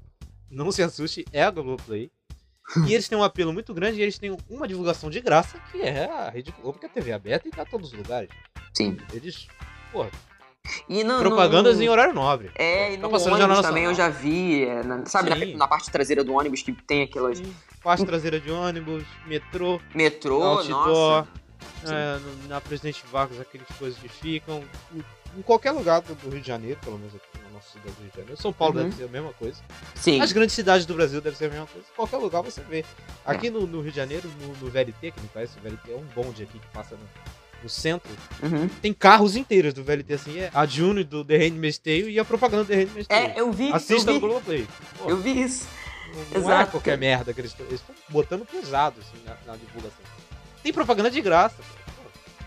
Não 0.50 0.70
se 0.70 0.82
assuste, 0.82 1.24
é 1.32 1.42
a 1.42 1.50
Globoplay. 1.50 2.10
e 2.86 2.92
eles 2.92 3.08
têm 3.08 3.16
um 3.16 3.22
apelo 3.24 3.52
muito 3.52 3.72
grande 3.72 3.98
e 3.98 4.02
eles 4.02 4.18
têm 4.18 4.36
uma 4.48 4.68
divulgação 4.68 5.08
de 5.08 5.20
graça, 5.22 5.58
que 5.72 5.80
é 5.80 6.04
a 6.04 6.28
Rede 6.28 6.52
Globo, 6.60 6.78
que 6.78 6.84
é 6.84 6.88
a 6.88 6.92
TV 6.92 7.12
aberta 7.12 7.48
e 7.48 7.50
tá 7.50 7.62
em 7.62 7.66
todos 7.66 7.92
os 7.92 7.98
lugares. 7.98 8.28
Sim. 8.74 8.98
Eles, 9.14 9.48
porra, 9.92 10.10
E 10.88 11.04
no, 11.04 11.18
propagandas 11.18 11.76
no- 11.78 11.82
em 11.84 11.88
horário 11.88 12.14
nobre. 12.14 12.50
É, 12.54 12.92
e 12.92 12.96
Tá 12.96 13.02
no 13.02 13.10
passando 13.10 13.34
ônibus 13.34 13.46
Jornal 13.56 13.62
também 13.62 13.84
eu 13.84 13.94
já 13.94 14.08
vi, 14.08 14.64
é, 14.64 14.82
na- 14.82 15.04
sabe, 15.06 15.30
na, 15.30 15.58
na 15.58 15.68
parte 15.68 15.90
traseira 15.90 16.22
do 16.24 16.32
ônibus 16.34 16.62
que 16.62 16.72
tem 16.72 17.02
aquelas 17.02 17.38
Sim, 17.38 17.54
Parte 17.82 18.04
traseira 18.06 18.38
de 18.38 18.48
ônibus, 18.50 19.02
metrô, 19.26 19.80
metrô, 19.92 20.40
outdoor, 20.42 21.26
nossa. 21.84 21.92
é, 21.92 22.20
na 22.48 22.60
Presidente 22.60 23.02
Vargas, 23.10 23.40
aquelas 23.40 23.66
coisas 23.76 23.98
que 23.98 24.08
ficam. 24.08 24.62
Em- 24.94 25.42
qualquer 25.42 25.72
lugar 25.72 26.00
do 26.02 26.14
Rio 26.30 26.40
de 26.40 26.46
Janeiro, 26.46 26.78
pelo 26.84 26.96
menos 26.98 27.12
aqui 27.14 27.26
na 27.42 27.50
nossa 27.50 27.70
cidade 27.72 27.90
do 27.96 28.02
Rio 28.02 28.10
de 28.10 28.16
Janeiro. 28.18 28.40
São 28.40 28.52
Paulo 28.52 28.76
Uhum. 28.76 28.84
deve 28.84 28.96
ser 28.96 29.04
a 29.04 29.08
mesma 29.08 29.32
coisa. 29.32 29.60
Sim. 29.96 30.20
As 30.20 30.30
grandes 30.30 30.54
cidades 30.54 30.84
do 30.86 30.94
Brasil 30.94 31.20
devem 31.20 31.36
ser 31.36 31.46
a 31.46 31.48
mesma 31.48 31.66
coisa. 31.66 31.86
Em 31.90 31.96
qualquer 31.96 32.18
lugar 32.18 32.42
você 32.42 32.60
vê. 32.60 32.84
Aqui 33.26 33.48
no, 33.50 33.66
no 33.66 33.80
Rio 33.80 33.90
de 33.90 33.96
Janeiro, 33.96 34.30
no, 34.40 34.48
no 34.48 34.70
VLT, 34.70 35.10
que 35.10 35.20
não 35.20 35.28
conhece, 35.28 35.58
o 35.58 35.60
VLT 35.62 35.90
é 35.90 35.96
um 35.96 36.04
bonde 36.14 36.42
aqui 36.44 36.58
que 36.58 36.66
passa 36.68 36.94
no, 36.94 37.02
no 37.62 37.68
centro. 37.68 38.10
Uhum. 38.42 38.68
Tem 38.80 38.92
carros 38.92 39.36
inteiros 39.36 39.72
do 39.72 39.84
VLT, 39.84 40.14
assim. 40.14 40.38
É 40.38 40.50
a 40.52 40.66
June 40.66 41.04
do 41.04 41.24
The 41.24 41.36
Handmaid's 41.36 41.78
Tale 41.78 42.10
e 42.10 42.18
a 42.18 42.24
propaganda 42.24 42.64
do 42.64 42.68
The 42.68 42.74
Handmaid's 42.74 43.06
Tale. 43.06 43.26
É, 43.26 43.40
eu 43.40 43.52
vi, 43.52 43.72
Assista 43.72 44.10
eu 44.10 44.14
no 44.14 44.20
vi, 44.20 44.26
Globoplay. 44.26 44.66
Pô, 44.98 45.10
eu 45.10 45.16
vi 45.16 45.42
isso. 45.42 45.66
não 46.08 46.40
não 46.40 46.50
é 46.50 46.54
exato. 46.54 46.70
qualquer 46.72 46.98
merda 46.98 47.32
que 47.32 47.40
eles 47.40 47.54
estão. 47.70 47.94
Botando 48.08 48.44
pesado, 48.44 49.00
assim, 49.00 49.22
na, 49.24 49.36
na 49.46 49.56
divulgação. 49.56 50.04
Tem 50.62 50.72
propaganda 50.72 51.10
de 51.10 51.20
graça. 51.20 51.56
Pô, 51.56 51.72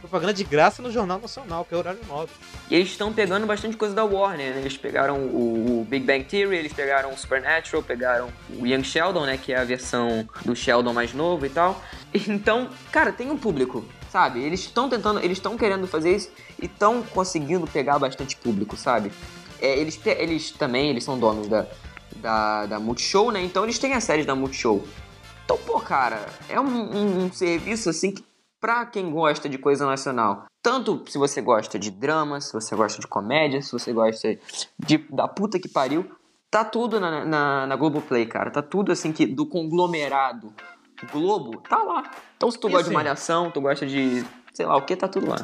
Propaganda 0.05 0.33
de 0.33 0.43
graça 0.43 0.83
no 0.83 0.91
Jornal 0.91 1.19
Nacional, 1.19 1.65
que 1.65 1.73
é 1.73 1.77
horário 1.77 1.99
nobre. 2.07 2.31
E 2.69 2.75
eles 2.75 2.89
estão 2.89 3.11
pegando 3.11 3.47
bastante 3.47 3.75
coisa 3.75 3.95
da 3.95 4.03
Warner, 4.03 4.53
né? 4.53 4.61
Eles 4.61 4.77
pegaram 4.77 5.17
o, 5.17 5.81
o 5.81 5.85
Big 5.85 6.05
Bang 6.05 6.23
Theory, 6.23 6.57
eles 6.57 6.73
pegaram 6.73 7.11
o 7.11 7.17
Supernatural, 7.17 7.81
pegaram 7.81 8.29
o 8.51 8.67
Young 8.67 8.83
Sheldon, 8.83 9.25
né? 9.25 9.37
Que 9.37 9.53
é 9.53 9.57
a 9.57 9.63
versão 9.63 10.27
do 10.45 10.55
Sheldon 10.55 10.93
mais 10.93 11.13
novo 11.13 11.45
e 11.45 11.49
tal. 11.49 11.81
Então, 12.27 12.69
cara, 12.91 13.11
tem 13.11 13.29
um 13.29 13.37
público, 13.37 13.83
sabe? 14.15 14.39
Eles 14.41 14.61
estão 14.61 14.87
tentando, 14.87 15.19
eles 15.19 15.37
estão 15.37 15.57
querendo 15.57 15.85
fazer 15.87 16.15
isso 16.15 16.31
e 16.61 16.67
estão 16.67 17.03
conseguindo 17.03 17.67
pegar 17.67 17.99
bastante 17.99 18.37
público, 18.37 18.77
sabe? 18.77 19.11
É, 19.59 19.77
eles, 19.77 19.99
eles 20.05 20.51
também, 20.51 20.89
eles 20.89 21.03
são 21.03 21.19
donos 21.19 21.49
da, 21.49 21.67
da, 22.15 22.65
da 22.65 22.79
Multishow, 22.79 23.29
né? 23.29 23.43
Então 23.43 23.65
eles 23.65 23.77
têm 23.77 23.91
as 23.93 24.05
séries 24.05 24.25
da 24.25 24.33
Multishow. 24.33 24.81
Então, 25.43 25.57
pô, 25.57 25.81
cara, 25.81 26.25
é 26.47 26.57
um, 26.57 26.65
um- 26.65 27.25
um 27.25 27.31
serviço 27.33 27.89
assim 27.89 28.13
que 28.13 28.23
pra 28.61 28.85
quem 28.85 29.11
gosta 29.11 29.49
de 29.49 29.57
coisa 29.57 29.85
nacional, 29.85 30.45
tanto 30.63 31.03
se 31.09 31.17
você 31.17 31.41
gosta 31.41 31.77
de 31.77 31.91
drama, 31.91 32.39
se 32.39 32.53
você 32.53 32.73
gosta 32.73 33.01
de 33.01 33.07
comédia, 33.07 33.61
se 33.61 33.69
você 33.73 33.91
gosta 33.91 34.39
de 34.79 34.97
da 35.09 35.27
puta 35.27 35.59
que 35.59 35.67
pariu, 35.67 36.09
tá 36.49 36.63
tudo 36.63 37.01
na, 37.01 37.25
na, 37.25 37.67
na 37.67 37.75
Globoplay, 37.75 38.25
cara. 38.25 38.49
Tá 38.49 38.61
tudo 38.61 38.93
assim 38.93 39.11
que 39.11 39.25
do 39.25 39.45
conglomerado 39.45 40.53
Globo, 41.11 41.61
tá 41.61 41.77
lá. 41.83 42.11
Então 42.37 42.49
se 42.51 42.59
tu 42.59 42.67
E 42.67 42.71
gosta 42.71 42.83
de 42.83 42.89
assim- 42.89 42.93
malhação, 42.95 43.51
tu 43.51 43.61
gosta 43.61 43.85
de, 43.85 44.25
sei 44.53 44.65
lá 44.65 44.75
o 44.77 44.81
que, 44.81 44.95
tá 44.95 45.07
tudo 45.07 45.27
lá. 45.29 45.37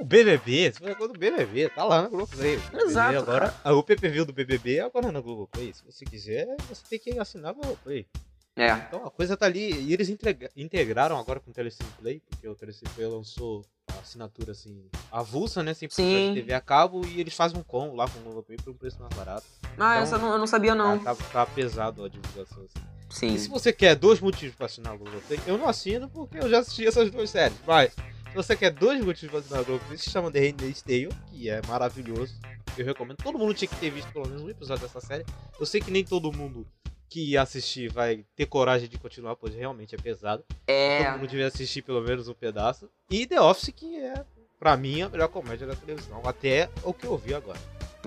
O 0.00 0.04
BBB, 0.04 0.72
se 0.72 0.78
for 0.78 0.94
coisa 0.94 1.12
do 1.12 1.18
BBB, 1.18 1.68
tá 1.70 1.82
lá 1.84 2.02
na 2.02 2.08
Globoplay. 2.08 2.56
O 2.56 2.60
BBB 2.60 2.84
Exato, 2.84 3.18
Agora, 3.18 3.54
a 3.64 3.72
UPPV 3.72 4.24
do 4.24 4.32
BBB 4.32 4.76
é 4.76 4.80
agora 4.82 5.10
na 5.10 5.20
Globoplay. 5.20 5.72
Se 5.72 5.84
você 5.84 6.04
quiser, 6.04 6.46
você 6.68 6.82
tem 6.88 6.98
que 7.00 7.18
assinar 7.18 7.50
a 7.50 7.52
Globoplay. 7.54 8.06
É. 8.54 8.70
Então 8.72 9.04
a 9.06 9.10
coisa 9.10 9.36
tá 9.36 9.46
ali. 9.46 9.72
E 9.72 9.92
eles 9.92 10.08
entrega- 10.08 10.50
integraram 10.56 11.16
agora 11.18 11.38
com 11.40 11.50
o 11.50 11.54
Telecine 11.54 11.88
Play, 12.00 12.20
porque 12.28 12.46
o 12.48 12.54
Telecine 12.54 12.90
Play 12.94 13.06
lançou 13.08 13.64
a 13.96 14.00
assinatura 14.00 14.52
assim, 14.52 14.84
avulsa, 15.10 15.62
né? 15.64 15.74
Sem 15.74 15.88
precisar 15.88 16.08
Sim. 16.08 16.34
de 16.34 16.40
TV 16.42 16.54
a 16.54 16.60
cabo 16.60 17.04
e 17.06 17.20
eles 17.20 17.34
fazem 17.34 17.58
um 17.58 17.62
com 17.64 17.94
lá 17.96 18.08
com 18.08 18.18
o 18.20 18.22
Globoplay 18.22 18.56
por 18.58 18.70
um 18.70 18.74
preço 18.76 19.00
mais 19.00 19.12
barato. 19.14 19.46
Ah, 19.64 19.68
Então, 19.74 19.90
essa 19.94 20.14
eu 20.16 20.18
não, 20.20 20.32
eu 20.32 20.38
não 20.38 20.46
sabia 20.46 20.74
não. 20.76 20.98
Tá, 20.98 21.14
tá 21.14 21.46
pesado 21.46 22.04
a 22.04 22.08
divulgação 22.08 22.62
assim. 22.64 22.84
Sim. 23.10 23.34
E 23.34 23.38
se 23.38 23.48
você 23.48 23.72
quer 23.72 23.94
dois 23.96 24.20
motivos 24.20 24.54
pra 24.54 24.66
assinar 24.66 24.94
o 24.94 24.98
Globoplay, 24.98 25.40
eu 25.46 25.56
não 25.58 25.68
assino 25.68 26.08
porque 26.10 26.38
eu 26.38 26.48
já 26.48 26.58
assisti 26.58 26.86
essas 26.86 27.10
duas 27.10 27.30
séries. 27.30 27.56
Mas, 27.66 27.92
se 27.94 28.34
você 28.34 28.54
quer 28.56 28.70
dois 28.70 29.02
motivos 29.04 29.30
pra 29.30 29.40
assinar 29.40 29.62
o 29.62 29.64
Globoplay, 29.64 29.96
se 29.98 30.10
chama 30.10 30.30
The 30.30 30.40
Handmaid's 30.40 30.82
Tale, 30.82 31.08
que 31.30 31.48
é 31.48 31.60
maravilhoso. 31.66 32.34
Eu 32.76 32.84
recomendo. 32.84 33.16
Todo 33.16 33.38
mundo 33.38 33.54
tinha 33.54 33.68
que 33.68 33.76
ter 33.76 33.90
visto 33.90 34.12
pelo 34.12 34.26
menos 34.28 34.42
um 34.42 34.50
episódio 34.50 34.82
dessa 34.86 35.00
série. 35.00 35.24
Eu 35.58 35.66
sei 35.66 35.80
que 35.80 35.90
nem 35.90 36.04
todo 36.04 36.32
mundo 36.32 36.66
que 37.08 37.36
assistir 37.38 37.90
vai 37.90 38.24
ter 38.36 38.44
coragem 38.46 38.86
de 38.88 38.98
continuar, 38.98 39.34
pois 39.34 39.54
realmente 39.54 39.94
é 39.94 39.98
pesado. 39.98 40.44
Todo 40.48 40.56
É. 40.68 41.10
mundo 41.12 41.26
devia 41.26 41.46
assistir 41.46 41.80
pelo 41.82 42.02
menos 42.02 42.28
um 42.28 42.34
pedaço. 42.34 42.88
E 43.10 43.26
The 43.26 43.40
Office, 43.40 43.72
que 43.74 43.96
é, 43.98 44.22
pra 44.60 44.76
mim, 44.76 45.00
a 45.02 45.08
melhor 45.08 45.28
comédia 45.28 45.66
da 45.66 45.74
televisão. 45.74 46.20
Até 46.24 46.68
o 46.84 46.92
que 46.92 47.06
eu 47.06 47.16
vi 47.16 47.32
agora. 47.34 47.58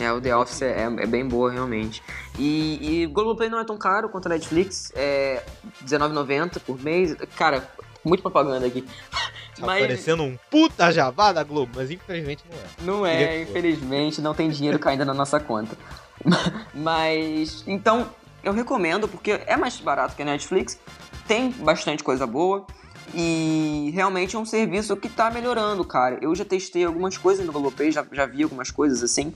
É, 0.02 0.12
o 0.12 0.20
The 0.20 0.36
Office 0.36 0.64
é, 0.64 0.84
é 0.84 1.06
bem 1.06 1.28
boa, 1.28 1.52
realmente. 1.52 2.02
E, 2.40 2.80
e 2.82 3.06
o 3.06 3.10
Globoplay 3.12 3.50
não 3.50 3.60
é 3.60 3.64
tão 3.64 3.78
caro 3.78 4.10
quanto 4.10 4.26
a 4.26 4.30
Netflix, 4.30 4.92
é 4.96 5.44
R$19,90 5.82 6.60
por 6.60 6.82
mês. 6.82 7.16
Cara, 7.38 7.70
muito 8.04 8.22
propaganda 8.22 8.66
aqui. 8.66 8.82
Tá 8.82 9.68
Mas 9.68 9.82
parecendo 9.82 10.24
um 10.24 10.38
puta 10.50 10.92
jabá 10.92 11.32
da 11.32 11.44
Globo, 11.44 11.74
mas 11.76 11.92
infelizmente 11.92 12.44
não 12.50 12.58
é. 12.58 12.70
não 12.82 13.06
é, 13.06 13.42
infelizmente, 13.44 14.22
não 14.22 14.34
tem 14.34 14.50
dinheiro 14.50 14.80
caindo 14.80 15.06
na 15.06 15.14
nossa 15.14 15.40
conta. 15.40 15.78
Mas, 16.74 17.64
então, 17.68 18.10
eu 18.44 18.54
recomendo, 18.54 19.08
porque 19.08 19.42
é 19.46 19.58
mais 19.58 19.80
barato 19.80 20.16
que 20.16 20.22
a 20.22 20.26
Netflix, 20.26 20.80
tem 21.28 21.52
bastante 21.52 22.04
coisa 22.04 22.26
boa. 22.26 22.66
E 23.14 23.92
realmente 23.94 24.36
é 24.36 24.40
um 24.40 24.46
serviço 24.46 24.96
que 24.96 25.10
tá 25.10 25.30
melhorando, 25.30 25.84
cara. 25.84 26.18
Eu 26.22 26.34
já 26.34 26.46
testei 26.46 26.86
algumas 26.86 27.18
coisas 27.18 27.46
no 27.46 27.52
Globoplay, 27.52 27.92
já, 27.92 28.06
já 28.12 28.26
vi 28.26 28.44
algumas 28.44 28.72
coisas 28.72 29.04
assim. 29.04 29.34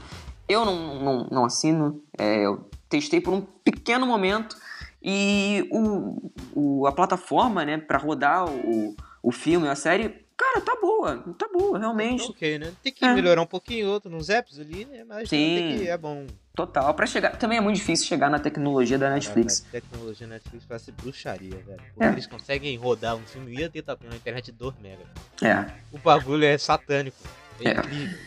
Eu 0.47 0.63
não, 0.65 0.99
não, 1.03 1.27
não 1.31 1.45
assino, 1.45 2.03
é, 2.17 2.45
eu 2.45 2.69
testei 2.89 3.19
por 3.19 3.34
um 3.34 3.41
pequeno 3.41 4.05
momento. 4.05 4.55
E 5.01 5.67
o, 5.71 6.31
o, 6.53 6.88
a 6.88 6.91
plataforma, 6.91 7.63
né, 7.63 7.77
pra 7.77 7.97
rodar 7.97 8.45
o, 8.49 8.95
o 9.21 9.31
filme, 9.31 9.67
a 9.67 9.75
série, 9.75 10.25
cara, 10.36 10.60
tá 10.62 10.75
boa, 10.81 11.17
tá 11.38 11.47
boa, 11.53 11.77
realmente. 11.77 12.23
Ok, 12.29 12.58
né? 12.58 12.73
Tem 12.81 12.91
que 12.91 13.05
É. 13.05 13.13
melhorar 13.13 13.41
um 13.41 13.45
pouquinho 13.45 13.88
outro 13.88 14.10
nos 14.10 14.29
apps 14.29 14.60
ali, 14.60 14.86
né? 14.86 15.03
Mas 15.08 15.29
Sim. 15.29 15.55
tem 15.55 15.77
que, 15.79 15.88
é 15.88 15.97
bom. 15.97 16.25
Total. 16.55 16.91
Pra 16.93 17.05
chegar. 17.05 17.38
Também 17.38 17.58
é 17.58 17.62
muito 17.62 17.75
difícil 17.75 18.08
chegar 18.08 18.29
na 18.31 18.39
tecnologia 18.39 18.97
da 18.97 19.10
Netflix. 19.10 19.63
A 19.67 19.71
tecnologia 19.73 20.25
Netflix 20.25 20.65
parece 20.65 20.91
bruxaria, 20.91 21.58
velho. 21.58 21.81
Porque 21.93 22.03
É. 22.03 22.12
eles 22.12 22.25
conseguem 22.25 22.75
rodar 22.77 23.15
um 23.15 23.23
filme 23.27 23.53
e 23.62 23.69
ter 23.69 23.84
na 24.10 24.15
internet 24.15 24.45
de 24.45 24.53
2 24.53 24.73
mega. 24.81 25.03
É. 25.43 25.71
O 25.91 25.99
bagulho 25.99 26.45
é 26.45 26.58
satânico. 26.58 27.17
É, 27.60 27.69
É. 27.69 27.71
incrível. 27.73 28.17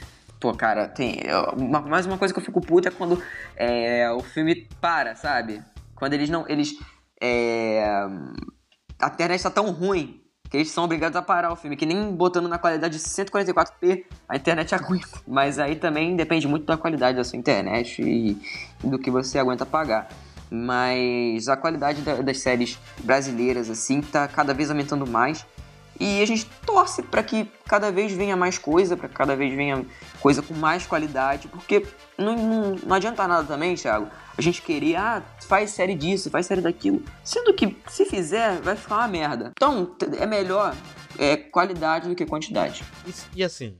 Pô, 0.40 0.52
cara, 0.54 0.86
tem. 0.88 1.16
uma- 1.56 1.80
mais 1.80 2.06
uma 2.06 2.16
coisa 2.16 2.32
que 2.32 2.38
eu 2.40 2.44
fico 2.44 2.60
puto 2.60 2.86
é 2.88 2.90
quando 2.90 3.20
é, 3.56 4.10
o 4.12 4.20
filme 4.20 4.68
para, 4.80 5.14
sabe? 5.16 5.62
Quando 5.94 6.12
eles 6.14 6.30
não. 6.30 6.44
Eles. 6.48 6.74
É, 7.20 7.82
a 9.00 9.06
internet 9.08 9.42
tá 9.42 9.50
tão 9.50 9.70
ruim 9.72 10.20
que 10.48 10.56
eles 10.56 10.70
são 10.70 10.84
obrigados 10.84 11.16
a 11.16 11.20
parar 11.22 11.52
o 11.52 11.56
filme, 11.56 11.76
que 11.76 11.84
nem 11.84 12.14
botando 12.14 12.48
na 12.48 12.56
qualidade 12.56 12.96
de 12.96 13.02
144p 13.02 14.06
a 14.28 14.36
internet 14.36 14.74
aguenta. 14.74 15.08
Mas 15.26 15.58
aí 15.58 15.76
também 15.76 16.16
depende 16.16 16.46
muito 16.48 16.64
da 16.64 16.76
qualidade 16.76 17.16
da 17.18 17.24
sua 17.24 17.38
internet 17.38 18.00
e, 18.00 18.40
e 18.82 18.86
do 18.86 18.98
que 18.98 19.10
você 19.10 19.38
aguenta 19.38 19.66
pagar. 19.66 20.08
Mas 20.50 21.48
a 21.48 21.56
qualidade 21.56 22.00
da- 22.02 22.22
das 22.22 22.38
séries 22.40 22.78
brasileiras, 23.02 23.68
assim, 23.68 24.00
tá 24.00 24.26
cada 24.28 24.54
vez 24.54 24.70
aumentando 24.70 25.06
mais. 25.06 25.44
E 26.00 26.22
a 26.22 26.26
gente 26.26 26.46
torce 26.64 27.02
para 27.02 27.22
que 27.22 27.50
cada 27.66 27.90
vez 27.90 28.12
venha 28.12 28.36
mais 28.36 28.56
coisa, 28.56 28.96
para 28.96 29.08
que 29.08 29.14
cada 29.14 29.34
vez 29.34 29.54
venha 29.54 29.84
coisa 30.20 30.42
com 30.42 30.54
mais 30.54 30.86
qualidade, 30.86 31.48
porque 31.48 31.86
não, 32.16 32.36
não, 32.36 32.76
não 32.76 32.96
adianta 32.96 33.26
nada 33.26 33.46
também, 33.46 33.74
Thiago, 33.74 34.08
a 34.36 34.40
gente 34.40 34.62
querer, 34.62 34.96
ah, 34.96 35.22
faz 35.40 35.70
série 35.70 35.94
disso, 35.94 36.30
faz 36.30 36.46
série 36.46 36.60
daquilo, 36.60 37.02
sendo 37.24 37.52
que 37.52 37.76
se 37.88 38.04
fizer, 38.04 38.60
vai 38.60 38.76
ficar 38.76 38.98
uma 38.98 39.08
merda. 39.08 39.50
Então, 39.56 39.96
é 40.18 40.26
melhor 40.26 40.76
é, 41.18 41.36
qualidade 41.36 42.08
do 42.08 42.14
que 42.14 42.24
quantidade. 42.24 42.84
E, 43.06 43.40
e 43.40 43.44
assim, 43.44 43.76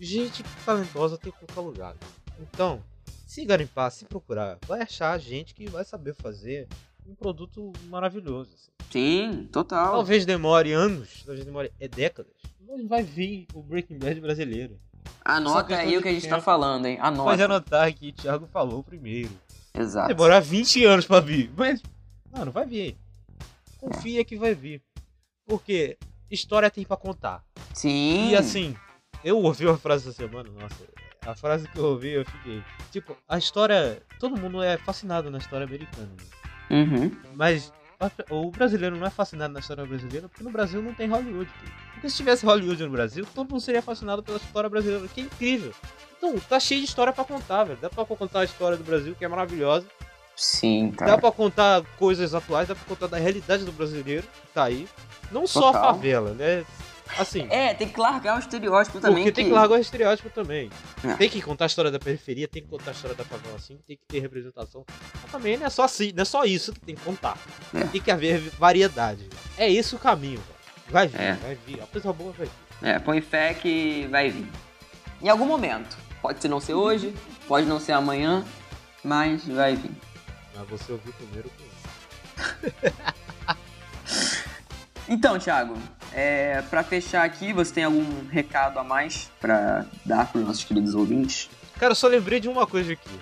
gente 0.00 0.42
talentosa 0.64 1.16
tem 1.16 1.32
em 1.32 1.46
qualquer 1.46 1.60
lugar. 1.60 1.96
Então, 2.40 2.82
se 3.26 3.44
garimpar, 3.44 3.90
se 3.90 4.04
procurar, 4.04 4.58
vai 4.66 4.82
achar 4.82 5.18
gente 5.18 5.54
que 5.54 5.68
vai 5.68 5.84
saber 5.84 6.14
fazer 6.14 6.68
um 7.06 7.14
produto 7.14 7.72
maravilhoso. 7.88 8.54
assim. 8.54 8.70
Sim, 8.90 9.48
total. 9.52 9.92
Talvez 9.92 10.24
demore 10.24 10.72
anos, 10.72 11.22
talvez 11.24 11.44
demore 11.44 11.72
é 11.80 11.88
décadas, 11.88 12.32
mas 12.66 12.86
vai 12.86 13.02
vir 13.02 13.46
o 13.54 13.62
Breaking 13.62 13.98
Bad 13.98 14.20
brasileiro. 14.20 14.78
Anota 15.24 15.76
aí 15.76 15.96
o 15.96 16.02
que 16.02 16.08
a 16.08 16.12
gente 16.12 16.28
tá 16.28 16.36
tempo. 16.36 16.44
falando, 16.44 16.86
hein? 16.86 16.98
Anota. 17.00 17.44
anotar 17.44 17.92
que 17.94 18.08
o 18.10 18.12
Thiago 18.12 18.46
falou 18.46 18.82
primeiro. 18.82 19.30
Exato. 19.72 20.08
Demorar 20.08 20.40
20 20.40 20.84
anos 20.84 21.06
pra 21.06 21.20
vir. 21.20 21.50
Mas, 21.56 21.82
mano, 22.30 22.52
vai 22.52 22.66
vir. 22.66 22.96
Confia 23.78 24.24
que 24.24 24.36
vai 24.36 24.54
vir. 24.54 24.82
Porque 25.46 25.98
história 26.30 26.70
tem 26.70 26.84
pra 26.84 26.96
contar. 26.96 27.42
Sim. 27.72 28.30
E 28.30 28.36
assim, 28.36 28.76
eu 29.24 29.38
ouvi 29.38 29.66
uma 29.66 29.78
frase 29.78 30.08
essa 30.08 30.16
semana, 30.16 30.48
nossa, 30.50 30.86
A 31.22 31.34
frase 31.34 31.66
que 31.68 31.78
eu 31.78 31.84
ouvi, 31.86 32.10
eu 32.10 32.24
fiquei. 32.24 32.62
Tipo, 32.92 33.16
a 33.28 33.38
história. 33.38 34.02
Todo 34.20 34.36
mundo 34.36 34.62
é 34.62 34.76
fascinado 34.76 35.30
na 35.30 35.38
história 35.38 35.66
americana. 35.66 36.06
Né? 36.06 36.43
Uhum. 36.70 37.10
Mas 37.34 37.72
o 38.30 38.50
brasileiro 38.50 38.96
não 38.96 39.06
é 39.06 39.10
fascinado 39.10 39.52
na 39.54 39.60
história 39.60 39.84
brasileira 39.86 40.28
porque 40.28 40.44
no 40.44 40.50
Brasil 40.50 40.82
não 40.82 40.92
tem 40.92 41.08
Hollywood. 41.08 41.50
Porque 41.92 42.10
se 42.10 42.16
tivesse 42.16 42.44
Hollywood 42.44 42.82
no 42.82 42.90
Brasil, 42.90 43.26
todo 43.34 43.50
mundo 43.50 43.60
seria 43.60 43.80
fascinado 43.80 44.22
pela 44.22 44.38
história 44.38 44.68
brasileira, 44.68 45.08
que 45.08 45.20
é 45.20 45.24
incrível. 45.24 45.72
Então, 46.18 46.38
tá 46.38 46.58
cheio 46.58 46.80
de 46.80 46.86
história 46.86 47.12
para 47.12 47.24
contar, 47.24 47.64
velho. 47.64 47.78
Dá 47.80 47.88
pra 47.88 48.04
contar 48.04 48.40
a 48.40 48.44
história 48.44 48.76
do 48.76 48.84
Brasil, 48.84 49.14
que 49.14 49.24
é 49.24 49.28
maravilhosa. 49.28 49.86
Sim, 50.36 50.90
cara. 50.90 51.12
Dá 51.12 51.18
pra 51.18 51.30
contar 51.30 51.82
coisas 51.98 52.34
atuais, 52.34 52.66
dá 52.66 52.74
pra 52.74 52.84
contar 52.84 53.06
da 53.06 53.16
realidade 53.16 53.64
do 53.64 53.72
brasileiro, 53.72 54.22
que 54.22 54.52
tá 54.52 54.64
aí. 54.64 54.88
Não 55.30 55.46
só 55.46 55.72
Total. 55.72 55.90
a 55.90 55.94
favela, 55.94 56.30
né? 56.32 56.64
Assim. 57.18 57.46
É, 57.50 57.74
tem 57.74 57.88
que 57.88 57.98
largar 57.98 58.36
o 58.36 58.38
estereótipo 58.38 59.00
também. 59.00 59.24
Porque 59.24 59.32
tem 59.32 59.46
que 59.46 59.52
largar 59.52 59.76
o 59.76 59.80
estereótipo 59.80 60.30
também. 60.30 60.70
É. 61.02 61.14
Tem 61.14 61.28
que 61.30 61.40
contar 61.42 61.64
a 61.64 61.66
história 61.66 61.90
da 61.90 61.98
periferia, 61.98 62.46
tem 62.48 62.62
que 62.62 62.68
contar 62.68 62.90
a 62.90 62.94
história 62.94 63.16
da 63.16 63.24
favela 63.24 63.56
assim, 63.56 63.78
tem 63.86 63.96
que 63.96 64.04
ter 64.06 64.20
representação. 64.20 64.84
Mas 65.22 65.30
também 65.30 65.56
não 65.56 65.66
é 65.66 65.70
só 65.70 65.84
assim, 65.84 66.12
não 66.14 66.22
é 66.22 66.24
só 66.24 66.44
isso 66.44 66.72
que 66.72 66.80
tem 66.80 66.94
que 66.94 67.02
contar. 67.02 67.36
É. 67.72 67.84
Tem 67.84 68.00
que 68.00 68.10
haver 68.10 68.40
variedade. 68.58 69.28
É 69.56 69.70
esse 69.70 69.94
o 69.94 69.98
caminho, 69.98 70.40
cara. 70.40 70.54
Vai 70.88 71.08
vir, 71.08 71.20
É. 71.20 71.32
vai 71.34 71.54
vir. 71.66 71.82
A 71.82 71.86
coisa 71.86 72.12
boa 72.12 72.32
vai 72.32 72.46
vir. 72.46 72.88
É, 72.88 72.98
põe 72.98 73.20
fé 73.20 73.54
que 73.54 74.06
vai 74.10 74.30
vir. 74.30 74.46
Em 75.22 75.28
algum 75.28 75.46
momento. 75.46 75.96
Pode 76.20 76.40
ser 76.40 76.48
não 76.48 76.60
ser 76.60 76.74
hoje, 76.74 77.14
pode 77.46 77.66
não 77.66 77.78
ser 77.78 77.92
amanhã, 77.92 78.44
mas 79.02 79.46
vai 79.46 79.76
vir. 79.76 79.90
Mas 80.56 80.68
você 80.68 80.92
ouviu 80.92 81.12
primeiro 81.12 81.50
que 81.50 81.64
Então, 85.08 85.38
Thiago, 85.38 85.76
é, 86.14 86.62
para 86.62 86.82
fechar 86.84 87.24
aqui, 87.24 87.52
você 87.52 87.72
tem 87.74 87.84
algum 87.84 88.26
recado 88.28 88.78
a 88.78 88.84
mais 88.84 89.30
pra 89.40 89.86
dar 90.04 90.30
pros 90.30 90.44
nossos 90.44 90.64
queridos 90.64 90.94
ouvintes? 90.94 91.50
Cara, 91.78 91.92
eu 91.92 91.96
só 91.96 92.06
lembrei 92.06 92.38
de 92.40 92.48
uma 92.48 92.66
coisa 92.66 92.92
aqui. 92.92 93.20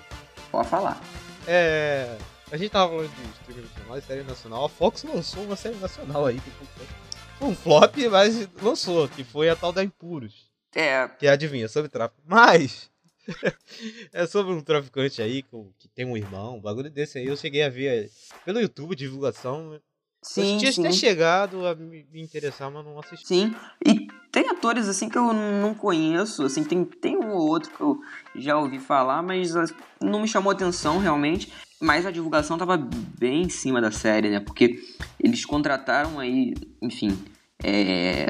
Pode 0.51 0.69
falar. 0.69 1.01
É. 1.47 2.15
A 2.51 2.57
gente 2.57 2.69
tava 2.69 2.91
falando 2.91 3.09
de 3.09 3.29
streaming 3.39 3.61
nacional 3.67 4.01
série 4.01 4.23
nacional. 4.23 4.65
A 4.65 4.69
Fox 4.69 5.03
lançou 5.03 5.43
uma 5.43 5.55
série 5.55 5.75
nacional 5.77 6.25
aí. 6.25 6.39
Que 6.39 6.51
foi- 6.51 7.47
um 7.49 7.55
flop, 7.55 7.97
mas 8.11 8.47
lançou, 8.61 9.09
que 9.09 9.23
foi 9.23 9.49
a 9.49 9.55
tal 9.55 9.73
da 9.73 9.83
Impuros. 9.83 10.49
É, 10.75 11.07
Que 11.19 11.27
adivinha, 11.27 11.67
sobre 11.67 11.89
tráfico. 11.89 12.21
Mas. 12.25 12.89
é 14.13 14.25
sobre 14.27 14.53
um 14.53 14.61
traficante 14.61 15.21
aí 15.21 15.41
que 15.41 15.87
tem 15.89 16.05
um 16.05 16.15
irmão, 16.15 16.57
um 16.57 16.61
bagulho 16.61 16.89
desse 16.89 17.17
aí. 17.17 17.25
Eu 17.25 17.35
cheguei 17.37 17.63
a 17.63 17.69
ver 17.69 18.09
pelo 18.45 18.59
YouTube, 18.61 18.95
divulgação. 18.95 19.79
Sim, 20.23 20.63
eu 20.63 20.71
tinha 20.71 20.91
chegado 20.91 21.65
a 21.67 21.75
me 21.75 22.05
interessar, 22.15 22.71
mas 22.71 22.83
não 22.85 22.99
assisti. 22.99 23.27
Sim, 23.27 23.55
e 23.85 24.07
tem 24.31 24.49
atores 24.49 24.87
assim 24.87 25.09
que 25.09 25.17
eu 25.17 25.31
não 25.33 25.73
conheço, 25.75 26.43
assim, 26.43 26.63
tem, 26.63 26.83
tem 26.83 27.17
um 27.17 27.31
ou 27.31 27.47
outro 27.47 27.69
que 27.71 27.81
eu 27.81 27.99
já 28.35 28.57
ouvi 28.57 28.79
falar, 28.79 29.21
mas 29.21 29.53
não 30.01 30.21
me 30.21 30.27
chamou 30.27 30.51
atenção 30.51 30.97
realmente. 30.97 31.51
Mas 31.79 32.05
a 32.05 32.11
divulgação 32.11 32.57
tava 32.57 32.77
bem 32.77 33.41
em 33.43 33.49
cima 33.49 33.81
da 33.81 33.91
série, 33.91 34.29
né? 34.29 34.39
Porque 34.39 34.81
eles 35.19 35.43
contrataram 35.43 36.17
aí, 36.17 36.53
enfim, 36.81 37.17
é, 37.61 38.25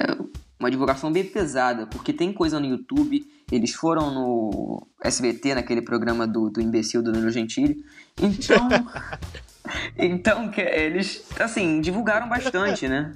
uma 0.63 0.71
divulgação 0.71 1.11
bem 1.11 1.23
pesada, 1.25 1.85
porque 1.87 2.13
tem 2.13 2.31
coisa 2.31 2.59
no 2.59 2.65
YouTube, 2.65 3.25
eles 3.51 3.73
foram 3.73 4.13
no 4.13 4.87
SBT, 5.03 5.55
naquele 5.55 5.81
programa 5.81 6.25
do, 6.25 6.49
do 6.49 6.61
imbecil 6.61 7.03
do 7.03 7.11
Danilo 7.11 7.31
Gentili, 7.31 7.83
então... 8.21 8.67
então, 9.97 10.49
que 10.49 10.61
eles, 10.61 11.23
assim, 11.39 11.81
divulgaram 11.81 12.27
bastante, 12.29 12.87
né? 12.87 13.13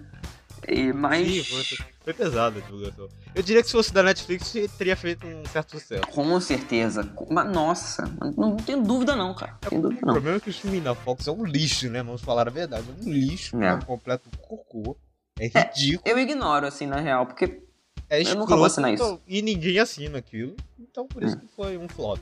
E, 0.67 0.91
mas... 0.91 1.25
Sim, 1.27 1.43
foi, 1.43 1.63
foi 2.03 2.13
pesada 2.13 2.59
a 2.59 2.61
divulgação. 2.61 3.07
Eu 3.33 3.43
diria 3.43 3.61
que 3.61 3.67
se 3.67 3.73
fosse 3.73 3.93
da 3.93 4.03
Netflix, 4.03 4.53
teria 4.77 4.95
feito 4.97 5.25
um 5.25 5.45
certo 5.45 5.79
sucesso. 5.79 6.07
Com 6.07 6.39
certeza. 6.41 7.09
Mas, 7.29 7.51
nossa, 7.53 8.03
não 8.35 8.57
tenho 8.57 8.81
dúvida 8.81 9.15
não, 9.15 9.33
cara. 9.33 9.57
Tenho 9.69 9.81
dúvida 9.81 10.01
O 10.03 10.05
não. 10.07 10.13
problema 10.15 10.37
é 10.37 10.39
que 10.39 10.49
o 10.49 10.53
filme 10.53 10.81
da 10.81 10.93
Fox 10.95 11.27
é 11.27 11.31
um 11.31 11.45
lixo, 11.45 11.89
né? 11.89 12.01
Vamos 12.03 12.21
falar 12.21 12.47
a 12.47 12.51
verdade. 12.51 12.85
É 12.89 13.07
um 13.07 13.13
lixo, 13.13 13.61
É. 13.61 13.67
é 13.67 13.73
um 13.75 13.79
completo 13.81 14.29
cocô. 14.41 14.97
É 15.39 15.47
ridículo. 15.47 16.01
Eu 16.05 16.19
ignoro, 16.19 16.65
assim, 16.67 16.85
na 16.87 16.99
real, 16.99 17.25
porque 17.25 17.61
É 18.09 18.17
eu 18.17 18.21
escroto, 18.21 18.39
nunca 18.39 18.55
vou 18.55 18.65
assinar 18.65 18.91
então- 18.91 19.13
isso. 19.13 19.21
E 19.27 19.41
ninguém 19.41 19.79
assina 19.79 20.17
aquilo. 20.17 20.55
Então 20.79 21.07
por 21.07 21.23
isso 21.23 21.37
que 21.37 21.47
foi 21.55 21.77
um 21.77 21.87
flop. 21.87 22.19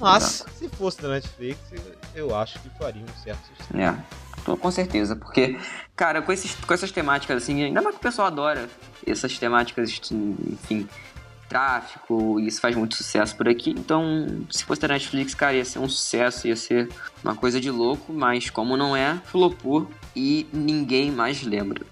Mas, 0.00 0.40
Exato. 0.42 0.50
se 0.52 0.68
fosse 0.68 1.02
da 1.02 1.08
Netflix, 1.08 1.58
eu 2.14 2.34
acho 2.36 2.60
que 2.60 2.68
faria 2.78 3.02
um 3.02 3.22
certo 3.22 3.40
sucesso. 3.56 3.76
É, 3.76 4.56
com 4.56 4.70
certeza. 4.70 5.16
Porque, 5.16 5.58
cara, 5.96 6.22
com, 6.22 6.32
esses, 6.32 6.54
com 6.54 6.72
essas 6.72 6.92
temáticas, 6.92 7.42
assim, 7.42 7.64
ainda 7.64 7.82
mais 7.82 7.96
que 7.96 8.00
o 8.00 8.02
pessoal 8.02 8.28
adora 8.28 8.68
essas 9.04 9.36
temáticas, 9.38 10.00
enfim, 10.12 10.88
tráfico, 11.48 12.38
e 12.38 12.46
isso 12.46 12.60
faz 12.60 12.76
muito 12.76 12.94
sucesso 12.94 13.34
por 13.36 13.48
aqui. 13.48 13.70
Então, 13.70 14.44
se 14.50 14.64
fosse 14.64 14.80
da 14.82 14.88
Netflix, 14.88 15.34
cara, 15.34 15.54
ia 15.56 15.64
ser 15.64 15.78
um 15.80 15.88
sucesso, 15.88 16.46
ia 16.46 16.54
ser 16.56 16.88
uma 17.24 17.34
coisa 17.34 17.60
de 17.60 17.70
louco, 17.70 18.12
mas 18.12 18.50
como 18.50 18.76
não 18.76 18.94
é, 18.94 19.20
flopou 19.24 19.90
e 20.14 20.46
ninguém 20.52 21.10
mais 21.10 21.42
lembra. 21.42 21.84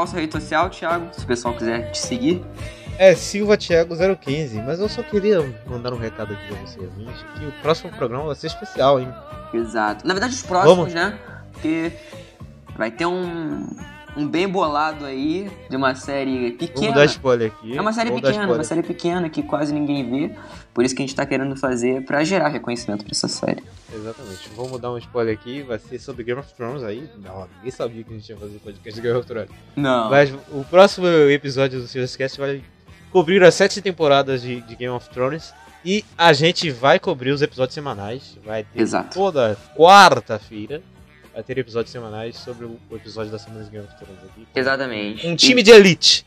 Qual 0.00 0.06
sua 0.06 0.20
rede 0.20 0.32
social, 0.32 0.70
Thiago? 0.70 1.08
Se 1.12 1.24
o 1.24 1.26
pessoal 1.26 1.54
quiser 1.54 1.90
te 1.90 1.98
seguir. 1.98 2.42
É, 2.96 3.14
Silva 3.14 3.56
Thiago 3.58 3.94
015, 3.94 4.62
mas 4.62 4.80
eu 4.80 4.88
só 4.88 5.02
queria 5.02 5.42
mandar 5.66 5.92
um 5.92 5.98
recado 5.98 6.32
aqui 6.32 6.46
pra 6.46 6.56
você, 6.56 6.80
ouvinte, 6.80 7.24
que 7.38 7.44
o 7.44 7.52
próximo 7.60 7.90
programa 7.92 8.24
vai 8.24 8.34
ser 8.34 8.46
especial, 8.46 8.98
hein? 8.98 9.12
Exato. 9.52 10.06
Na 10.06 10.14
verdade, 10.14 10.34
os 10.34 10.42
próximos, 10.42 10.76
Vamos. 10.76 10.94
né? 10.94 11.18
Porque 11.52 11.92
vai 12.78 12.90
ter 12.90 13.04
um, 13.04 13.66
um 14.16 14.26
bem 14.26 14.48
bolado 14.48 15.04
aí 15.04 15.50
de 15.68 15.76
uma 15.76 15.94
série 15.94 16.44
Vamos 16.44 16.56
pequena. 16.56 16.94
dar 16.94 17.04
spoiler 17.04 17.52
aqui. 17.52 17.76
É 17.76 17.80
uma 17.80 17.92
série 17.92 18.08
vamos 18.08 18.22
pequena, 18.22 18.52
uma 18.52 18.64
série 18.64 18.82
pequena 18.82 19.28
que 19.28 19.42
quase 19.42 19.72
ninguém 19.74 20.10
vê. 20.10 20.34
Por 20.72 20.84
isso 20.84 20.94
que 20.94 21.02
a 21.02 21.06
gente 21.06 21.14
tá 21.16 21.26
querendo 21.26 21.56
fazer 21.56 22.04
pra 22.04 22.22
gerar 22.22 22.48
reconhecimento 22.48 23.04
pra 23.04 23.12
essa 23.12 23.26
série. 23.28 23.62
Exatamente. 23.92 24.48
Vamos 24.54 24.80
dar 24.80 24.92
um 24.92 24.98
spoiler 24.98 25.34
aqui, 25.34 25.62
vai 25.62 25.78
ser 25.78 25.98
sobre 25.98 26.22
Game 26.22 26.38
of 26.40 26.54
Thrones 26.54 26.82
aí. 26.84 27.08
Não, 27.18 27.48
ninguém 27.56 27.70
sabia 27.70 28.04
que 28.04 28.12
a 28.12 28.16
gente 28.16 28.28
ia 28.28 28.36
fazer 28.36 28.58
podcast 28.58 28.94
de 29.00 29.06
Game 29.06 29.18
of 29.18 29.26
Thrones. 29.26 29.50
Não. 29.74 30.10
Mas 30.10 30.32
o 30.52 30.64
próximo 30.64 31.06
episódio 31.08 31.80
do 31.80 31.88
Serious 31.88 32.14
Cast 32.16 32.38
vai 32.38 32.62
cobrir 33.10 33.42
as 33.42 33.54
sete 33.54 33.82
temporadas 33.82 34.42
de, 34.42 34.60
de 34.60 34.76
Game 34.76 34.94
of 34.94 35.08
Thrones. 35.10 35.52
E 35.84 36.04
a 36.16 36.32
gente 36.32 36.70
vai 36.70 36.98
cobrir 36.98 37.30
os 37.30 37.42
episódios 37.42 37.74
semanais. 37.74 38.38
Vai 38.44 38.64
ter 38.64 38.80
Exato. 38.80 39.14
toda 39.14 39.56
quarta-feira. 39.76 40.82
Vai 41.32 41.42
ter 41.42 41.58
episódios 41.58 41.90
semanais 41.90 42.36
sobre 42.36 42.66
o 42.66 42.78
o 42.90 42.96
episódio 42.96 43.32
da 43.32 43.38
semana 43.38 43.64
de 43.64 43.70
Game 43.70 43.86
of 43.86 43.96
Thrones 43.96 44.22
aqui. 44.24 44.46
Exatamente. 44.54 45.26
Um 45.26 45.34
time 45.34 45.62
de 45.62 45.70
elite. 45.70 46.24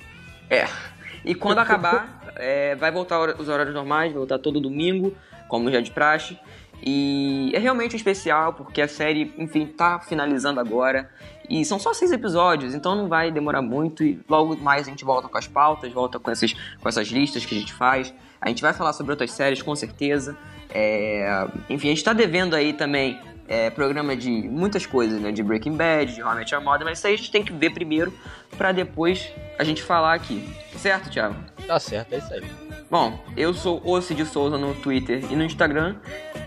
E 1.25 1.33
quando 1.35 1.59
acabar, 1.59 2.21
é, 2.35 2.75
vai 2.75 2.91
voltar 2.91 3.39
os 3.39 3.49
horários 3.49 3.73
normais, 3.73 4.11
vai 4.11 4.19
voltar 4.19 4.39
todo 4.39 4.59
domingo, 4.59 5.15
como 5.47 5.71
já 5.71 5.79
de 5.81 5.91
praxe. 5.91 6.37
E 6.85 7.51
é 7.53 7.59
realmente 7.59 7.95
especial, 7.95 8.53
porque 8.53 8.81
a 8.81 8.87
série, 8.87 9.33
enfim, 9.37 9.65
tá 9.65 9.99
finalizando 9.99 10.59
agora. 10.59 11.09
E 11.49 11.63
são 11.63 11.79
só 11.79 11.93
seis 11.93 12.11
episódios, 12.11 12.75
então 12.75 12.93
não 12.93 13.07
vai 13.07 13.31
demorar 13.31 13.61
muito. 13.61 14.03
E 14.03 14.19
logo 14.27 14.57
mais 14.57 14.87
a 14.87 14.89
gente 14.89 15.05
volta 15.05 15.29
com 15.29 15.37
as 15.37 15.47
pautas, 15.47 15.91
volta 15.93 16.19
com 16.19 16.29
essas, 16.29 16.53
com 16.53 16.89
essas 16.89 17.07
listas 17.07 17.45
que 17.45 17.55
a 17.55 17.59
gente 17.59 17.73
faz. 17.73 18.13
A 18.41 18.49
gente 18.49 18.61
vai 18.61 18.73
falar 18.73 18.91
sobre 18.91 19.13
outras 19.13 19.31
séries, 19.31 19.61
com 19.61 19.73
certeza. 19.75 20.37
É, 20.69 21.47
enfim, 21.69 21.87
a 21.87 21.91
gente 21.91 22.03
tá 22.03 22.11
devendo 22.11 22.55
aí 22.55 22.73
também 22.73 23.17
é, 23.53 23.69
programa 23.69 24.15
de 24.15 24.31
muitas 24.31 24.83
coisas, 24.87 25.21
né? 25.21 25.31
De 25.31 25.43
Breaking 25.43 25.77
Bad, 25.77 26.15
de 26.15 26.23
How 26.23 26.33
I 26.33 26.35
Met 26.37 26.53
Your 26.53 26.63
Mother, 26.63 26.85
mas 26.85 26.97
isso 26.97 27.05
aí 27.05 27.13
a 27.13 27.17
gente 27.17 27.29
tem 27.29 27.43
que 27.43 27.53
ver 27.53 27.69
primeiro 27.69 28.11
pra 28.57 28.71
depois 28.71 29.31
a 29.59 29.63
gente 29.63 29.83
falar 29.83 30.15
aqui. 30.15 30.43
Certo, 30.75 31.09
Thiago? 31.11 31.35
Tá 31.67 31.79
certo, 31.79 32.13
é 32.13 32.17
isso 32.17 32.33
aí. 32.33 32.43
Bom, 32.89 33.23
eu 33.37 33.53
sou 33.53 33.79
o 33.85 34.01
Cid 34.01 34.25
Souza 34.25 34.57
no 34.57 34.73
Twitter 34.73 35.23
e 35.31 35.35
no 35.35 35.43
Instagram. 35.43 35.95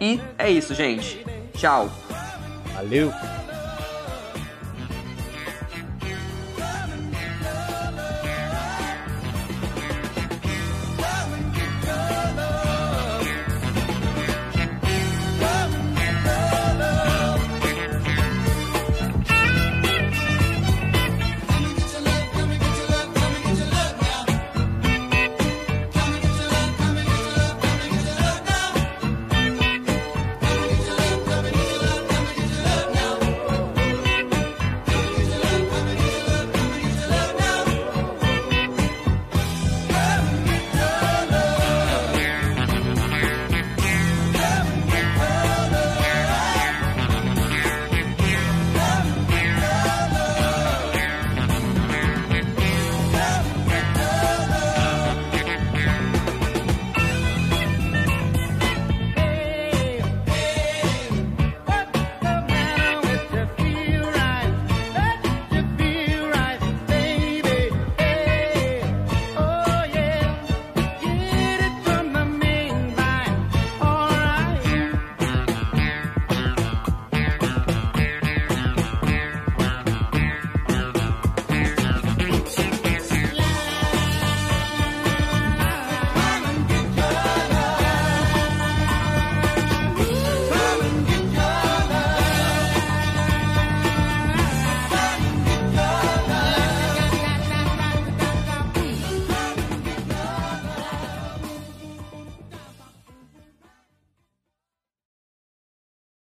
E 0.00 0.20
é 0.36 0.50
isso, 0.50 0.74
gente. 0.74 1.24
Tchau. 1.54 1.88
Valeu. 2.74 3.12